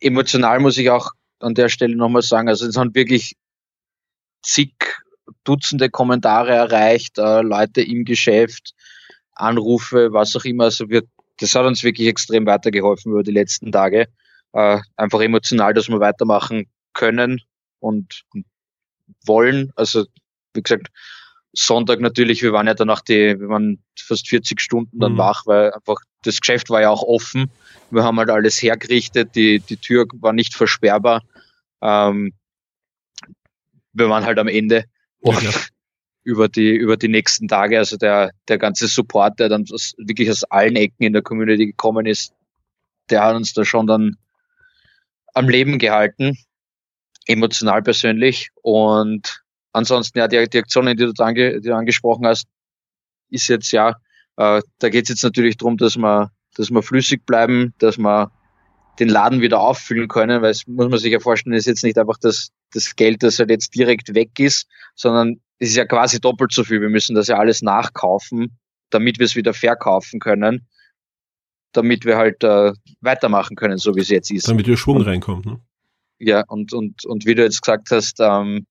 emotional 0.00 0.60
muss 0.60 0.76
ich 0.76 0.90
auch 0.90 1.10
an 1.40 1.54
der 1.54 1.70
Stelle 1.70 1.96
nochmal 1.96 2.22
sagen, 2.22 2.48
also 2.48 2.66
es 2.66 2.76
haben 2.76 2.94
wirklich 2.94 3.36
zig 4.42 4.74
Dutzende 5.44 5.90
Kommentare 5.90 6.52
erreicht, 6.52 7.18
äh, 7.18 7.42
Leute 7.42 7.82
im 7.82 8.04
Geschäft, 8.04 8.74
Anrufe, 9.34 10.12
was 10.12 10.36
auch 10.36 10.44
immer. 10.44 10.64
Also 10.64 10.88
wir, 10.88 11.02
das 11.38 11.54
hat 11.54 11.66
uns 11.66 11.82
wirklich 11.84 12.08
extrem 12.08 12.46
weitergeholfen 12.46 13.12
über 13.12 13.22
die 13.22 13.32
letzten 13.32 13.72
Tage. 13.72 14.08
Äh, 14.52 14.78
einfach 14.96 15.20
emotional, 15.20 15.74
dass 15.74 15.88
wir 15.88 16.00
weitermachen 16.00 16.66
können 16.92 17.40
und, 17.80 18.24
wollen. 19.24 19.72
Also 19.76 20.06
wie 20.54 20.62
gesagt, 20.62 20.88
Sonntag 21.52 22.00
natürlich, 22.00 22.42
wir 22.42 22.52
waren 22.52 22.66
ja 22.66 22.74
danach 22.74 23.00
die, 23.00 23.38
wir 23.38 23.48
waren 23.48 23.82
fast 23.98 24.28
40 24.28 24.60
Stunden 24.60 24.98
dann 24.98 25.14
mhm. 25.14 25.18
wach, 25.18 25.46
weil 25.46 25.72
einfach 25.72 25.96
das 26.22 26.40
Geschäft 26.40 26.70
war 26.70 26.80
ja 26.80 26.90
auch 26.90 27.02
offen. 27.02 27.50
Wir 27.90 28.04
haben 28.04 28.18
halt 28.18 28.30
alles 28.30 28.60
hergerichtet, 28.60 29.34
die, 29.34 29.60
die 29.60 29.76
Tür 29.76 30.06
war 30.20 30.32
nicht 30.32 30.54
versperrbar. 30.54 31.22
Ähm, 31.80 32.32
wir 33.92 34.08
waren 34.10 34.24
halt 34.24 34.38
am 34.38 34.48
Ende. 34.48 34.84
Und 35.26 35.42
ja, 35.42 35.50
über 36.22 36.48
die, 36.48 36.74
über 36.74 36.96
die 36.96 37.08
nächsten 37.08 37.48
Tage, 37.48 37.78
also 37.78 37.96
der, 37.96 38.30
der 38.48 38.58
ganze 38.58 38.86
Support, 38.86 39.40
der 39.40 39.48
dann 39.48 39.64
aus, 39.72 39.94
wirklich 39.98 40.30
aus 40.30 40.44
allen 40.44 40.76
Ecken 40.76 41.04
in 41.04 41.12
der 41.12 41.22
Community 41.22 41.66
gekommen 41.66 42.06
ist, 42.06 42.32
der 43.10 43.24
hat 43.24 43.34
uns 43.34 43.52
da 43.52 43.64
schon 43.64 43.86
dann 43.86 44.16
am 45.34 45.48
Leben 45.48 45.78
gehalten, 45.78 46.38
emotional 47.26 47.82
persönlich. 47.82 48.50
Und 48.62 49.42
ansonsten, 49.72 50.18
ja, 50.18 50.28
die, 50.28 50.48
die 50.48 50.58
Aktionen, 50.58 50.96
die 50.96 51.12
du, 51.12 51.22
ange, 51.22 51.60
die 51.60 51.68
du 51.68 51.74
angesprochen 51.74 52.26
hast, 52.26 52.46
ist 53.28 53.48
jetzt 53.48 53.72
ja, 53.72 53.96
äh, 54.36 54.62
da 54.78 54.88
geht 54.88 55.04
es 55.04 55.08
jetzt 55.08 55.24
natürlich 55.24 55.56
darum, 55.56 55.76
dass 55.76 55.96
wir, 55.96 56.30
dass 56.54 56.70
wir 56.70 56.82
flüssig 56.82 57.26
bleiben, 57.26 57.74
dass 57.78 57.98
wir 57.98 58.30
den 58.98 59.08
Laden 59.08 59.40
wieder 59.40 59.60
auffüllen 59.60 60.08
können, 60.08 60.42
weil 60.42 60.50
es 60.50 60.66
muss 60.66 60.88
man 60.88 60.98
sich 60.98 61.12
ja 61.12 61.20
vorstellen, 61.20 61.54
ist 61.54 61.66
jetzt 61.66 61.84
nicht 61.84 61.98
einfach 61.98 62.18
das, 62.20 62.50
das 62.72 62.96
Geld, 62.96 63.22
das 63.22 63.38
halt 63.38 63.50
jetzt 63.50 63.74
direkt 63.74 64.14
weg 64.14 64.38
ist, 64.38 64.66
sondern 64.94 65.40
es 65.58 65.70
ist 65.70 65.76
ja 65.76 65.84
quasi 65.84 66.20
doppelt 66.20 66.52
so 66.52 66.64
viel. 66.64 66.80
Wir 66.80 66.88
müssen 66.88 67.14
das 67.14 67.28
ja 67.28 67.38
alles 67.38 67.62
nachkaufen, 67.62 68.58
damit 68.90 69.18
wir 69.18 69.26
es 69.26 69.36
wieder 69.36 69.54
verkaufen 69.54 70.20
können, 70.20 70.66
damit 71.72 72.04
wir 72.04 72.16
halt 72.16 72.42
äh, 72.44 72.72
weitermachen 73.00 73.56
können, 73.56 73.78
so 73.78 73.94
wie 73.94 74.00
es 74.00 74.08
jetzt 74.08 74.30
ist. 74.30 74.48
Damit 74.48 74.66
der 74.66 74.76
Schwung 74.76 74.96
und, 74.96 75.02
reinkommt, 75.02 75.46
ne? 75.46 75.60
Ja, 76.18 76.44
und, 76.48 76.72
und, 76.72 77.04
und 77.04 77.26
wie 77.26 77.34
du 77.34 77.42
jetzt 77.42 77.60
gesagt 77.60 77.88
hast, 77.90 78.20
ähm, 78.20 78.66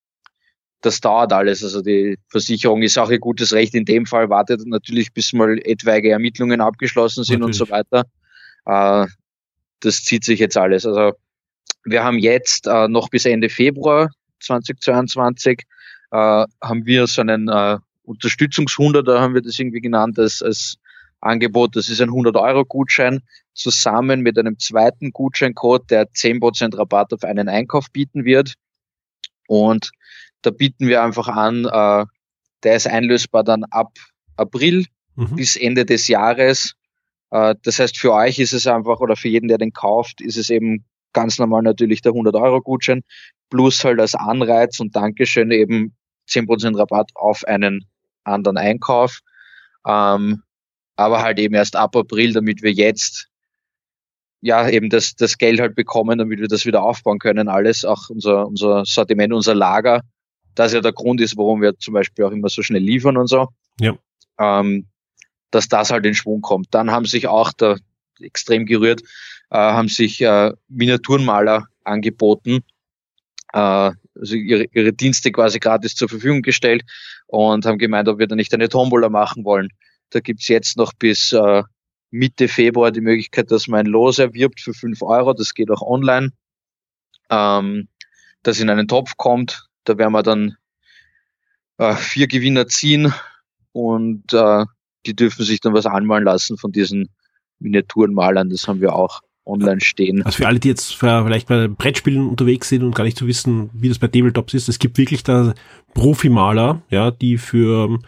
das 0.82 1.02
dauert 1.02 1.34
alles. 1.34 1.64
Also 1.64 1.82
die 1.82 2.18
Versicherung 2.30 2.82
ist 2.82 2.98
auch 2.98 3.10
ihr 3.10 3.20
gutes 3.20 3.54
Recht. 3.54 3.74
In 3.76 3.86
dem 3.86 4.06
Fall 4.06 4.30
wartet 4.30 4.66
natürlich, 4.66 5.14
bis 5.14 5.34
mal 5.34 5.60
etwaige 5.64 6.12
Ermittlungen 6.12 6.62
abgeschlossen 6.62 7.24
sind 7.24 7.40
natürlich. 7.40 7.62
und 7.62 7.68
so 7.68 7.72
weiter. 7.72 8.06
Äh, 8.66 9.08
das 9.82 10.04
zieht 10.04 10.24
sich 10.24 10.40
jetzt 10.40 10.58
alles. 10.58 10.86
Also 10.86 11.14
wir 11.84 12.04
haben 12.04 12.18
jetzt 12.18 12.68
äh, 12.68 12.88
noch 12.88 13.10
bis 13.10 13.26
Ende 13.26 13.50
Februar 13.50 14.12
2022 14.40 15.64
äh, 16.12 16.46
haben 16.62 16.86
wir 16.86 17.08
so 17.08 17.22
einen 17.22 17.48
äh, 17.48 17.78
Unterstützungshunder, 18.04 19.04
da 19.04 19.20
haben 19.20 19.34
wir 19.34 19.42
das 19.42 19.60
irgendwie 19.60 19.82
genannt 19.82 20.20
als, 20.20 20.42
als 20.42 20.78
Angebot. 21.22 21.76
Das 21.76 21.90
ist 21.90 22.02
ein 22.02 22.10
100-Euro-Gutschein 22.10 23.22
zusammen 23.54 24.22
mit 24.22 24.38
einem 24.38 24.60
zweiten 24.60 25.12
Gutscheincode, 25.12 25.90
der 25.90 26.08
10% 26.08 26.78
Rabatt 26.78 27.14
auf 27.14 27.24
einen 27.24 27.50
Einkauf 27.50 27.92
bieten 27.92 28.26
wird. 28.26 28.54
Und 29.48 29.92
da 30.42 30.52
bieten 30.52 30.88
wir 30.88 31.04
einfach 31.04 31.28
an, 31.28 31.66
äh, 31.66 32.06
der 32.64 32.76
ist 32.76 32.88
einlösbar 32.88 33.44
dann 33.44 33.64
ab 33.66 33.94
April 34.38 34.86
mhm. 35.16 35.36
bis 35.36 35.56
Ende 35.56 35.86
des 35.86 36.08
Jahres. 36.08 36.76
Äh, 37.36 37.56
das 37.63 37.80
heißt, 37.80 37.98
für 37.98 38.13
euch 38.13 38.39
ist 38.39 38.54
es 38.54 38.65
einfach, 38.65 39.00
oder 39.00 39.15
für 39.15 39.28
jeden, 39.28 39.50
der 39.50 39.58
den 39.58 39.74
kauft, 39.74 40.21
ist 40.21 40.38
es 40.38 40.50
eben 40.50 40.86
ganz 41.12 41.38
normal 41.38 41.63
natürlich 41.63 42.02
der 42.02 42.13
100-Euro-Gutschein, 42.13 43.04
plus 43.50 43.84
halt 43.84 44.00
als 44.00 44.15
Anreiz 44.15 44.80
und 44.80 44.95
Dankeschön 44.95 45.52
eben 45.52 45.95
10% 46.30 46.78
Rabatt 46.78 47.12
auf 47.13 47.43
einen 47.45 47.86
anderen 48.24 48.58
Einkauf. 48.58 49.19
Ähm, 49.86 50.43
aber 50.95 51.21
halt 51.21 51.39
eben 51.39 51.56
erst 51.56 51.76
ab 51.76 51.95
April, 51.95 52.32
damit 52.32 52.62
wir 52.62 52.71
jetzt 52.71 53.28
ja 54.41 54.69
eben 54.69 54.89
das, 54.89 55.15
das 55.15 55.38
Geld 55.38 55.60
halt 55.60 55.76
bekommen, 55.76 56.17
damit 56.17 56.39
wir 56.39 56.48
das 56.48 56.65
wieder 56.65 56.84
aufbauen 56.84 57.19
können, 57.19 57.50
alles, 57.50 57.84
auch 57.84 58.10
unser, 58.10 58.48
unser 58.48 58.86
Sortiment, 58.86 59.34
unser 59.34 59.56
Lager. 59.56 60.02
Das 60.54 60.71
ja 60.71 60.80
der 60.80 60.93
Grund 60.93 61.19
ist, 61.19 61.38
warum 61.38 61.62
wir 61.62 61.78
zum 61.78 61.93
Beispiel 61.93 62.24
auch 62.24 62.32
immer 62.32 62.48
so 62.48 62.62
schnell 62.62 62.82
liefern 62.82 63.17
und 63.17 63.28
so. 63.28 63.50
Ja. 63.80 63.98
Ähm, 64.39 64.88
dass 65.56 65.70
das 65.70 65.89
halt 65.89 66.06
in 66.06 66.13
Schwung 66.13 66.41
kommt. 66.41 66.68
Dann 66.72 66.91
haben 66.91 67.06
sich 67.06 67.28
auch 67.28 67.54
da 67.54 67.78
extrem 68.20 68.65
gerührt, 68.65 69.02
äh, 69.50 69.58
haben 69.58 69.88
sich 69.88 70.22
äh, 70.22 70.52
Miniaturenmaler 70.68 71.68
angeboten, 71.86 72.63
äh, 73.54 73.58
also 73.58 74.36
ihre, 74.36 74.65
ihre 74.74 74.91
Dienste 74.91 75.32
quasi 75.32 75.60
gratis 75.60 75.96
zur 75.96 76.10
Verfügung 76.10 76.41
gestellt 76.41 76.84
und 77.28 77.65
haben 77.65 77.78
gemeint, 77.78 78.10
ob 78.10 78.20
wir 78.20 78.28
da 78.28 78.36
nicht 78.36 78.54
eine 78.54 78.70
Tombola 78.70 79.10
machen 79.10 79.46
wollen. 79.46 79.70
Da 80.10 80.20
gibt's 80.20 80.50
jetzt 80.50 80.78
noch 80.78 80.94
bis 80.94 81.32
äh, 81.32 81.63
Mitte 82.12 82.48
Februar 82.48 82.91
die 82.91 83.02
Möglichkeit, 83.02 83.50
dass 83.50 83.68
man 83.68 83.82
ein 83.82 83.86
Los 83.86 84.20
erwirbt 84.20 84.60
für 84.60 84.74
fünf 84.74 85.02
Euro. 85.02 85.34
Das 85.34 85.54
geht 85.54 85.72
auch 85.72 85.82
online. 85.82 86.32
Ähm, 87.30 87.88
das 88.44 88.60
in 88.60 88.70
einen 88.70 88.88
Topf 88.88 89.15
kommt. 89.18 89.68
Da 89.86 89.98
werden 89.98 90.13
wir 90.13 90.24
dann 90.24 90.58
äh, 91.78 91.96
vier 91.96 92.28
Gewinner 92.28 92.68
ziehen 92.68 93.13
und 93.72 94.34
äh, 94.34 94.65
die 95.06 95.15
dürfen 95.15 95.46
sich 95.46 95.60
dann 95.60 95.74
was 95.74 95.86
anmalen 95.86 96.26
lassen 96.26 96.58
von 96.58 96.72
diesen 96.72 97.10
Miniaturenmalern. 97.60 98.50
Das 98.50 98.68
haben 98.68 98.82
wir 98.82 98.96
auch 98.96 99.22
online 99.46 99.82
stehen. 99.82 100.24
Also 100.24 100.38
für 100.38 100.48
alle, 100.48 100.60
die 100.60 100.70
jetzt 100.70 100.96
vielleicht 100.96 101.48
bei 101.48 101.68
Brettspielen 101.68 102.28
unterwegs 102.28 102.70
sind 102.70 102.84
und 102.84 102.96
gar 102.96 103.04
nicht 103.04 103.18
zu 103.18 103.26
so 103.26 103.30
wissen, 103.30 103.70
wie 103.74 103.89
das 103.89 104.00
bei 104.00 104.08
Tabletops 104.08 104.54
ist, 104.54 104.70
es 104.70 104.80
gibt 104.80 104.98
wirklich 104.98 105.24
da 105.24 105.54
Profimaler, 105.94 106.82
ja, 106.89 107.12
die 107.12 107.38
für 107.38 108.00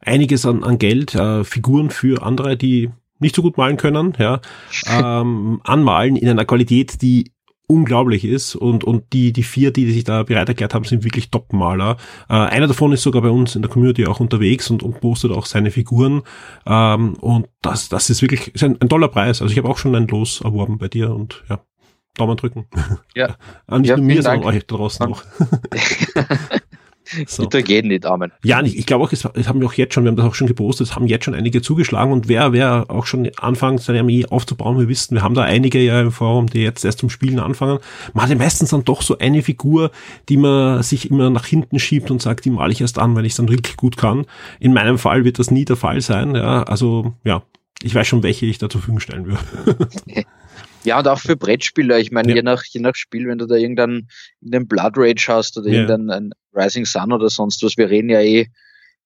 einiges 0.00 0.46
an, 0.46 0.64
an 0.64 0.78
Geld 0.78 1.14
äh, 1.14 1.44
Figuren 1.44 1.90
für 1.90 2.22
andere, 2.22 2.56
die 2.56 2.90
nicht 3.18 3.34
so 3.34 3.42
gut 3.42 3.56
malen 3.56 3.76
können, 3.76 4.14
ja, 4.18 4.40
ähm, 4.86 5.60
anmalen 5.64 6.16
in 6.16 6.28
einer 6.28 6.44
Qualität, 6.44 7.02
die 7.02 7.32
unglaublich 7.68 8.24
ist 8.24 8.54
und, 8.54 8.84
und 8.84 9.12
die, 9.12 9.32
die 9.32 9.42
vier, 9.42 9.72
die 9.72 9.90
sich 9.90 10.04
da 10.04 10.22
bereit 10.22 10.48
erklärt 10.48 10.74
haben, 10.74 10.84
sind 10.84 11.04
wirklich 11.04 11.30
Top-Maler. 11.30 11.96
Äh, 12.28 12.34
einer 12.34 12.68
davon 12.68 12.92
ist 12.92 13.02
sogar 13.02 13.22
bei 13.22 13.30
uns 13.30 13.56
in 13.56 13.62
der 13.62 13.70
Community 13.70 14.06
auch 14.06 14.20
unterwegs 14.20 14.70
und, 14.70 14.82
und 14.82 15.00
postet 15.00 15.32
auch 15.32 15.46
seine 15.46 15.70
Figuren 15.70 16.22
ähm, 16.66 17.14
und 17.14 17.48
das, 17.62 17.88
das 17.88 18.10
ist 18.10 18.22
wirklich 18.22 18.54
ist 18.54 18.62
ein, 18.62 18.80
ein 18.80 18.88
toller 18.88 19.08
Preis. 19.08 19.42
Also 19.42 19.52
ich 19.52 19.58
habe 19.58 19.68
auch 19.68 19.78
schon 19.78 19.94
ein 19.94 20.06
Los 20.08 20.40
erworben 20.40 20.78
bei 20.78 20.88
dir 20.88 21.14
und 21.14 21.44
ja, 21.48 21.60
Daumen 22.14 22.36
drücken. 22.36 22.66
Ja. 23.14 23.36
nicht 23.78 23.88
ja, 23.88 23.96
nur 23.96 24.06
mir, 24.06 24.22
sondern 24.22 24.44
euch 24.44 24.66
da 24.66 24.76
draußen 24.76 25.06
auch. 25.06 25.22
So. 27.26 27.46
Die 27.46 28.00
Daumen. 28.00 28.32
Ja, 28.44 28.62
ich, 28.62 28.76
ich 28.78 28.86
glaube 28.86 29.04
auch, 29.04 29.12
es, 29.12 29.24
haben 29.24 29.60
wir 29.60 29.66
auch 29.66 29.74
jetzt 29.74 29.94
schon, 29.94 30.04
wir 30.04 30.08
haben 30.08 30.16
das 30.16 30.26
auch 30.26 30.34
schon 30.34 30.46
gepostet, 30.46 30.88
es 30.88 30.96
haben 30.96 31.06
jetzt 31.06 31.24
schon 31.24 31.34
einige 31.34 31.62
zugeschlagen 31.62 32.12
und 32.12 32.28
wer, 32.28 32.52
wer 32.52 32.86
auch 32.88 33.06
schon 33.06 33.30
anfangen, 33.36 33.78
seine 33.78 34.00
Armee 34.00 34.26
aufzubauen, 34.26 34.78
wir 34.78 34.88
wissen, 34.88 35.14
wir 35.14 35.22
haben 35.22 35.34
da 35.34 35.42
einige 35.42 35.80
ja 35.80 36.00
im 36.00 36.12
Forum, 36.12 36.48
die 36.48 36.62
jetzt 36.62 36.84
erst 36.84 36.98
zum 36.98 37.10
Spielen 37.10 37.38
anfangen. 37.38 37.78
Man 38.12 38.24
hat 38.24 38.30
ja 38.30 38.36
meistens 38.36 38.70
dann 38.70 38.84
doch 38.84 39.02
so 39.02 39.18
eine 39.18 39.42
Figur, 39.42 39.90
die 40.28 40.36
man 40.36 40.82
sich 40.82 41.10
immer 41.10 41.30
nach 41.30 41.46
hinten 41.46 41.78
schiebt 41.78 42.10
und 42.10 42.20
sagt, 42.20 42.44
die 42.44 42.50
male 42.50 42.72
ich 42.72 42.80
erst 42.80 42.98
an, 42.98 43.14
weil 43.14 43.26
ich 43.26 43.32
es 43.32 43.36
dann 43.36 43.48
wirklich 43.48 43.76
gut 43.76 43.96
kann. 43.96 44.26
In 44.58 44.72
meinem 44.72 44.98
Fall 44.98 45.24
wird 45.24 45.38
das 45.38 45.50
nie 45.50 45.64
der 45.64 45.76
Fall 45.76 46.00
sein, 46.00 46.34
ja, 46.34 46.62
also, 46.64 47.14
ja, 47.24 47.42
ich 47.82 47.94
weiß 47.94 48.06
schon, 48.06 48.22
welche 48.22 48.46
ich 48.46 48.58
da 48.58 48.68
zur 48.68 48.80
Verfügung 48.80 49.00
stellen 49.00 49.26
würde. 49.26 49.40
Ja, 50.86 51.00
und 51.00 51.08
auch 51.08 51.18
für 51.18 51.36
Brettspieler. 51.36 51.98
Ich 51.98 52.12
meine, 52.12 52.28
ja. 52.28 52.36
je, 52.36 52.42
nach, 52.42 52.62
je 52.62 52.80
nach 52.80 52.94
Spiel, 52.94 53.26
wenn 53.26 53.38
du 53.38 53.46
da 53.46 53.56
irgendeinen, 53.56 54.08
irgendeinen 54.40 54.68
Blood 54.68 54.92
Rage 54.96 55.26
hast 55.28 55.58
oder 55.58 55.68
ja. 55.68 55.80
irgendeinen 55.80 56.32
Rising 56.56 56.84
Sun 56.84 57.12
oder 57.12 57.28
sonst 57.28 57.62
was, 57.62 57.76
wir 57.76 57.90
reden 57.90 58.10
ja 58.10 58.20
eh 58.20 58.48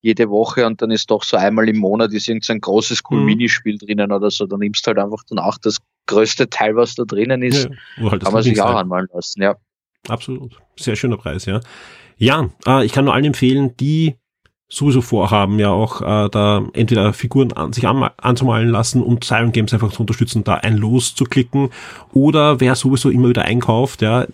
jede 0.03 0.31
Woche 0.31 0.67
und 0.67 0.81
dann 0.81 0.91
ist 0.91 1.11
doch 1.11 1.25
so 1.25 1.37
einmal 1.37 1.69
im 1.69 1.77
Monat 1.77 2.13
ist 2.13 2.29
irgendein 2.29 2.61
großes 2.61 3.03
cool 3.11 3.21
mhm. 3.21 3.27
Minispiel 3.27 3.77
drinnen 3.77 4.13
oder 4.13 4.31
so. 4.31 4.47
Dann 4.47 4.61
nimmst 4.61 4.87
du 4.87 4.89
halt 4.89 4.99
einfach 4.99 5.23
dann 5.29 5.39
auch 5.39 5.59
das 5.59 5.79
größte 6.07 6.49
Teil, 6.49 6.77
was 6.77 6.95
da 6.95 7.05
drinnen 7.05 7.43
ist. 7.43 7.69
Ja, 7.99 8.11
halt 8.11 8.25
kann 8.25 8.33
man 8.33 8.43
sich 8.43 8.61
auch 8.61 8.75
anmalen 8.75 9.09
lassen, 9.13 9.43
ja. 9.43 9.57
Absolut. 10.09 10.59
Sehr 10.77 10.97
schöner 10.97 11.19
Preis, 11.19 11.45
ja. 11.45 11.61
Ja, 12.17 12.49
äh, 12.67 12.85
ich 12.85 12.93
kann 12.93 13.05
nur 13.05 13.15
allen 13.15 13.27
empfehlen, 13.27 13.77
die 13.77 14.17
sowieso 14.69 15.03
vorhaben, 15.03 15.59
ja 15.59 15.71
auch 15.71 16.01
äh, 16.01 16.31
da 16.31 16.65
entweder 16.75 17.13
Figuren 17.13 17.53
an, 17.53 17.73
sich 17.73 17.87
an, 17.87 18.09
anzumalen 18.19 18.69
lassen 18.69 19.03
und 19.03 19.25
Siren 19.25 19.53
Games 19.53 19.75
einfach 19.75 19.91
zu 19.91 20.03
unterstützen, 20.03 20.45
da 20.45 20.55
ein 20.55 20.77
Los 20.77 21.15
zu 21.15 21.25
klicken. 21.25 21.71
Oder 22.13 22.61
wer 22.61 22.77
sowieso 22.77 23.11
immer 23.11 23.29
wieder 23.29 23.43
einkauft, 23.43 24.01
ja, 24.01 24.27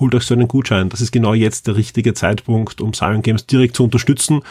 holt 0.00 0.14
euch 0.14 0.24
so 0.24 0.34
einen 0.34 0.48
Gutschein. 0.48 0.88
Das 0.88 1.00
ist 1.00 1.12
genau 1.12 1.34
jetzt 1.34 1.66
der 1.66 1.76
richtige 1.76 2.14
Zeitpunkt, 2.14 2.80
um 2.80 2.92
Siren 2.92 3.22
Games 3.22 3.46
direkt 3.46 3.76
zu 3.76 3.84
unterstützen. 3.84 4.42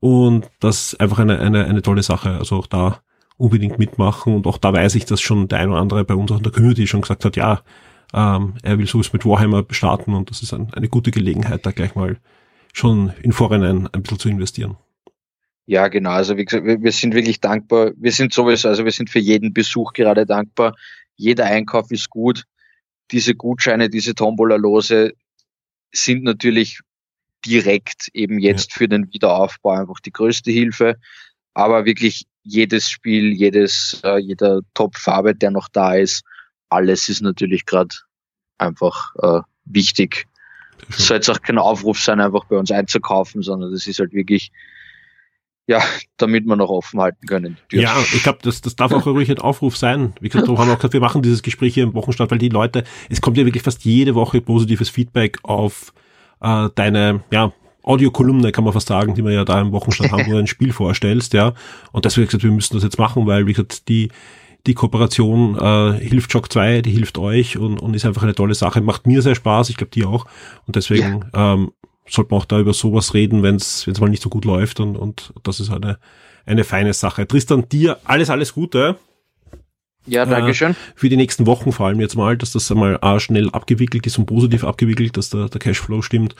Und 0.00 0.48
das 0.60 0.92
ist 0.92 1.00
einfach 1.00 1.18
eine, 1.18 1.38
eine, 1.38 1.64
eine 1.64 1.82
tolle 1.82 2.02
Sache. 2.02 2.30
Also 2.30 2.56
auch 2.56 2.66
da 2.66 3.00
unbedingt 3.36 3.78
mitmachen. 3.78 4.34
Und 4.34 4.46
auch 4.46 4.58
da 4.58 4.72
weiß 4.72 4.94
ich, 4.94 5.04
dass 5.04 5.20
schon 5.20 5.48
der 5.48 5.58
ein 5.58 5.70
oder 5.70 5.80
andere 5.80 6.04
bei 6.04 6.14
uns 6.14 6.30
auch 6.30 6.38
in 6.38 6.42
der 6.42 6.52
Community 6.52 6.86
schon 6.86 7.02
gesagt 7.02 7.24
hat, 7.24 7.36
ja, 7.36 7.62
ähm, 8.14 8.54
er 8.62 8.78
will 8.78 8.86
sowieso 8.86 9.10
mit 9.12 9.24
Warhammer 9.24 9.64
starten 9.70 10.14
und 10.14 10.30
das 10.30 10.42
ist 10.42 10.52
ein, 10.52 10.72
eine 10.74 10.88
gute 10.88 11.10
Gelegenheit, 11.10 11.64
da 11.64 11.70
gleich 11.70 11.94
mal 11.94 12.18
schon 12.72 13.12
in 13.22 13.32
Vorhinein 13.32 13.88
ein 13.92 14.02
bisschen 14.02 14.18
zu 14.18 14.28
investieren. 14.28 14.76
Ja, 15.66 15.88
genau. 15.88 16.10
Also 16.10 16.36
wie 16.36 16.44
gesagt, 16.44 16.66
wir, 16.66 16.82
wir 16.82 16.92
sind 16.92 17.14
wirklich 17.14 17.40
dankbar. 17.40 17.92
Wir 17.96 18.12
sind 18.12 18.32
sowieso, 18.32 18.68
also 18.68 18.84
wir 18.84 18.92
sind 18.92 19.10
für 19.10 19.20
jeden 19.20 19.52
Besuch 19.52 19.92
gerade 19.92 20.26
dankbar. 20.26 20.74
Jeder 21.16 21.46
Einkauf 21.46 21.90
ist 21.90 22.10
gut. 22.10 22.44
Diese 23.12 23.34
Gutscheine, 23.34 23.88
diese 23.88 24.14
Tombola-Lose 24.14 25.12
sind 25.92 26.24
natürlich 26.24 26.80
direkt 27.44 28.08
eben 28.14 28.38
jetzt 28.38 28.72
ja. 28.72 28.78
für 28.78 28.88
den 28.88 29.12
Wiederaufbau 29.12 29.70
einfach 29.70 30.00
die 30.00 30.12
größte 30.12 30.50
Hilfe. 30.50 30.96
Aber 31.54 31.84
wirklich 31.84 32.24
jedes 32.42 32.88
Spiel, 32.88 33.32
jedes, 33.32 34.00
äh, 34.04 34.18
jeder 34.18 34.60
Top-Farbe, 34.74 35.34
der 35.34 35.50
noch 35.50 35.68
da 35.68 35.94
ist, 35.94 36.24
alles 36.68 37.08
ist 37.08 37.20
natürlich 37.20 37.66
gerade 37.66 37.94
einfach 38.58 39.14
äh, 39.22 39.40
wichtig 39.64 40.26
es 40.90 41.06
soll 41.06 41.16
jetzt 41.16 41.30
auch 41.30 41.40
kein 41.42 41.58
Aufruf 41.58 42.00
sein, 42.00 42.20
einfach 42.20 42.44
bei 42.44 42.56
uns 42.56 42.70
einzukaufen, 42.70 43.42
sondern 43.42 43.72
das 43.72 43.86
ist 43.86 43.98
halt 43.98 44.12
wirklich, 44.12 44.50
ja, 45.66 45.80
damit 46.16 46.44
wir 46.46 46.56
noch 46.56 46.70
offen 46.70 47.00
halten 47.00 47.26
können. 47.26 47.58
Ja, 47.70 47.96
ich 48.14 48.22
glaube, 48.22 48.38
das, 48.42 48.60
das 48.60 48.76
darf 48.76 48.92
auch 48.92 49.06
ruhig 49.06 49.30
ein 49.30 49.38
Aufruf 49.38 49.76
sein. 49.76 50.12
Wie 50.20 50.28
gesagt, 50.28 50.46
darum 50.46 50.58
haben 50.58 50.68
wir 50.68 50.74
auch 50.74 50.78
gesagt, 50.78 50.94
wir 50.94 51.00
machen 51.00 51.22
dieses 51.22 51.42
Gespräch 51.42 51.74
hier 51.74 51.84
im 51.84 51.94
Wochenstart, 51.94 52.30
weil 52.30 52.38
die 52.38 52.48
Leute, 52.48 52.84
es 53.08 53.20
kommt 53.20 53.36
ja 53.36 53.44
wirklich 53.44 53.62
fast 53.62 53.84
jede 53.84 54.14
Woche 54.14 54.40
positives 54.40 54.90
Feedback 54.90 55.38
auf 55.42 55.92
äh, 56.40 56.68
deine, 56.74 57.22
ja, 57.30 57.52
Audiokolumne 57.84 58.52
kann 58.52 58.62
man 58.62 58.72
fast 58.72 58.86
sagen, 58.86 59.14
die 59.14 59.24
wir 59.24 59.32
ja 59.32 59.44
da 59.44 59.60
im 59.60 59.72
Wochenstart 59.72 60.12
haben, 60.12 60.26
wo 60.26 60.30
du 60.32 60.38
ein 60.38 60.46
Spiel 60.48 60.72
vorstellst, 60.72 61.32
ja. 61.32 61.54
Und 61.90 62.04
deswegen 62.04 62.26
gesagt, 62.26 62.44
wir 62.44 62.52
müssen 62.52 62.74
das 62.74 62.84
jetzt 62.84 62.98
machen, 62.98 63.26
weil, 63.26 63.46
wie 63.46 63.52
gesagt, 63.52 63.88
die, 63.88 64.10
die 64.66 64.74
Kooperation 64.74 65.58
äh, 65.58 65.98
hilft 65.98 66.30
Shock 66.30 66.52
2, 66.52 66.82
die 66.82 66.92
hilft 66.92 67.18
euch 67.18 67.58
und, 67.58 67.82
und 67.82 67.94
ist 67.94 68.04
einfach 68.04 68.22
eine 68.22 68.34
tolle 68.34 68.54
Sache. 68.54 68.80
Macht 68.80 69.06
mir 69.06 69.20
sehr 69.22 69.34
Spaß, 69.34 69.70
ich 69.70 69.76
glaube 69.76 69.90
dir 69.90 70.08
auch. 70.08 70.26
Und 70.66 70.76
deswegen 70.76 71.24
ja. 71.34 71.54
ähm, 71.54 71.72
sollte 72.12 72.32
man 72.32 72.40
auch 72.40 72.46
da 72.46 72.58
über 72.58 72.74
sowas 72.74 73.14
reden, 73.14 73.42
wenn 73.42 73.56
es 73.56 73.86
mal 73.98 74.08
nicht 74.08 74.22
so 74.22 74.28
gut 74.28 74.44
läuft 74.44 74.80
und, 74.80 74.96
und 74.96 75.32
das 75.42 75.60
ist 75.60 75.70
eine, 75.70 75.98
eine 76.46 76.64
feine 76.64 76.92
Sache. 76.92 77.26
Tristan, 77.26 77.68
dir 77.68 77.98
alles, 78.04 78.30
alles 78.30 78.52
Gute. 78.52 78.96
Ja, 80.06 80.26
danke 80.26 80.52
schön. 80.52 80.72
Äh, 80.72 80.74
für 80.96 81.08
die 81.08 81.16
nächsten 81.16 81.46
Wochen 81.46 81.72
vor 81.72 81.86
allem 81.86 82.00
jetzt 82.00 82.16
mal, 82.16 82.36
dass 82.36 82.52
das 82.52 82.70
einmal 82.70 82.98
äh, 83.02 83.20
schnell 83.20 83.50
abgewickelt 83.50 84.06
ist 84.06 84.18
und 84.18 84.26
positiv 84.26 84.64
abgewickelt, 84.64 85.16
dass 85.16 85.30
der, 85.30 85.48
der 85.48 85.60
Cashflow 85.60 86.02
stimmt 86.02 86.34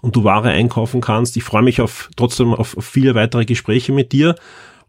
und 0.00 0.14
du 0.14 0.24
Ware 0.24 0.50
einkaufen 0.50 1.00
kannst. 1.00 1.36
Ich 1.36 1.44
freue 1.44 1.62
mich 1.62 1.80
auf 1.80 2.10
trotzdem 2.16 2.54
auf, 2.54 2.76
auf 2.76 2.84
viele 2.84 3.14
weitere 3.14 3.44
Gespräche 3.44 3.92
mit 3.92 4.12
dir. 4.12 4.36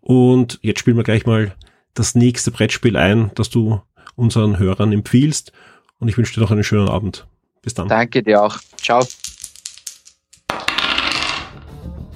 Und 0.02 0.60
jetzt 0.62 0.80
spielen 0.80 0.98
wir 0.98 1.04
gleich 1.04 1.26
mal 1.26 1.56
das 1.94 2.16
nächste 2.16 2.52
Brettspiel 2.52 2.96
ein, 2.96 3.32
das 3.36 3.50
du 3.50 3.82
unseren 4.16 4.60
Hörern 4.60 4.94
empfiehlst. 4.94 5.52
Und 5.98 6.08
ich 6.08 6.18
wünsche 6.18 6.36
dir 6.36 6.42
noch 6.42 6.52
einen 6.52 6.64
schönen 6.64 6.88
Abend. 6.88 7.28
Bis 7.62 7.74
dann. 7.74 7.88
Danke 7.88 8.24
dir 8.24 8.42
auch. 8.44 8.58
Ciao. 8.78 9.06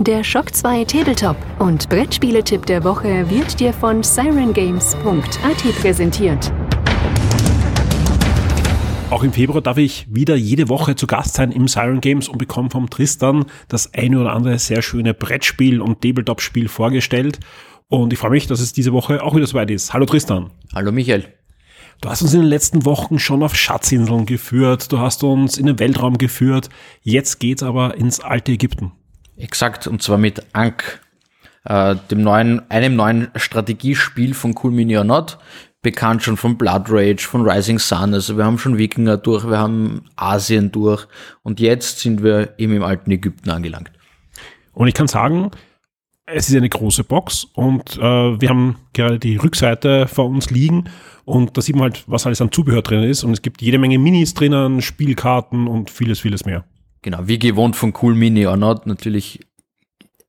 Der 0.05 0.21
Shock 0.21 0.53
2 0.53 0.83
Tabletop 0.83 1.37
und 1.59 1.87
Brettspieletipp 1.87 2.65
der 2.65 2.83
Woche 2.83 3.29
wird 3.29 3.57
dir 3.61 3.71
von 3.71 4.03
sirengames.at 4.03 5.63
präsentiert. 5.79 6.51
Auch 9.09 9.23
im 9.23 9.31
Februar 9.31 9.61
darf 9.61 9.77
ich 9.77 10.05
wieder 10.13 10.35
jede 10.35 10.67
Woche 10.67 10.95
zu 10.95 11.07
Gast 11.07 11.35
sein 11.35 11.53
im 11.53 11.69
Siren 11.69 12.01
Games 12.01 12.27
und 12.27 12.37
bekomme 12.37 12.69
vom 12.69 12.89
Tristan 12.89 13.45
das 13.69 13.93
eine 13.93 14.19
oder 14.19 14.33
andere 14.33 14.59
sehr 14.59 14.81
schöne 14.81 15.13
Brettspiel 15.13 15.79
und 15.79 16.01
Tabletop-Spiel 16.01 16.67
vorgestellt. 16.67 17.39
Und 17.87 18.11
ich 18.11 18.19
freue 18.19 18.31
mich, 18.31 18.47
dass 18.47 18.59
es 18.59 18.73
diese 18.73 18.91
Woche 18.91 19.23
auch 19.23 19.37
wieder 19.37 19.47
soweit 19.47 19.71
ist. 19.71 19.93
Hallo 19.93 20.05
Tristan. 20.05 20.49
Hallo 20.75 20.91
Michael. 20.91 21.29
Du 22.01 22.09
hast 22.09 22.21
uns 22.21 22.33
in 22.33 22.41
den 22.41 22.49
letzten 22.49 22.83
Wochen 22.83 23.19
schon 23.19 23.41
auf 23.41 23.55
Schatzinseln 23.55 24.25
geführt, 24.25 24.91
du 24.91 24.99
hast 24.99 25.23
uns 25.23 25.57
in 25.57 25.67
den 25.67 25.79
Weltraum 25.79 26.17
geführt, 26.17 26.67
jetzt 27.03 27.39
geht's 27.39 27.63
aber 27.63 27.95
ins 27.95 28.19
alte 28.19 28.51
Ägypten. 28.51 28.91
Exakt, 29.37 29.87
und 29.87 30.01
zwar 30.01 30.17
mit 30.17 30.43
Ankh, 30.53 30.99
äh, 31.65 31.95
dem 32.11 32.21
neuen, 32.21 32.69
einem 32.69 32.95
neuen 32.95 33.29
Strategiespiel 33.35 34.33
von 34.33 34.55
Cool 34.61 34.71
Mini 34.71 34.97
or 34.97 35.03
Not, 35.03 35.37
bekannt 35.81 36.23
schon 36.23 36.37
von 36.37 36.57
Blood 36.57 36.85
Rage, 36.89 37.27
von 37.27 37.47
Rising 37.47 37.79
Sun, 37.79 38.13
also 38.13 38.37
wir 38.37 38.45
haben 38.45 38.57
schon 38.57 38.77
Wikinger 38.77 39.17
durch, 39.17 39.45
wir 39.45 39.57
haben 39.57 40.05
Asien 40.15 40.71
durch 40.71 41.07
und 41.41 41.59
jetzt 41.59 41.99
sind 41.99 42.23
wir 42.23 42.53
eben 42.57 42.75
im 42.75 42.83
alten 42.83 43.11
Ägypten 43.11 43.49
angelangt. 43.49 43.91
Und 44.73 44.87
ich 44.87 44.93
kann 44.93 45.07
sagen, 45.07 45.51
es 46.25 46.49
ist 46.49 46.55
eine 46.55 46.69
große 46.69 47.03
Box 47.03 47.45
und 47.53 47.97
äh, 47.97 48.01
wir 48.01 48.49
haben 48.49 48.77
gerade 48.93 49.19
die 49.19 49.35
Rückseite 49.35 50.07
vor 50.07 50.25
uns 50.25 50.49
liegen 50.49 50.85
und 51.25 51.57
da 51.57 51.61
sieht 51.61 51.75
man 51.75 51.91
halt, 51.91 52.03
was 52.07 52.25
alles 52.25 52.41
an 52.41 52.51
Zubehör 52.51 52.81
drin 52.81 53.03
ist 53.03 53.23
und 53.23 53.33
es 53.33 53.41
gibt 53.41 53.61
jede 53.61 53.77
Menge 53.77 53.99
Minis 53.99 54.33
drinnen, 54.33 54.81
Spielkarten 54.81 55.67
und 55.67 55.89
vieles, 55.89 56.21
vieles 56.21 56.45
mehr. 56.45 56.63
Genau, 57.03 57.27
wie 57.27 57.37
gewohnt 57.37 57.75
von 57.75 57.93
Cool 58.01 58.15
Mini 58.15 58.47
or 58.47 58.57
Not, 58.57 58.87
natürlich 58.87 59.41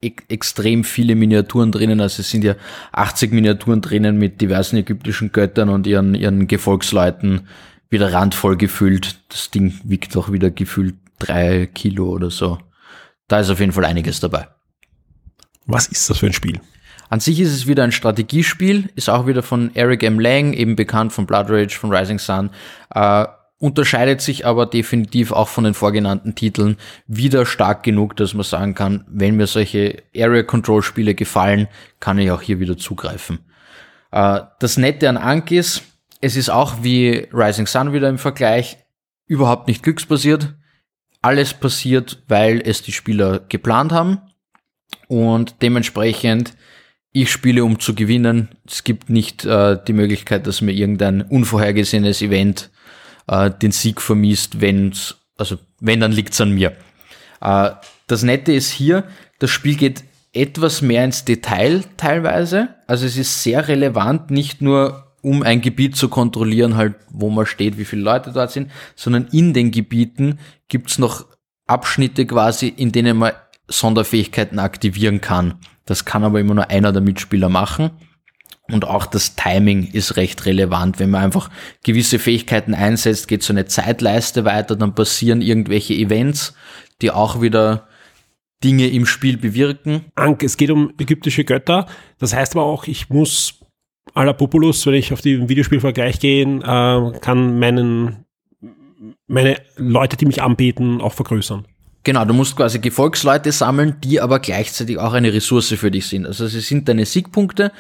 extrem 0.03 0.85
viele 0.85 1.15
Miniaturen 1.15 1.73
drinnen, 1.73 2.01
also 2.01 2.21
es 2.21 2.31
sind 2.31 2.45
ja 2.45 2.57
80 2.93 3.33
Miniaturen 3.33 3.81
drinnen 3.81 4.19
mit 4.19 4.43
diversen 4.43 4.77
ägyptischen 4.77 5.33
Göttern 5.33 5.71
und 5.71 5.87
ihren, 5.87 6.15
ihren 6.15 6.47
Gefolgsleuten 6.47 7.49
wieder 7.89 8.13
randvoll 8.13 8.59
gefüllt. 8.59 9.21
Das 9.31 9.51
Ding 9.51 9.81
wiegt 9.85 10.15
auch 10.17 10.31
wieder 10.31 10.51
gefühlt 10.51 10.97
drei 11.19 11.67
Kilo 11.67 12.11
oder 12.11 12.31
so. 12.31 12.59
Da 13.29 13.41
ist 13.41 13.49
auf 13.49 13.61
jeden 13.61 13.73
Fall 13.73 13.87
einiges 13.87 14.21
dabei. 14.21 14.49
Was 15.65 15.87
ist 15.87 16.11
das 16.11 16.19
für 16.19 16.27
ein 16.27 16.35
Spiel? 16.35 16.61
An 17.09 17.21
sich 17.21 17.41
ist 17.41 17.53
es 17.53 17.67
wieder 17.67 17.85
ein 17.85 17.93
Strategiespiel, 17.93 18.91
ist 18.97 19.09
auch 19.09 19.27
wieder 19.27 19.43
von 19.43 19.71
Eric 19.75 20.03
M. 20.03 20.19
Lang, 20.19 20.53
eben 20.53 20.77
bekannt 20.77 21.13
von 21.13 21.25
Blood 21.25 21.49
Rage, 21.49 21.79
von 21.79 21.95
Rising 21.95 22.19
Sun, 22.19 22.51
äh, 22.95 23.25
unterscheidet 23.65 24.21
sich 24.21 24.45
aber 24.45 24.67
definitiv 24.67 25.33
auch 25.33 25.49
von 25.49 25.65
den 25.65 25.73
vorgenannten 25.73 26.35
Titeln 26.35 26.77
wieder 27.07 27.47
stark 27.47 27.83
genug, 27.83 28.15
dass 28.15 28.35
man 28.35 28.45
sagen 28.45 28.75
kann, 28.75 29.07
wenn 29.09 29.37
mir 29.37 29.47
solche 29.47 30.03
Area 30.15 30.43
Control 30.43 30.83
Spiele 30.83 31.15
gefallen, 31.15 31.69
kann 31.99 32.19
ich 32.19 32.31
auch 32.31 32.43
hier 32.43 32.61
wieder 32.61 32.77
zugreifen. 32.77 33.39
Äh, 34.13 34.41
das 34.61 34.77
Nette 34.77 35.09
an 35.09 35.17
Ank 35.17 35.51
ist, 35.51 35.83
es 36.21 36.37
ist 36.37 36.51
auch 36.51 36.83
wie 36.83 37.27
Rising 37.33 37.67
Sun 37.67 37.95
wieder 37.95 38.11
im 38.11 38.19
Vergleich 38.19 38.77
überhaupt 39.27 39.67
nicht 39.67 39.83
glücksbasiert. 39.83 40.55
Alles 41.23 41.55
passiert, 41.55 42.23
weil 42.29 42.61
es 42.61 42.83
die 42.83 42.93
Spieler 42.93 43.41
geplant 43.49 43.93
haben 43.93 44.19
und 45.09 45.63
dementsprechend, 45.63 46.53
ich 47.13 47.33
spiele, 47.33 47.65
um 47.65 47.81
zu 47.81 47.95
gewinnen. 47.95 48.51
Es 48.67 48.85
gibt 48.85 49.09
nicht 49.09 49.47
äh, 49.47 49.79
die 49.87 49.95
Möglichkeit, 49.95 50.47
dass 50.47 50.61
mir 50.61 50.73
irgendein 50.73 51.23
unvorhergesehenes 51.23 52.21
Event 52.21 52.71
äh, 53.27 53.51
den 53.51 53.73
Sieg 53.73 54.01
vermisst, 54.01 54.61
wenn's, 54.61 55.17
also 55.37 55.59
wenn, 55.81 56.01
dann 56.01 56.13
liegt's 56.13 56.41
an 56.41 56.51
mir. 56.51 56.73
Äh, 57.41 57.71
das 58.07 58.23
Nette 58.23 58.53
ist 58.53 58.71
hier, 58.71 59.05
das 59.39 59.51
Spiel 59.51 59.77
geht 59.77 60.05
etwas 60.33 60.83
mehr 60.83 61.05
ins 61.05 61.25
Detail 61.25 61.85
teilweise. 61.97 62.69
Also 62.87 63.07
es 63.07 63.17
ist 63.17 63.43
sehr 63.43 63.69
relevant, 63.69 64.31
nicht 64.31 64.61
nur 64.61 65.13
um 65.23 65.43
ein 65.43 65.63
Gebiet 65.63 65.97
zu 65.97 66.09
kontrollieren, 66.09 66.77
halt, 66.77 66.97
wo 67.09 67.31
man 67.31 67.47
steht, 67.47 67.79
wie 67.79 67.87
viele 67.87 68.03
Leute 68.03 68.33
dort 68.33 68.51
sind, 68.51 68.71
sondern 68.95 69.29
in 69.33 69.55
den 69.55 69.71
Gebieten 69.71 70.39
gibt's 70.69 70.99
noch 70.99 71.25
Abschnitte 71.67 72.27
quasi, 72.27 72.69
in 72.69 72.93
denen 72.93 73.17
man 73.17 73.33
Sonderfähigkeiten 73.69 74.59
aktivieren 74.59 75.23
kann. 75.23 75.55
Das 75.87 76.05
kann 76.05 76.25
aber 76.25 76.41
immer 76.41 76.55
nur 76.55 76.71
einer 76.71 76.93
der 76.93 77.01
Mitspieler 77.01 77.49
machen. 77.49 77.91
Und 78.71 78.87
auch 78.87 79.05
das 79.07 79.37
Timing 79.37 79.91
ist 79.93 80.17
recht 80.17 80.47
relevant. 80.47 80.99
Wenn 80.99 81.11
man 81.11 81.25
einfach 81.25 81.51
gewisse 81.83 82.19
Fähigkeiten 82.19 82.75
einsetzt, 82.75 83.29
geht 83.29 83.43
so 83.43 83.53
eine 83.53 83.67
Zeitleiste 83.67 84.45
weiter, 84.45 84.75
dann 84.75 84.95
passieren 84.95 85.43
irgendwelche 85.43 85.95
Events, 85.95 86.55
die 87.03 87.11
auch 87.11 87.43
wieder 87.43 87.87
Dinge 88.63 88.89
im 88.89 89.05
Spiel 89.05 89.37
bewirken. 89.37 90.07
Ank, 90.15 90.43
es 90.43 90.57
geht 90.57 90.71
um 90.71 90.95
ägyptische 90.99 91.45
Götter. 91.45 91.87
Das 92.19 92.35
heißt 92.35 92.55
aber 92.57 92.65
auch, 92.65 92.87
ich 92.87 93.11
muss 93.11 93.61
à 94.15 94.25
la 94.25 94.33
Populus, 94.33 94.87
wenn 94.87 94.95
ich 94.95 95.13
auf 95.13 95.21
den 95.21 95.49
Videospielvergleich 95.49 96.19
gehe, 96.19 96.45
äh, 96.47 97.19
kann 97.21 97.59
meinen, 97.59 98.25
meine 99.27 99.57
Leute, 99.77 100.17
die 100.17 100.25
mich 100.25 100.41
anbieten, 100.41 101.03
auch 101.03 101.13
vergrößern. 101.13 101.67
Genau, 102.05 102.25
du 102.27 102.35
musst 102.35 102.57
quasi 102.57 102.79
Gefolgsleute 102.79 103.51
sammeln, 103.51 103.97
die 104.05 104.21
aber 104.21 104.39
gleichzeitig 104.39 104.99
auch 104.99 105.15
eine 105.15 105.33
Ressource 105.33 105.75
für 105.75 105.91
dich 105.91 106.07
sind. 106.07 106.27
Also 106.27 106.47
sie 106.47 106.61
sind 106.61 106.89
deine 106.89 107.07
Siegpunkte 107.07 107.73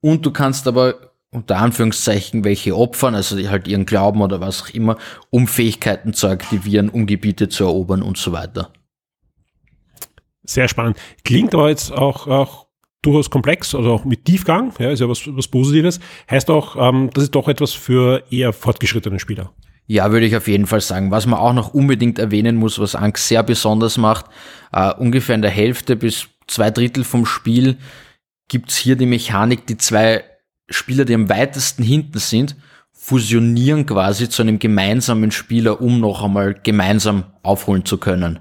und 0.00 0.24
du 0.24 0.30
kannst 0.30 0.66
aber 0.66 1.12
unter 1.30 1.58
Anführungszeichen 1.58 2.44
welche 2.44 2.76
opfern, 2.76 3.14
also 3.14 3.36
halt 3.48 3.68
ihren 3.68 3.86
Glauben 3.86 4.22
oder 4.22 4.40
was 4.40 4.62
auch 4.62 4.70
immer, 4.70 4.96
um 5.30 5.46
Fähigkeiten 5.46 6.14
zu 6.14 6.28
aktivieren, 6.28 6.88
um 6.88 7.06
Gebiete 7.06 7.48
zu 7.48 7.64
erobern 7.64 8.02
und 8.02 8.16
so 8.16 8.32
weiter. 8.32 8.70
Sehr 10.44 10.68
spannend. 10.68 10.96
Klingt 11.24 11.54
aber 11.54 11.68
jetzt 11.68 11.92
auch, 11.92 12.26
auch 12.26 12.66
durchaus 13.02 13.30
komplex, 13.30 13.74
also 13.74 13.92
auch 13.92 14.04
mit 14.04 14.24
Tiefgang, 14.24 14.72
ja, 14.78 14.90
ist 14.90 15.00
ja 15.00 15.08
was, 15.08 15.22
was 15.26 15.48
Positives. 15.48 16.00
Heißt 16.30 16.50
auch, 16.50 16.76
ähm, 16.76 17.10
das 17.12 17.24
ist 17.24 17.34
doch 17.34 17.48
etwas 17.48 17.72
für 17.72 18.22
eher 18.30 18.52
fortgeschrittene 18.52 19.18
Spieler. 19.18 19.52
Ja, 19.88 20.10
würde 20.10 20.26
ich 20.26 20.36
auf 20.36 20.48
jeden 20.48 20.66
Fall 20.66 20.80
sagen. 20.80 21.10
Was 21.10 21.26
man 21.26 21.38
auch 21.38 21.52
noch 21.52 21.72
unbedingt 21.72 22.18
erwähnen 22.18 22.56
muss, 22.56 22.78
was 22.80 22.96
Angst 22.96 23.28
sehr 23.28 23.42
besonders 23.42 23.98
macht, 23.98 24.26
äh, 24.72 24.92
ungefähr 24.94 25.36
in 25.36 25.42
der 25.42 25.50
Hälfte 25.50 25.94
bis 25.94 26.28
zwei 26.48 26.70
Drittel 26.70 27.04
vom 27.04 27.26
Spiel 27.26 27.76
gibt's 28.48 28.76
hier 28.76 28.96
die 28.96 29.06
Mechanik, 29.06 29.66
die 29.66 29.76
zwei 29.76 30.24
Spieler, 30.68 31.04
die 31.04 31.14
am 31.14 31.28
weitesten 31.28 31.82
hinten 31.82 32.18
sind, 32.18 32.56
fusionieren 32.92 33.86
quasi 33.86 34.28
zu 34.28 34.42
einem 34.42 34.58
gemeinsamen 34.58 35.30
Spieler, 35.30 35.80
um 35.80 36.00
noch 36.00 36.24
einmal 36.24 36.54
gemeinsam 36.54 37.24
aufholen 37.42 37.84
zu 37.84 37.98
können. 37.98 38.40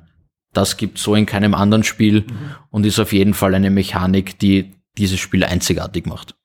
Das 0.53 0.77
gibt 0.77 0.97
so 0.97 1.15
in 1.15 1.25
keinem 1.25 1.53
anderen 1.53 1.83
Spiel 1.83 2.21
mhm. 2.21 2.55
und 2.71 2.85
ist 2.85 2.99
auf 2.99 3.13
jeden 3.13 3.33
Fall 3.33 3.53
eine 3.53 3.69
Mechanik, 3.69 4.39
die 4.39 4.75
dieses 4.97 5.19
Spiel 5.19 5.43
einzigartig 5.43 6.05
macht. 6.05 6.35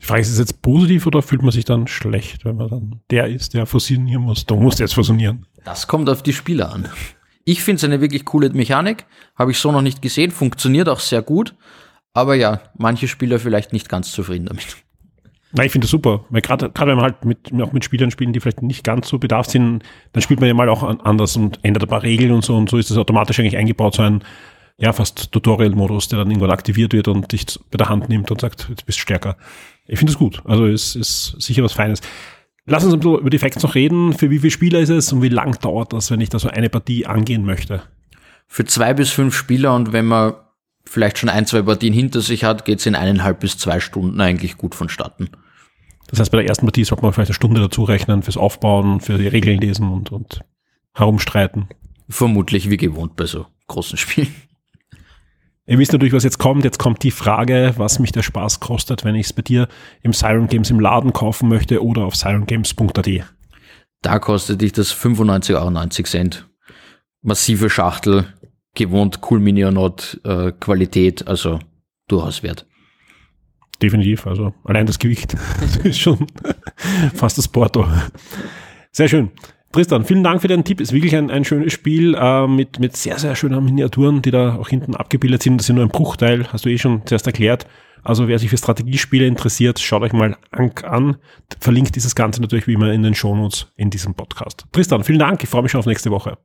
Ich 0.00 0.06
frage, 0.06 0.20
ist 0.20 0.30
es 0.30 0.38
jetzt 0.38 0.62
positiv 0.62 1.06
oder 1.06 1.22
fühlt 1.22 1.42
man 1.42 1.50
sich 1.50 1.64
dann 1.64 1.86
schlecht, 1.86 2.44
wenn 2.44 2.56
man 2.56 2.68
dann 2.68 3.00
der 3.10 3.28
ist, 3.28 3.54
der 3.54 3.66
fusionieren 3.66 4.22
muss? 4.22 4.44
Du 4.46 4.56
musst 4.56 4.80
jetzt 4.80 4.94
fusionieren. 4.94 5.46
Das 5.64 5.86
kommt 5.86 6.08
auf 6.08 6.22
die 6.22 6.32
Spieler 6.32 6.72
an. 6.72 6.88
Ich 7.44 7.62
finde 7.62 7.76
es 7.76 7.84
eine 7.84 8.00
wirklich 8.00 8.24
coole 8.24 8.50
Mechanik, 8.50 9.06
habe 9.36 9.52
ich 9.52 9.58
so 9.58 9.72
noch 9.72 9.82
nicht 9.82 10.02
gesehen, 10.02 10.30
funktioniert 10.30 10.88
auch 10.88 11.00
sehr 11.00 11.22
gut, 11.22 11.54
aber 12.18 12.34
ja, 12.34 12.60
manche 12.76 13.08
Spieler 13.08 13.38
vielleicht 13.38 13.72
nicht 13.72 13.88
ganz 13.88 14.12
zufrieden 14.12 14.46
damit. 14.46 14.76
Nein, 15.52 15.66
ich 15.66 15.72
finde 15.72 15.86
das 15.86 15.90
super, 15.90 16.24
weil 16.28 16.42
gerade 16.42 16.70
wenn 16.74 16.96
man 16.96 17.04
halt 17.04 17.24
mit, 17.24 17.52
auch 17.62 17.72
mit 17.72 17.84
Spielern 17.84 18.10
spielen, 18.10 18.34
die 18.34 18.40
vielleicht 18.40 18.62
nicht 18.62 18.84
ganz 18.84 19.08
so 19.08 19.18
bedarf 19.18 19.46
sind, 19.46 19.82
dann 20.12 20.22
spielt 20.22 20.40
man 20.40 20.48
ja 20.48 20.54
mal 20.54 20.68
auch 20.68 20.82
anders 20.82 21.36
und 21.36 21.58
ändert 21.62 21.84
ein 21.84 21.88
paar 21.88 22.02
Regeln 22.02 22.32
und 22.32 22.44
so 22.44 22.54
und 22.54 22.68
so 22.68 22.76
ist 22.76 22.90
das 22.90 22.98
automatisch 22.98 23.40
eigentlich 23.40 23.56
eingebaut, 23.56 23.94
so 23.94 24.02
ein 24.02 24.22
ja, 24.76 24.92
fast 24.92 25.32
Tutorial-Modus, 25.32 26.08
der 26.08 26.20
dann 26.20 26.30
irgendwann 26.30 26.50
aktiviert 26.50 26.92
wird 26.92 27.08
und 27.08 27.32
dich 27.32 27.46
bei 27.70 27.78
der 27.78 27.88
Hand 27.88 28.08
nimmt 28.08 28.30
und 28.30 28.40
sagt, 28.40 28.66
jetzt 28.68 28.86
bist 28.86 28.98
du 28.98 29.02
stärker. 29.02 29.36
Ich 29.86 29.98
finde 29.98 30.12
es 30.12 30.18
gut. 30.18 30.42
Also 30.44 30.66
es 30.66 30.94
ist 30.94 31.34
sicher 31.40 31.64
was 31.64 31.72
Feines. 31.72 32.00
Lass 32.64 32.84
uns 32.84 32.92
ein 32.92 33.00
bisschen 33.00 33.18
über 33.18 33.30
die 33.30 33.38
Facts 33.38 33.62
noch 33.62 33.74
reden. 33.74 34.12
Für 34.12 34.30
wie 34.30 34.38
viele 34.38 34.50
Spieler 34.50 34.78
ist 34.78 34.90
es 34.90 35.12
und 35.12 35.22
wie 35.22 35.30
lang 35.30 35.58
dauert 35.60 35.92
das, 35.92 36.10
wenn 36.10 36.20
ich 36.20 36.28
da 36.28 36.38
so 36.38 36.48
eine 36.48 36.68
Partie 36.68 37.06
angehen 37.06 37.44
möchte? 37.44 37.82
Für 38.46 38.66
zwei 38.66 38.94
bis 38.94 39.10
fünf 39.10 39.34
Spieler 39.34 39.74
und 39.74 39.92
wenn 39.92 40.06
man 40.06 40.34
vielleicht 40.88 41.18
schon 41.18 41.28
ein, 41.28 41.46
zwei 41.46 41.62
Partien 41.62 41.92
hinter 41.92 42.20
sich 42.20 42.44
hat, 42.44 42.64
geht 42.64 42.80
es 42.80 42.86
in 42.86 42.94
eineinhalb 42.94 43.40
bis 43.40 43.58
zwei 43.58 43.80
Stunden 43.80 44.20
eigentlich 44.20 44.56
gut 44.56 44.74
vonstatten. 44.74 45.30
Das 46.08 46.18
heißt, 46.18 46.32
bei 46.32 46.38
der 46.38 46.48
ersten 46.48 46.66
Partie 46.66 46.84
sollte 46.84 47.02
man 47.02 47.12
vielleicht 47.12 47.30
eine 47.30 47.34
Stunde 47.34 47.60
dazu 47.60 47.84
rechnen 47.84 48.22
fürs 48.22 48.36
Aufbauen, 48.36 49.00
für 49.00 49.18
die 49.18 49.28
Regeln 49.28 49.60
lesen 49.60 49.90
und, 49.90 50.10
und 50.10 50.40
herumstreiten. 50.94 51.68
Vermutlich 52.08 52.70
wie 52.70 52.78
gewohnt 52.78 53.16
bei 53.16 53.26
so 53.26 53.46
großen 53.66 53.98
Spielen. 53.98 54.34
Ihr 55.66 55.78
wisst 55.78 55.92
natürlich, 55.92 56.14
was 56.14 56.24
jetzt 56.24 56.38
kommt. 56.38 56.64
Jetzt 56.64 56.78
kommt 56.78 57.02
die 57.02 57.10
Frage, 57.10 57.74
was 57.76 57.98
mich 57.98 58.10
der 58.10 58.22
Spaß 58.22 58.60
kostet, 58.60 59.04
wenn 59.04 59.14
ich 59.14 59.26
es 59.26 59.32
bei 59.34 59.42
dir 59.42 59.68
im 60.02 60.14
Siren 60.14 60.48
Games 60.48 60.70
im 60.70 60.80
Laden 60.80 61.12
kaufen 61.12 61.50
möchte 61.50 61.84
oder 61.84 62.06
auf 62.06 62.16
sirengames.at. 62.16 63.08
Da 64.00 64.18
kostet 64.18 64.62
dich 64.62 64.72
das 64.72 64.94
95,90 64.94 65.54
Euro. 65.54 66.44
Massive 67.20 67.68
Schachtel, 67.68 68.32
gewohnt 68.78 69.20
Cool 69.28 69.40
Minionot 69.40 70.20
äh, 70.24 70.52
Qualität, 70.52 71.28
also 71.28 71.58
durchaus 72.08 72.42
wert. 72.42 72.66
Definitiv, 73.82 74.26
also 74.26 74.54
allein 74.64 74.86
das 74.86 74.98
Gewicht 74.98 75.36
ist 75.84 75.98
schon 75.98 76.26
fast 77.14 77.36
das 77.38 77.46
Porto. 77.46 77.86
Sehr 78.90 79.08
schön. 79.08 79.30
Tristan, 79.70 80.04
vielen 80.04 80.24
Dank 80.24 80.40
für 80.40 80.48
deinen 80.48 80.64
Tipp. 80.64 80.80
Ist 80.80 80.92
wirklich 80.92 81.14
ein, 81.14 81.30
ein 81.30 81.44
schönes 81.44 81.74
Spiel 81.74 82.14
äh, 82.14 82.46
mit, 82.46 82.80
mit 82.80 82.96
sehr, 82.96 83.18
sehr 83.18 83.36
schönen 83.36 83.62
Miniaturen, 83.62 84.22
die 84.22 84.30
da 84.30 84.56
auch 84.56 84.68
hinten 84.68 84.96
abgebildet 84.96 85.42
sind. 85.42 85.58
Das 85.58 85.66
sind 85.66 85.76
nur 85.76 85.84
ein 85.84 85.90
Bruchteil, 85.90 86.46
hast 86.50 86.64
du 86.64 86.70
eh 86.70 86.78
schon 86.78 87.02
zuerst 87.04 87.26
erklärt. 87.26 87.66
Also 88.02 88.28
wer 88.28 88.38
sich 88.38 88.48
für 88.48 88.56
Strategiespiele 88.56 89.26
interessiert, 89.26 89.78
schaut 89.78 90.02
euch 90.02 90.12
mal 90.12 90.36
Ank 90.50 90.84
an. 90.84 91.16
Verlinkt 91.60 91.96
dieses 91.96 92.14
Ganze 92.14 92.40
natürlich 92.40 92.66
wie 92.66 92.72
immer 92.72 92.92
in 92.92 93.02
den 93.02 93.14
Shownotes 93.14 93.66
in 93.76 93.90
diesem 93.90 94.14
Podcast. 94.14 94.64
Tristan, 94.72 95.04
vielen 95.04 95.18
Dank. 95.18 95.42
Ich 95.42 95.50
freue 95.50 95.62
mich 95.62 95.72
schon 95.72 95.80
auf 95.80 95.86
nächste 95.86 96.10
Woche. 96.10 96.38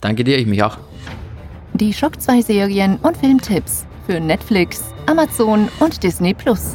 Danke 0.00 0.24
dir, 0.24 0.38
ich 0.38 0.46
mich 0.46 0.62
auch. 0.62 0.78
Die 1.80 1.92
Schock 1.92 2.20
2 2.20 2.40
Serien 2.40 2.98
und 3.02 3.16
Filmtipps 3.16 3.84
für 4.06 4.20
Netflix, 4.20 4.84
Amazon 5.06 5.68
und 5.80 6.04
Disney 6.04 6.32
Plus. 6.32 6.72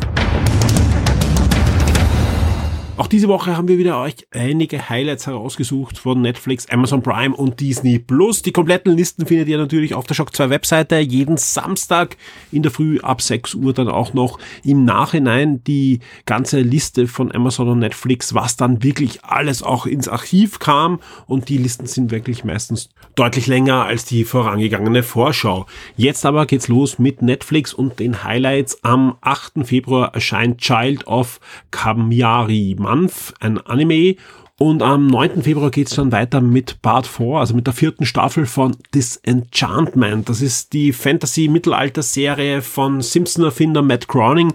Auch 3.00 3.08
diese 3.08 3.30
Woche 3.30 3.56
haben 3.56 3.70
wir 3.70 3.78
wieder 3.78 3.97
euch 4.02 4.28
einige 4.32 4.89
Highlights 4.89 5.26
herausgesucht 5.26 5.97
von 5.97 6.22
Netflix, 6.22 6.68
Amazon 6.68 7.02
Prime 7.02 7.34
und 7.34 7.62
Disney 7.62 7.97
Plus. 7.97 8.41
Die 8.41 8.52
kompletten 8.52 8.97
Listen 8.97 9.26
findet 9.26 9.47
ihr 9.47 9.58
natürlich 9.58 9.93
auf 9.93 10.06
der 10.06 10.16
Shock 10.16 10.36
2 10.36 10.50
Webseite. 10.50 10.97
Jeden 10.97 11.38
Samstag 11.38 12.18
in 12.52 12.62
der 12.62 12.74
Früh 12.74 13.00
ab 13.00 13.22
6 13.22 13.56
Uhr 13.56 13.72
dann 13.72 13.88
auch 13.88 14.14
noch 14.14 14.38
im 14.66 14.84
Nachhinein 14.84 15.64
die 15.64 16.02
ganze 16.26 16.60
Liste 16.60 17.08
von 17.08 17.34
Amazon 17.34 17.70
und 17.70 17.80
Netflix, 17.80 18.34
was 18.34 18.58
dann 18.58 18.84
wirklich 18.84 19.24
alles 19.24 19.64
auch 19.64 19.86
ins 19.86 20.10
Archiv 20.10 20.60
kam. 20.60 21.00
Und 21.26 21.47
die 21.47 21.58
Listen 21.58 21.86
sind 21.86 22.12
wirklich 22.12 22.43
meistens 22.43 22.89
deutlich 23.16 23.47
länger 23.47 23.86
als 23.86 24.04
die 24.04 24.26
vorangegangene 24.26 25.04
Vorschau. 25.04 25.68
Jetzt 25.95 26.26
aber 26.26 26.45
geht's 26.45 26.68
los 26.68 27.00
mit 27.00 27.22
Netflix 27.22 27.74
und 27.74 27.97
den 28.02 28.26
Highlights. 28.26 28.84
Am 28.84 29.16
8. 29.22 29.66
Februar 29.66 30.14
erscheint 30.14 30.58
Child 30.58 31.08
of 31.08 31.39
Kamiari 31.72 32.76
Month, 32.90 33.34
ein 33.40 33.60
Anime. 33.60 34.16
Und 34.58 34.84
am 34.84 35.08
9. 35.08 35.44
Februar 35.44 35.72
geht's 35.72 35.96
dann 35.96 36.12
weiter 36.12 36.42
mit 36.42 36.82
Part 36.82 37.08
4, 37.08 37.36
also 37.36 37.56
mit 37.56 37.66
der 37.66 37.74
vierten 37.74 38.06
Staffel 38.06 38.46
von 38.46 38.76
Disenchantment. 38.94 40.28
Das 40.28 40.42
ist 40.42 40.74
die 40.74 40.92
Fantasy-Mittelalter-Serie 40.92 42.62
von 42.62 43.02
Simpson-Erfinder 43.02 43.82
Matt 43.82 44.10
Groening 44.10 44.52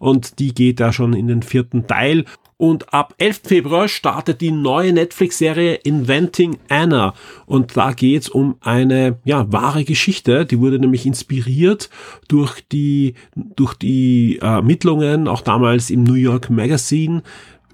und 0.00 0.40
die 0.40 0.54
geht 0.54 0.80
da 0.80 0.92
schon 0.92 1.12
in 1.12 1.28
den 1.28 1.42
vierten 1.42 1.86
Teil. 1.86 2.24
Und 2.56 2.94
ab 2.94 3.14
11. 3.18 3.40
Februar 3.44 3.88
startet 3.88 4.40
die 4.40 4.52
neue 4.52 4.92
Netflix-Serie 4.92 5.74
Inventing 5.74 6.56
Anna. 6.68 7.12
Und 7.46 7.76
da 7.76 7.92
geht's 7.92 8.28
um 8.28 8.56
eine 8.60 9.18
ja, 9.24 9.52
wahre 9.52 9.84
Geschichte. 9.84 10.46
Die 10.46 10.60
wurde 10.60 10.78
nämlich 10.78 11.04
inspiriert 11.04 11.90
durch 12.28 12.60
die, 12.70 13.14
durch 13.34 13.74
die 13.74 14.38
äh, 14.40 14.46
Ermittlungen, 14.46 15.26
auch 15.26 15.40
damals 15.40 15.90
im 15.90 16.04
New 16.04 16.14
York 16.14 16.48
Magazine, 16.48 17.22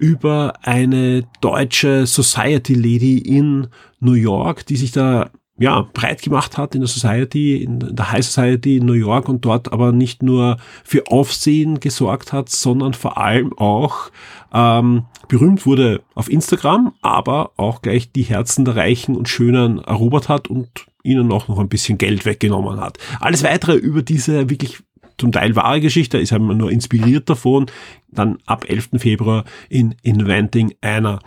über 0.01 0.55
eine 0.63 1.23
deutsche 1.41 2.07
Society 2.07 2.73
Lady 2.73 3.19
in 3.19 3.67
New 3.99 4.13
York, 4.13 4.65
die 4.65 4.75
sich 4.75 4.91
da 4.91 5.29
ja, 5.59 5.87
breit 5.93 6.23
gemacht 6.23 6.57
hat 6.57 6.73
in 6.73 6.81
der 6.81 6.87
Society, 6.87 7.61
in 7.61 7.95
der 7.95 8.11
High 8.11 8.25
Society 8.25 8.77
in 8.77 8.87
New 8.87 8.93
York 8.93 9.29
und 9.29 9.45
dort 9.45 9.71
aber 9.71 9.91
nicht 9.91 10.23
nur 10.23 10.57
für 10.83 11.05
Aufsehen 11.05 11.79
gesorgt 11.79 12.33
hat, 12.33 12.49
sondern 12.49 12.95
vor 12.95 13.19
allem 13.19 13.55
auch 13.59 14.09
ähm, 14.51 15.05
berühmt 15.27 15.67
wurde 15.67 16.01
auf 16.15 16.31
Instagram, 16.31 16.93
aber 17.03 17.51
auch 17.57 17.83
gleich 17.83 18.11
die 18.11 18.23
Herzen 18.23 18.65
der 18.65 18.75
Reichen 18.75 19.15
und 19.15 19.29
Schönen 19.29 19.77
erobert 19.77 20.29
hat 20.29 20.47
und 20.47 20.87
ihnen 21.03 21.31
auch 21.31 21.47
noch 21.47 21.59
ein 21.59 21.69
bisschen 21.69 21.99
Geld 21.99 22.25
weggenommen 22.25 22.81
hat. 22.81 22.97
Alles 23.19 23.43
weitere 23.43 23.75
über 23.75 24.01
diese 24.01 24.49
wirklich 24.49 24.79
zum 25.21 25.31
Teil 25.31 25.55
wahre 25.55 25.79
Geschichte, 25.79 26.17
ist 26.17 26.31
halt 26.31 26.41
nur 26.41 26.71
inspiriert 26.71 27.29
davon, 27.29 27.67
dann 28.11 28.37
ab 28.45 28.65
11. 28.67 28.89
Februar 28.97 29.45
in 29.69 29.95
Inventing 30.03 30.73
Anna. 30.81 31.19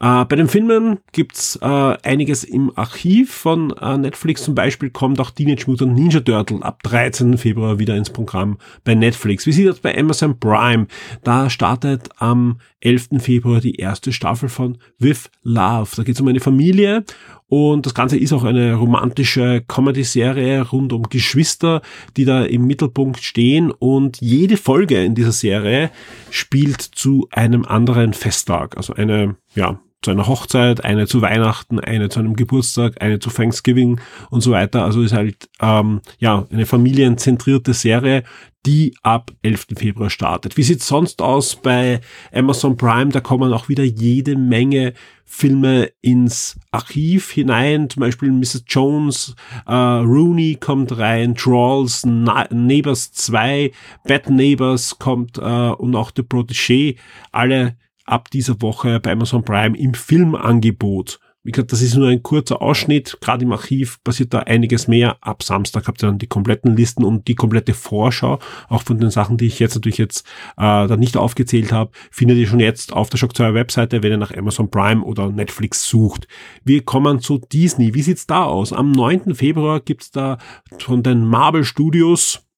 Äh, 0.00 0.24
bei 0.24 0.36
den 0.36 0.48
Filmen 0.48 0.98
gibt's 1.12 1.56
äh, 1.62 1.66
einiges 1.66 2.44
im 2.44 2.72
Archiv 2.76 3.32
von 3.32 3.70
äh, 3.72 3.98
Netflix. 3.98 4.44
Zum 4.44 4.54
Beispiel 4.54 4.90
kommt 4.90 5.20
auch 5.20 5.30
Teenage 5.30 5.64
Mutant 5.66 5.94
Ninja 5.94 6.20
Turtle 6.20 6.62
ab 6.62 6.82
13. 6.82 7.38
Februar 7.38 7.78
wieder 7.78 7.96
ins 7.96 8.10
Programm 8.10 8.58
bei 8.84 8.94
Netflix. 8.94 9.46
Wie 9.46 9.52
sieht 9.52 9.68
das 9.68 9.80
bei 9.80 9.96
Amazon 9.96 10.38
Prime? 10.38 10.86
Da 11.22 11.50
startet 11.50 12.08
am 12.16 12.58
11. 12.80 13.08
Februar 13.18 13.60
die 13.60 13.76
erste 13.76 14.12
Staffel 14.12 14.48
von 14.48 14.78
With 14.98 15.30
Love. 15.42 15.90
Da 15.96 16.02
geht 16.02 16.14
es 16.14 16.20
um 16.20 16.28
eine 16.28 16.40
Familie 16.40 17.04
und 17.50 17.84
das 17.84 17.94
Ganze 17.94 18.16
ist 18.16 18.32
auch 18.32 18.44
eine 18.44 18.74
romantische 18.74 19.64
Comedy-Serie 19.66 20.62
rund 20.68 20.92
um 20.92 21.02
Geschwister, 21.08 21.82
die 22.16 22.24
da 22.24 22.44
im 22.44 22.64
Mittelpunkt 22.64 23.24
stehen. 23.24 23.72
Und 23.72 24.20
jede 24.20 24.56
Folge 24.56 25.04
in 25.04 25.16
dieser 25.16 25.32
Serie 25.32 25.90
spielt 26.30 26.80
zu 26.80 27.28
einem 27.30 27.64
anderen 27.64 28.12
Festtag. 28.14 28.76
Also 28.76 28.94
eine, 28.94 29.36
ja, 29.54 29.80
zu 30.02 30.10
einer 30.10 30.26
Hochzeit, 30.26 30.84
eine 30.84 31.06
zu 31.06 31.20
Weihnachten, 31.20 31.78
eine 31.78 32.08
zu 32.08 32.20
einem 32.20 32.34
Geburtstag, 32.34 33.02
eine 33.02 33.18
zu 33.18 33.30
Thanksgiving 33.30 34.00
und 34.30 34.40
so 34.40 34.52
weiter. 34.52 34.84
Also 34.84 35.02
ist 35.02 35.12
halt 35.12 35.48
ähm, 35.60 36.00
ja 36.18 36.46
eine 36.50 36.64
familienzentrierte 36.64 37.74
Serie, 37.74 38.22
die 38.66 38.94
ab 39.02 39.32
11. 39.42 39.68
Februar 39.76 40.10
startet. 40.10 40.56
Wie 40.56 40.62
sieht's 40.62 40.86
sonst 40.86 41.22
aus 41.22 41.56
bei 41.56 42.00
Amazon 42.32 42.76
Prime? 42.76 43.10
Da 43.10 43.20
kommen 43.20 43.52
auch 43.52 43.68
wieder 43.68 43.84
jede 43.84 44.36
Menge 44.36 44.94
Filme 45.24 45.90
ins 46.00 46.58
Archiv 46.72 47.30
hinein, 47.30 47.88
zum 47.88 48.00
Beispiel 48.00 48.32
Mrs. 48.32 48.64
Jones, 48.66 49.36
äh, 49.66 49.72
Rooney 49.72 50.56
kommt 50.58 50.98
rein, 50.98 51.36
Trolls, 51.36 52.04
Na 52.04 52.48
Neighbors 52.50 53.12
2, 53.12 53.70
Bad 54.04 54.28
Neighbors 54.28 54.98
kommt 54.98 55.38
äh, 55.38 55.40
und 55.40 55.94
auch 55.94 56.10
The 56.14 56.22
Protégé, 56.22 56.96
alle 57.30 57.76
ab 58.10 58.30
dieser 58.30 58.60
Woche 58.60 59.00
bei 59.00 59.12
Amazon 59.12 59.44
Prime 59.44 59.76
im 59.76 59.94
Filmangebot. 59.94 61.20
Wie 61.42 61.52
gesagt, 61.52 61.72
das 61.72 61.80
ist 61.80 61.96
nur 61.96 62.08
ein 62.08 62.22
kurzer 62.22 62.60
Ausschnitt. 62.60 63.16
Gerade 63.22 63.46
im 63.46 63.52
Archiv 63.52 64.02
passiert 64.04 64.34
da 64.34 64.40
einiges 64.40 64.88
mehr. 64.88 65.16
Ab 65.22 65.42
Samstag 65.42 65.86
habt 65.86 66.02
ihr 66.02 66.08
dann 66.08 66.18
die 66.18 66.26
kompletten 66.26 66.76
Listen 66.76 67.02
und 67.02 67.28
die 67.28 67.34
komplette 67.34 67.72
Vorschau, 67.72 68.38
auch 68.68 68.82
von 68.82 68.98
den 68.98 69.10
Sachen, 69.10 69.38
die 69.38 69.46
ich 69.46 69.58
jetzt 69.58 69.74
natürlich 69.74 69.96
jetzt 69.96 70.26
äh, 70.58 70.86
da 70.86 70.96
nicht 70.98 71.16
aufgezählt 71.16 71.72
habe, 71.72 71.92
findet 72.10 72.36
ihr 72.36 72.46
schon 72.46 72.60
jetzt 72.60 72.92
auf 72.92 73.08
der 73.08 73.16
Shock 73.16 73.34
2 73.34 73.54
Webseite, 73.54 74.02
wenn 74.02 74.10
ihr 74.12 74.18
nach 74.18 74.36
Amazon 74.36 74.70
Prime 74.70 75.02
oder 75.02 75.30
Netflix 75.30 75.88
sucht. 75.88 76.28
Wir 76.62 76.82
kommen 76.84 77.20
zu 77.20 77.38
Disney. 77.38 77.94
Wie 77.94 78.02
sieht's 78.02 78.26
da 78.26 78.44
aus? 78.44 78.74
Am 78.74 78.92
9. 78.92 79.34
Februar 79.34 79.80
gibt's 79.80 80.10
da 80.10 80.36
von 80.78 81.02
den 81.02 81.24
Marvel 81.24 81.64
Studios 81.64 82.49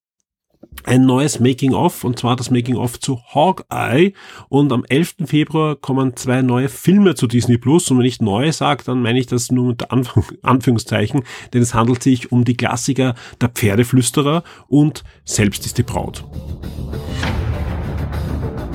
ein 0.84 1.06
neues 1.06 1.40
Making-of, 1.40 2.04
und 2.04 2.18
zwar 2.18 2.36
das 2.36 2.50
Making-of 2.50 2.98
zu 3.00 3.20
Hawkeye. 3.34 4.12
Und 4.48 4.72
am 4.72 4.84
11. 4.88 5.14
Februar 5.26 5.76
kommen 5.76 6.16
zwei 6.16 6.42
neue 6.42 6.68
Filme 6.68 7.14
zu 7.14 7.26
Disney 7.26 7.58
Plus. 7.58 7.90
Und 7.90 7.98
wenn 7.98 8.06
ich 8.06 8.20
neu 8.20 8.50
sage, 8.52 8.84
dann 8.84 9.02
meine 9.02 9.18
ich 9.18 9.26
das 9.26 9.50
nur 9.50 9.68
unter 9.68 9.88
Anführungszeichen, 10.42 11.22
denn 11.52 11.62
es 11.62 11.74
handelt 11.74 12.02
sich 12.02 12.32
um 12.32 12.44
die 12.44 12.56
Klassiker 12.56 13.14
Der 13.40 13.48
Pferdeflüsterer 13.48 14.42
und 14.68 15.04
Selbst 15.24 15.66
ist 15.66 15.78
die 15.78 15.82
Braut. 15.82 16.24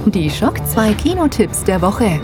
Die 0.05 0.29
Schock 0.29 0.65
2 0.65 0.93
Kinotipps 0.93 1.63
der 1.65 1.81
Woche. 1.81 2.21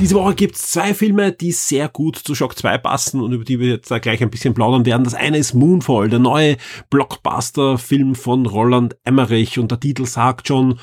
Diese 0.00 0.16
Woche 0.16 0.34
gibt 0.34 0.56
es 0.56 0.72
zwei 0.72 0.92
Filme, 0.92 1.30
die 1.30 1.52
sehr 1.52 1.88
gut 1.88 2.16
zu 2.16 2.34
Shock 2.34 2.58
2 2.58 2.78
passen 2.78 3.20
und 3.20 3.32
über 3.32 3.44
die 3.44 3.60
wir 3.60 3.68
jetzt 3.68 3.90
da 3.90 4.00
gleich 4.00 4.22
ein 4.22 4.30
bisschen 4.30 4.52
plaudern 4.52 4.84
werden. 4.84 5.04
Das 5.04 5.14
eine 5.14 5.38
ist 5.38 5.54
Moonfall, 5.54 6.08
der 6.08 6.18
neue 6.18 6.56
Blockbuster-Film 6.90 8.16
von 8.16 8.44
Roland 8.44 8.96
Emmerich 9.04 9.58
und 9.58 9.70
der 9.70 9.78
Titel 9.78 10.04
sagt 10.04 10.48
schon, 10.48 10.80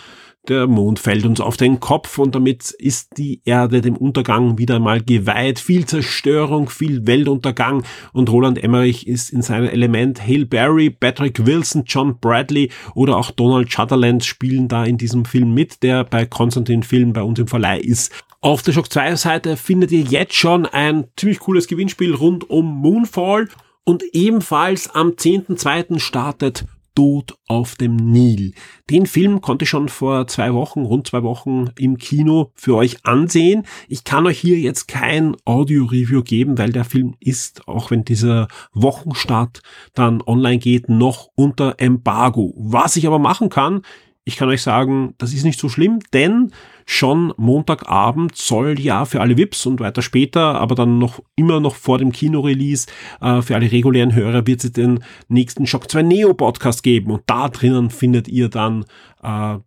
der 0.48 0.66
Mond 0.66 0.98
fällt 0.98 1.26
uns 1.26 1.40
auf 1.40 1.56
den 1.56 1.80
Kopf 1.80 2.18
und 2.18 2.34
damit 2.34 2.72
ist 2.72 3.18
die 3.18 3.42
Erde 3.46 3.82
dem 3.82 3.96
Untergang 3.96 4.58
wieder 4.58 4.80
mal 4.80 5.02
geweiht. 5.04 5.60
Viel 5.60 5.86
Zerstörung, 5.86 6.68
viel 6.68 7.06
Weltuntergang 7.06 7.84
und 8.14 8.32
Roland 8.32 8.64
Emmerich 8.64 9.08
ist 9.08 9.30
in 9.30 9.44
seinem 9.44 9.70
Element. 9.70 10.26
Hale 10.26 10.48
Berry, 10.48 10.90
Patrick 10.90 11.46
Wilson, 11.46 11.84
John 11.86 12.18
Bradley 12.20 12.72
oder 12.96 13.18
auch 13.18 13.30
Donald 13.30 13.72
Shutterland 13.72 14.24
spielen 14.24 14.68
da 14.68 14.84
in 14.84 14.98
diesem 14.98 15.26
Film 15.26 15.54
mit, 15.54 15.84
der 15.84 16.06
bei 16.06 16.26
Konstantin 16.26 16.82
Film 16.82 17.14
bei 17.14 17.22
uns 17.22 17.38
im 17.38 17.48
Verleih 17.48 17.80
ist. 17.80 18.12
Auf 18.44 18.64
der 18.64 18.72
Shock 18.72 18.92
2 18.92 19.18
Seite 19.18 19.56
findet 19.56 19.92
ihr 19.92 20.02
jetzt 20.02 20.34
schon 20.34 20.66
ein 20.66 21.06
ziemlich 21.16 21.38
cooles 21.38 21.68
Gewinnspiel 21.68 22.16
rund 22.16 22.50
um 22.50 22.66
Moonfall 22.66 23.50
und 23.84 24.02
ebenfalls 24.14 24.90
am 24.90 25.10
10.2. 25.10 26.00
startet 26.00 26.66
Tod 26.96 27.36
auf 27.48 27.76
dem 27.76 27.96
Nil. 27.96 28.54
Den 28.90 29.06
Film 29.06 29.42
konnte 29.42 29.64
ich 29.64 29.70
schon 29.70 29.90
vor 29.90 30.26
zwei 30.26 30.56
Wochen, 30.56 30.82
rund 30.82 31.08
zwei 31.08 31.22
Wochen 31.22 31.68
im 31.78 32.00
Kino 32.00 32.52
für 32.56 32.76
euch 32.76 33.06
ansehen. 33.06 33.64
Ich 33.88 34.04
kann 34.04 34.26
euch 34.26 34.40
hier 34.40 34.60
jetzt 34.60 34.88
kein 34.88 35.38
Audio-Review 35.46 36.24
geben, 36.24 36.58
weil 36.58 36.72
der 36.72 36.84
Film 36.84 37.14
ist, 37.20 37.68
auch 37.68 37.92
wenn 37.92 38.06
dieser 38.06 38.48
Wochenstart 38.74 39.62
dann 39.94 40.22
online 40.22 40.58
geht, 40.58 40.90
noch 40.90 41.30
unter 41.36 41.76
Embargo. 41.78 42.56
Was 42.58 42.96
ich 42.96 43.06
aber 43.06 43.20
machen 43.20 43.50
kann, 43.50 43.84
ich 44.24 44.38
kann 44.38 44.50
euch 44.50 44.62
sagen, 44.62 45.16
das 45.18 45.34
ist 45.34 45.44
nicht 45.44 45.60
so 45.60 45.68
schlimm, 45.68 46.00
denn 46.14 46.52
schon 46.86 47.34
Montagabend 47.38 48.36
soll 48.36 48.80
ja 48.80 49.06
für 49.06 49.22
alle 49.22 49.38
VIPs 49.38 49.66
und 49.66 49.80
weiter 49.80 50.02
später, 50.02 50.60
aber 50.60 50.76
dann 50.76 51.00
noch 51.00 51.22
immer 51.36 51.60
noch 51.60 51.76
vor 51.76 51.98
dem 51.98 52.12
Kinorelease, 52.12 52.88
äh, 53.20 53.42
für 53.42 53.56
alle 53.56 53.72
regulären 53.72 54.14
Hörer 54.14 54.46
wird 54.46 54.64
es 54.64 54.74
den 54.74 55.04
nächsten 55.28 55.66
Shock 55.66 55.90
2 55.90 56.04
Neo 56.04 56.34
Podcast 56.36 56.84
geben. 56.84 57.12
Und 57.12 57.24
da 57.26 57.50
drinnen 57.50 57.90
findet 57.90 58.28
ihr 58.28 58.50
dann 58.50 58.86
äh, 59.24 59.58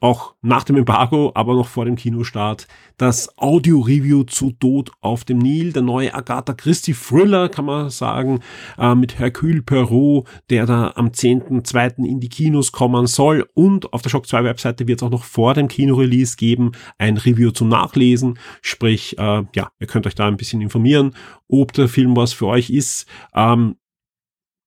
auch 0.00 0.34
nach 0.42 0.64
dem 0.64 0.76
Embargo, 0.76 1.32
aber 1.34 1.54
noch 1.54 1.68
vor 1.68 1.84
dem 1.84 1.96
Kinostart, 1.96 2.66
das 2.96 3.38
Audio-Review 3.38 4.24
zu 4.24 4.50
Tod 4.52 4.90
auf 5.00 5.24
dem 5.24 5.38
Nil, 5.38 5.72
der 5.72 5.82
neue 5.82 6.14
Agatha 6.14 6.52
Christie 6.52 6.94
Thriller, 6.94 7.48
kann 7.48 7.64
man 7.64 7.90
sagen, 7.90 8.40
äh, 8.78 8.94
mit 8.94 9.18
Hercule 9.18 9.62
Perrault, 9.62 10.26
der 10.50 10.66
da 10.66 10.92
am 10.96 11.08
10.2. 11.08 12.04
in 12.04 12.20
die 12.20 12.28
Kinos 12.28 12.72
kommen 12.72 13.06
soll 13.06 13.48
und 13.54 13.92
auf 13.92 14.02
der 14.02 14.10
Shock 14.10 14.26
2 14.26 14.44
Webseite 14.44 14.86
wird 14.86 15.00
es 15.00 15.06
auch 15.06 15.10
noch 15.10 15.24
vor 15.24 15.54
dem 15.54 15.68
Kinorelease 15.68 16.36
geben, 16.36 16.72
ein 16.98 17.16
Review 17.16 17.50
zum 17.50 17.68
Nachlesen, 17.68 18.38
sprich, 18.62 19.16
äh, 19.18 19.42
ja, 19.54 19.70
ihr 19.78 19.86
könnt 19.86 20.06
euch 20.06 20.14
da 20.14 20.26
ein 20.26 20.36
bisschen 20.36 20.60
informieren, 20.60 21.14
ob 21.48 21.72
der 21.72 21.88
Film 21.88 22.16
was 22.16 22.32
für 22.32 22.46
euch 22.46 22.70
ist. 22.70 23.06
Ähm, 23.34 23.76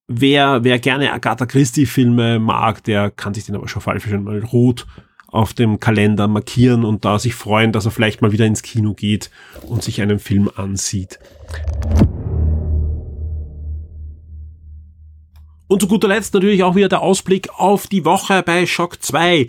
Wer, 0.10 0.64
wer 0.64 0.80
gerne 0.80 1.12
Agatha 1.12 1.46
Christie 1.46 1.86
Filme 1.86 2.40
mag, 2.40 2.82
der 2.86 3.12
kann 3.12 3.34
sich 3.34 3.46
den 3.46 3.56
aber 3.56 3.68
schon 3.68 3.82
falsch 3.82 4.08
mal 4.08 4.40
rot 4.40 4.88
auf 5.28 5.54
dem 5.54 5.80
Kalender 5.80 6.28
markieren 6.28 6.86
und 6.86 7.06
da 7.06 7.20
sich 7.20 7.36
freuen, 7.36 7.72
dass 7.72 7.86
er 7.86 7.92
vielleicht 7.92 8.22
mal 8.22 8.32
wieder 8.32 8.46
ins 8.46 8.64
Kino 8.64 8.94
geht 8.94 9.30
und 9.68 9.84
sich 9.84 10.02
einen 10.02 10.20
Film 10.20 10.50
ansieht. 10.56 11.20
Und 15.68 15.82
zu 15.82 15.88
guter 15.88 16.08
Letzt 16.08 16.34
natürlich 16.34 16.64
auch 16.64 16.76
wieder 16.76 16.88
der 16.88 17.02
Ausblick 17.02 17.50
auf 17.60 17.88
die 17.88 18.06
Woche 18.06 18.42
bei 18.42 18.66
Shock 18.66 19.04
2. 19.04 19.48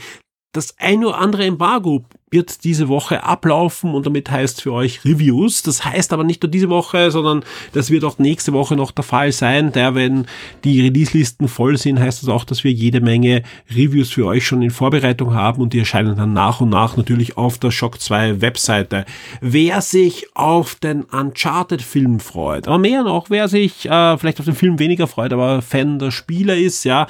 Das 0.53 0.76
ein 0.79 1.05
oder 1.05 1.18
andere 1.18 1.45
Embargo 1.45 2.05
wird 2.31 2.64
diese 2.64 2.89
Woche 2.89 3.24
ablaufen 3.24 3.95
und 3.95 4.07
damit 4.07 4.31
heißt 4.31 4.62
für 4.62 4.72
euch 4.72 5.05
Reviews. 5.05 5.62
Das 5.62 5.85
heißt 5.85 6.12
aber 6.12 6.24
nicht 6.24 6.43
nur 6.43 6.51
diese 6.51 6.68
Woche, 6.68 7.11
sondern 7.11 7.45
das 7.72 7.91
wird 7.91 8.05
auch 8.05 8.18
nächste 8.18 8.53
Woche 8.53 8.76
noch 8.76 8.91
der 8.91 9.05
Fall 9.05 9.33
sein. 9.33 9.72
Der, 9.72 9.95
wenn 9.95 10.26
die 10.64 10.81
Release-Listen 10.81 11.49
voll 11.49 11.76
sind, 11.76 11.99
heißt 11.99 12.22
das 12.22 12.29
auch, 12.29 12.45
dass 12.45 12.64
wir 12.64 12.72
jede 12.72 13.01
Menge 13.01 13.43
Reviews 13.70 14.11
für 14.11 14.26
euch 14.26 14.47
schon 14.47 14.62
in 14.62 14.70
Vorbereitung 14.70 15.35
haben 15.35 15.62
und 15.62 15.72
die 15.72 15.79
erscheinen 15.79 16.16
dann 16.16 16.33
nach 16.33 16.61
und 16.61 16.70
nach 16.70 16.97
natürlich 16.97 17.37
auf 17.37 17.59
der 17.59 17.70
Shock 17.70 18.01
2 18.01 18.41
Webseite. 18.41 19.05
Wer 19.41 19.81
sich 19.81 20.26
auf 20.35 20.74
den 20.76 21.03
Uncharted-Film 21.05 22.20
freut, 22.20 22.68
aber 22.68 22.79
mehr 22.79 23.03
noch, 23.03 23.31
wer 23.31 23.49
sich 23.49 23.87
äh, 23.87 24.18
vielleicht 24.18 24.41
auf 24.41 24.47
den 24.47 24.55
Film 24.55 24.79
weniger 24.79 25.07
freut, 25.07 25.33
aber 25.33 25.62
Fan 25.62 25.99
der 25.99 26.11
Spieler 26.11 26.57
ist, 26.57 26.85
ja, 26.85 27.07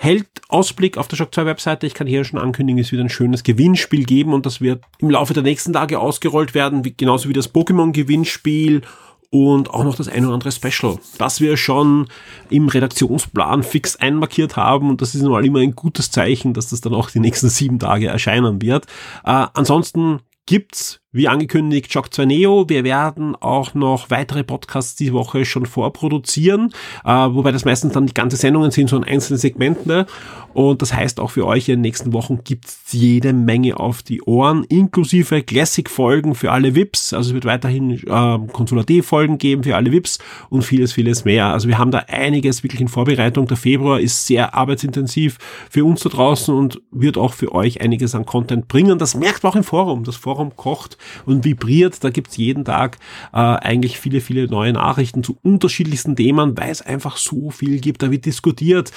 hält 0.00 0.28
Ausblick 0.48 0.96
auf 0.96 1.08
der 1.08 1.16
Shock 1.16 1.34
2 1.34 1.44
Webseite. 1.44 1.86
Ich 1.86 1.92
kann 1.92 2.06
hier 2.06 2.24
schon 2.24 2.38
ankündigen, 2.38 2.80
es 2.80 2.92
wird 2.92 3.02
ein 3.02 3.08
schönes 3.08 3.42
Gewinnspiel 3.42 4.04
geben 4.04 4.32
und 4.32 4.46
das 4.46 4.60
wird 4.60 4.84
im 4.98 5.10
Laufe 5.10 5.34
der 5.34 5.42
nächsten 5.42 5.72
Tage 5.72 5.98
ausgerollt 5.98 6.54
werden, 6.54 6.84
wie, 6.84 6.94
genauso 6.96 7.28
wie 7.28 7.32
das 7.32 7.52
Pokémon 7.52 7.92
Gewinnspiel 7.92 8.82
und 9.30 9.70
auch 9.70 9.82
noch 9.82 9.96
das 9.96 10.08
ein 10.08 10.24
oder 10.24 10.34
andere 10.34 10.52
Special, 10.52 10.98
das 11.18 11.40
wir 11.40 11.56
schon 11.56 12.06
im 12.48 12.68
Redaktionsplan 12.68 13.64
fix 13.64 13.96
einmarkiert 13.96 14.56
haben 14.56 14.88
und 14.88 15.02
das 15.02 15.16
ist 15.16 15.22
normal 15.22 15.44
immer 15.44 15.58
ein 15.58 15.74
gutes 15.74 16.12
Zeichen, 16.12 16.54
dass 16.54 16.70
das 16.70 16.80
dann 16.80 16.94
auch 16.94 17.10
die 17.10 17.20
nächsten 17.20 17.48
sieben 17.48 17.80
Tage 17.80 18.06
erscheinen 18.06 18.62
wird. 18.62 18.86
Äh, 19.24 19.48
ansonsten 19.52 20.20
gibt's 20.46 21.00
wie 21.10 21.26
angekündigt, 21.26 21.90
Shock 21.90 22.12
2 22.12 22.26
Neo. 22.26 22.68
Wir 22.68 22.84
werden 22.84 23.34
auch 23.34 23.72
noch 23.72 24.10
weitere 24.10 24.44
Podcasts 24.44 24.94
diese 24.94 25.14
Woche 25.14 25.46
schon 25.46 25.64
vorproduzieren, 25.64 26.74
äh, 27.02 27.08
wobei 27.10 27.50
das 27.50 27.64
meistens 27.64 27.94
dann 27.94 28.06
die 28.06 28.12
ganze 28.12 28.36
Sendungen 28.36 28.70
sind, 28.70 28.90
so 28.90 28.96
in 28.98 29.04
einzelne 29.04 29.38
Segmente. 29.38 30.06
Und 30.52 30.82
das 30.82 30.92
heißt 30.92 31.20
auch 31.20 31.30
für 31.30 31.46
euch 31.46 31.68
in 31.68 31.76
den 31.76 31.80
nächsten 31.82 32.12
Wochen 32.12 32.40
gibt's 32.44 32.80
jede 32.90 33.32
Menge 33.32 33.78
auf 33.78 34.02
die 34.02 34.20
Ohren, 34.22 34.64
inklusive 34.64 35.42
Classic-Folgen 35.42 36.34
für 36.34 36.52
alle 36.52 36.74
VIPs. 36.74 37.14
Also 37.14 37.30
es 37.30 37.34
wird 37.34 37.46
weiterhin 37.46 37.90
äh, 37.90 38.38
Consular 38.52 38.84
D-Folgen 38.84 39.38
geben 39.38 39.62
für 39.62 39.76
alle 39.76 39.92
VIPs 39.92 40.18
und 40.50 40.62
vieles, 40.62 40.92
vieles 40.92 41.24
mehr. 41.24 41.46
Also 41.46 41.68
wir 41.68 41.78
haben 41.78 41.90
da 41.90 42.00
einiges 42.08 42.64
wirklich 42.64 42.82
in 42.82 42.88
Vorbereitung. 42.88 43.46
Der 43.46 43.56
Februar 43.56 43.98
ist 44.00 44.26
sehr 44.26 44.54
arbeitsintensiv 44.54 45.38
für 45.70 45.84
uns 45.86 46.02
da 46.02 46.10
draußen 46.10 46.54
und 46.54 46.82
wird 46.90 47.16
auch 47.16 47.32
für 47.32 47.54
euch 47.54 47.80
einiges 47.80 48.14
an 48.14 48.26
Content 48.26 48.68
bringen. 48.68 48.98
Das 48.98 49.14
merkt 49.14 49.42
man 49.42 49.52
auch 49.52 49.56
im 49.56 49.64
Forum. 49.64 50.04
Das 50.04 50.16
Forum 50.16 50.54
kocht 50.56 50.97
und 51.26 51.44
vibriert. 51.44 52.02
Da 52.02 52.10
gibt's 52.10 52.36
jeden 52.36 52.64
Tag 52.64 52.98
äh, 53.32 53.38
eigentlich 53.38 53.98
viele, 53.98 54.20
viele 54.20 54.46
neue 54.46 54.72
Nachrichten 54.72 55.22
zu 55.22 55.38
unterschiedlichsten 55.42 56.16
Themen, 56.16 56.56
weil 56.56 56.70
es 56.70 56.82
einfach 56.82 57.16
so 57.16 57.50
viel 57.50 57.80
gibt. 57.80 58.02
Da 58.02 58.10
wird 58.10 58.26
diskutiert 58.26 58.92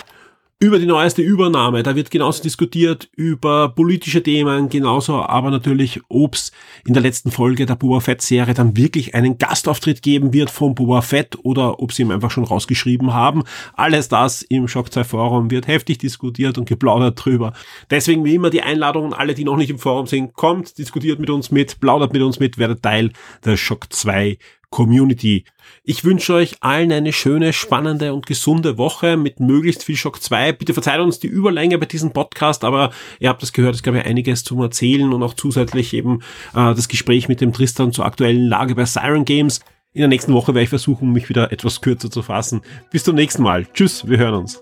über 0.62 0.78
die 0.78 0.86
neueste 0.86 1.24
Übernahme. 1.24 1.82
Da 1.82 1.96
wird 1.96 2.12
genauso 2.12 2.44
diskutiert 2.44 3.10
über 3.16 3.70
politische 3.70 4.22
Themen, 4.22 4.70
genauso 4.70 5.16
aber 5.16 5.50
natürlich, 5.50 6.02
ob 6.08 6.36
es 6.36 6.52
in 6.86 6.94
der 6.94 7.02
letzten 7.02 7.32
Folge 7.32 7.66
der 7.66 7.76
Boba 7.76 8.00
Fett-Serie 8.00 8.54
dann 8.54 8.78
wirklich 8.78 9.16
einen 9.16 9.40
Gastauftritt 9.40 10.04
geben 10.04 10.34
wird 10.34 10.52
von 10.52 10.76
Boba 10.76 11.02
Fett 11.02 11.36
oder 11.42 11.80
ob 11.82 11.92
sie 11.92 12.04
ihm 12.04 12.12
einfach 12.12 12.30
schon 12.30 12.44
rausgeschrieben 12.44 13.12
haben. 13.12 13.44
Alles 13.74 14.08
das 14.08 14.44
im 14.44 14.68
Shock 14.68 14.94
2 14.94 15.04
Forum 15.04 15.50
wird 15.50 15.66
heftig 15.66 15.98
diskutiert 15.98 16.60
und 16.60 16.70
geplaudert 16.70 17.26
drüber. 17.26 17.54
Deswegen 17.90 18.24
wie 18.24 18.36
immer 18.36 18.52
die 18.52 18.62
Einladung 18.62 19.08
an 19.08 19.14
alle, 19.14 19.34
die 19.34 19.44
noch 19.44 19.58
nicht 19.58 19.72
im 19.72 19.80
Forum 19.80 20.06
sind, 20.06 20.34
kommt, 20.34 20.78
diskutiert 20.78 21.20
mit 21.20 21.32
uns 21.32 21.50
mit, 21.50 21.80
plaudert 21.80 22.14
mit 22.14 22.22
uns 22.22 22.40
mit, 22.40 22.60
werdet 22.60 22.84
Teil 22.84 23.12
der 23.44 23.58
Shock 23.58 23.92
2 23.92 24.38
Community. 24.72 25.46
Ich 25.84 26.04
wünsche 26.04 26.34
euch 26.34 26.56
allen 26.62 26.92
eine 26.92 27.14
schöne, 27.14 27.54
spannende 27.54 28.14
und 28.14 28.26
gesunde 28.26 28.78
Woche 28.80 29.18
mit 29.18 29.40
möglichst 29.40 29.84
viel 29.84 29.98
Schock 29.98 30.22
2. 30.22 30.54
Bitte 30.54 30.74
verzeiht 30.74 31.00
uns 31.00 31.20
die 31.20 31.28
Überlänge 31.28 31.78
bei 31.78 31.86
diesem 31.86 32.12
Podcast, 32.12 32.64
aber 32.64 32.92
ihr 33.20 33.30
habt 33.30 33.44
das 33.44 33.54
gehört, 33.54 33.76
es 33.76 33.84
gab 33.84 33.94
ja 33.94 34.02
einiges 34.02 34.44
zum 34.44 34.62
Erzählen 34.62 35.14
und 35.14 35.22
auch 35.22 35.36
zusätzlich 35.36 35.94
eben 35.94 36.22
äh, 36.54 36.74
das 36.74 36.88
Gespräch 36.88 37.28
mit 37.28 37.42
dem 37.42 37.54
Tristan 37.54 37.92
zur 37.92 38.06
aktuellen 38.06 38.48
Lage 38.48 38.74
bei 38.74 38.86
Siren 38.86 39.26
Games. 39.26 39.60
In 39.94 40.00
der 40.00 40.08
nächsten 40.08 40.34
Woche 40.34 40.54
werde 40.54 40.64
ich 40.64 40.70
versuchen, 40.70 41.12
mich 41.12 41.28
wieder 41.28 41.52
etwas 41.52 41.82
kürzer 41.82 42.10
zu 42.10 42.22
fassen. 42.22 42.62
Bis 42.92 43.04
zum 43.04 43.16
nächsten 43.16 43.44
Mal. 43.44 43.68
Tschüss, 43.74 44.08
wir 44.08 44.18
hören 44.18 44.36
uns. 44.36 44.62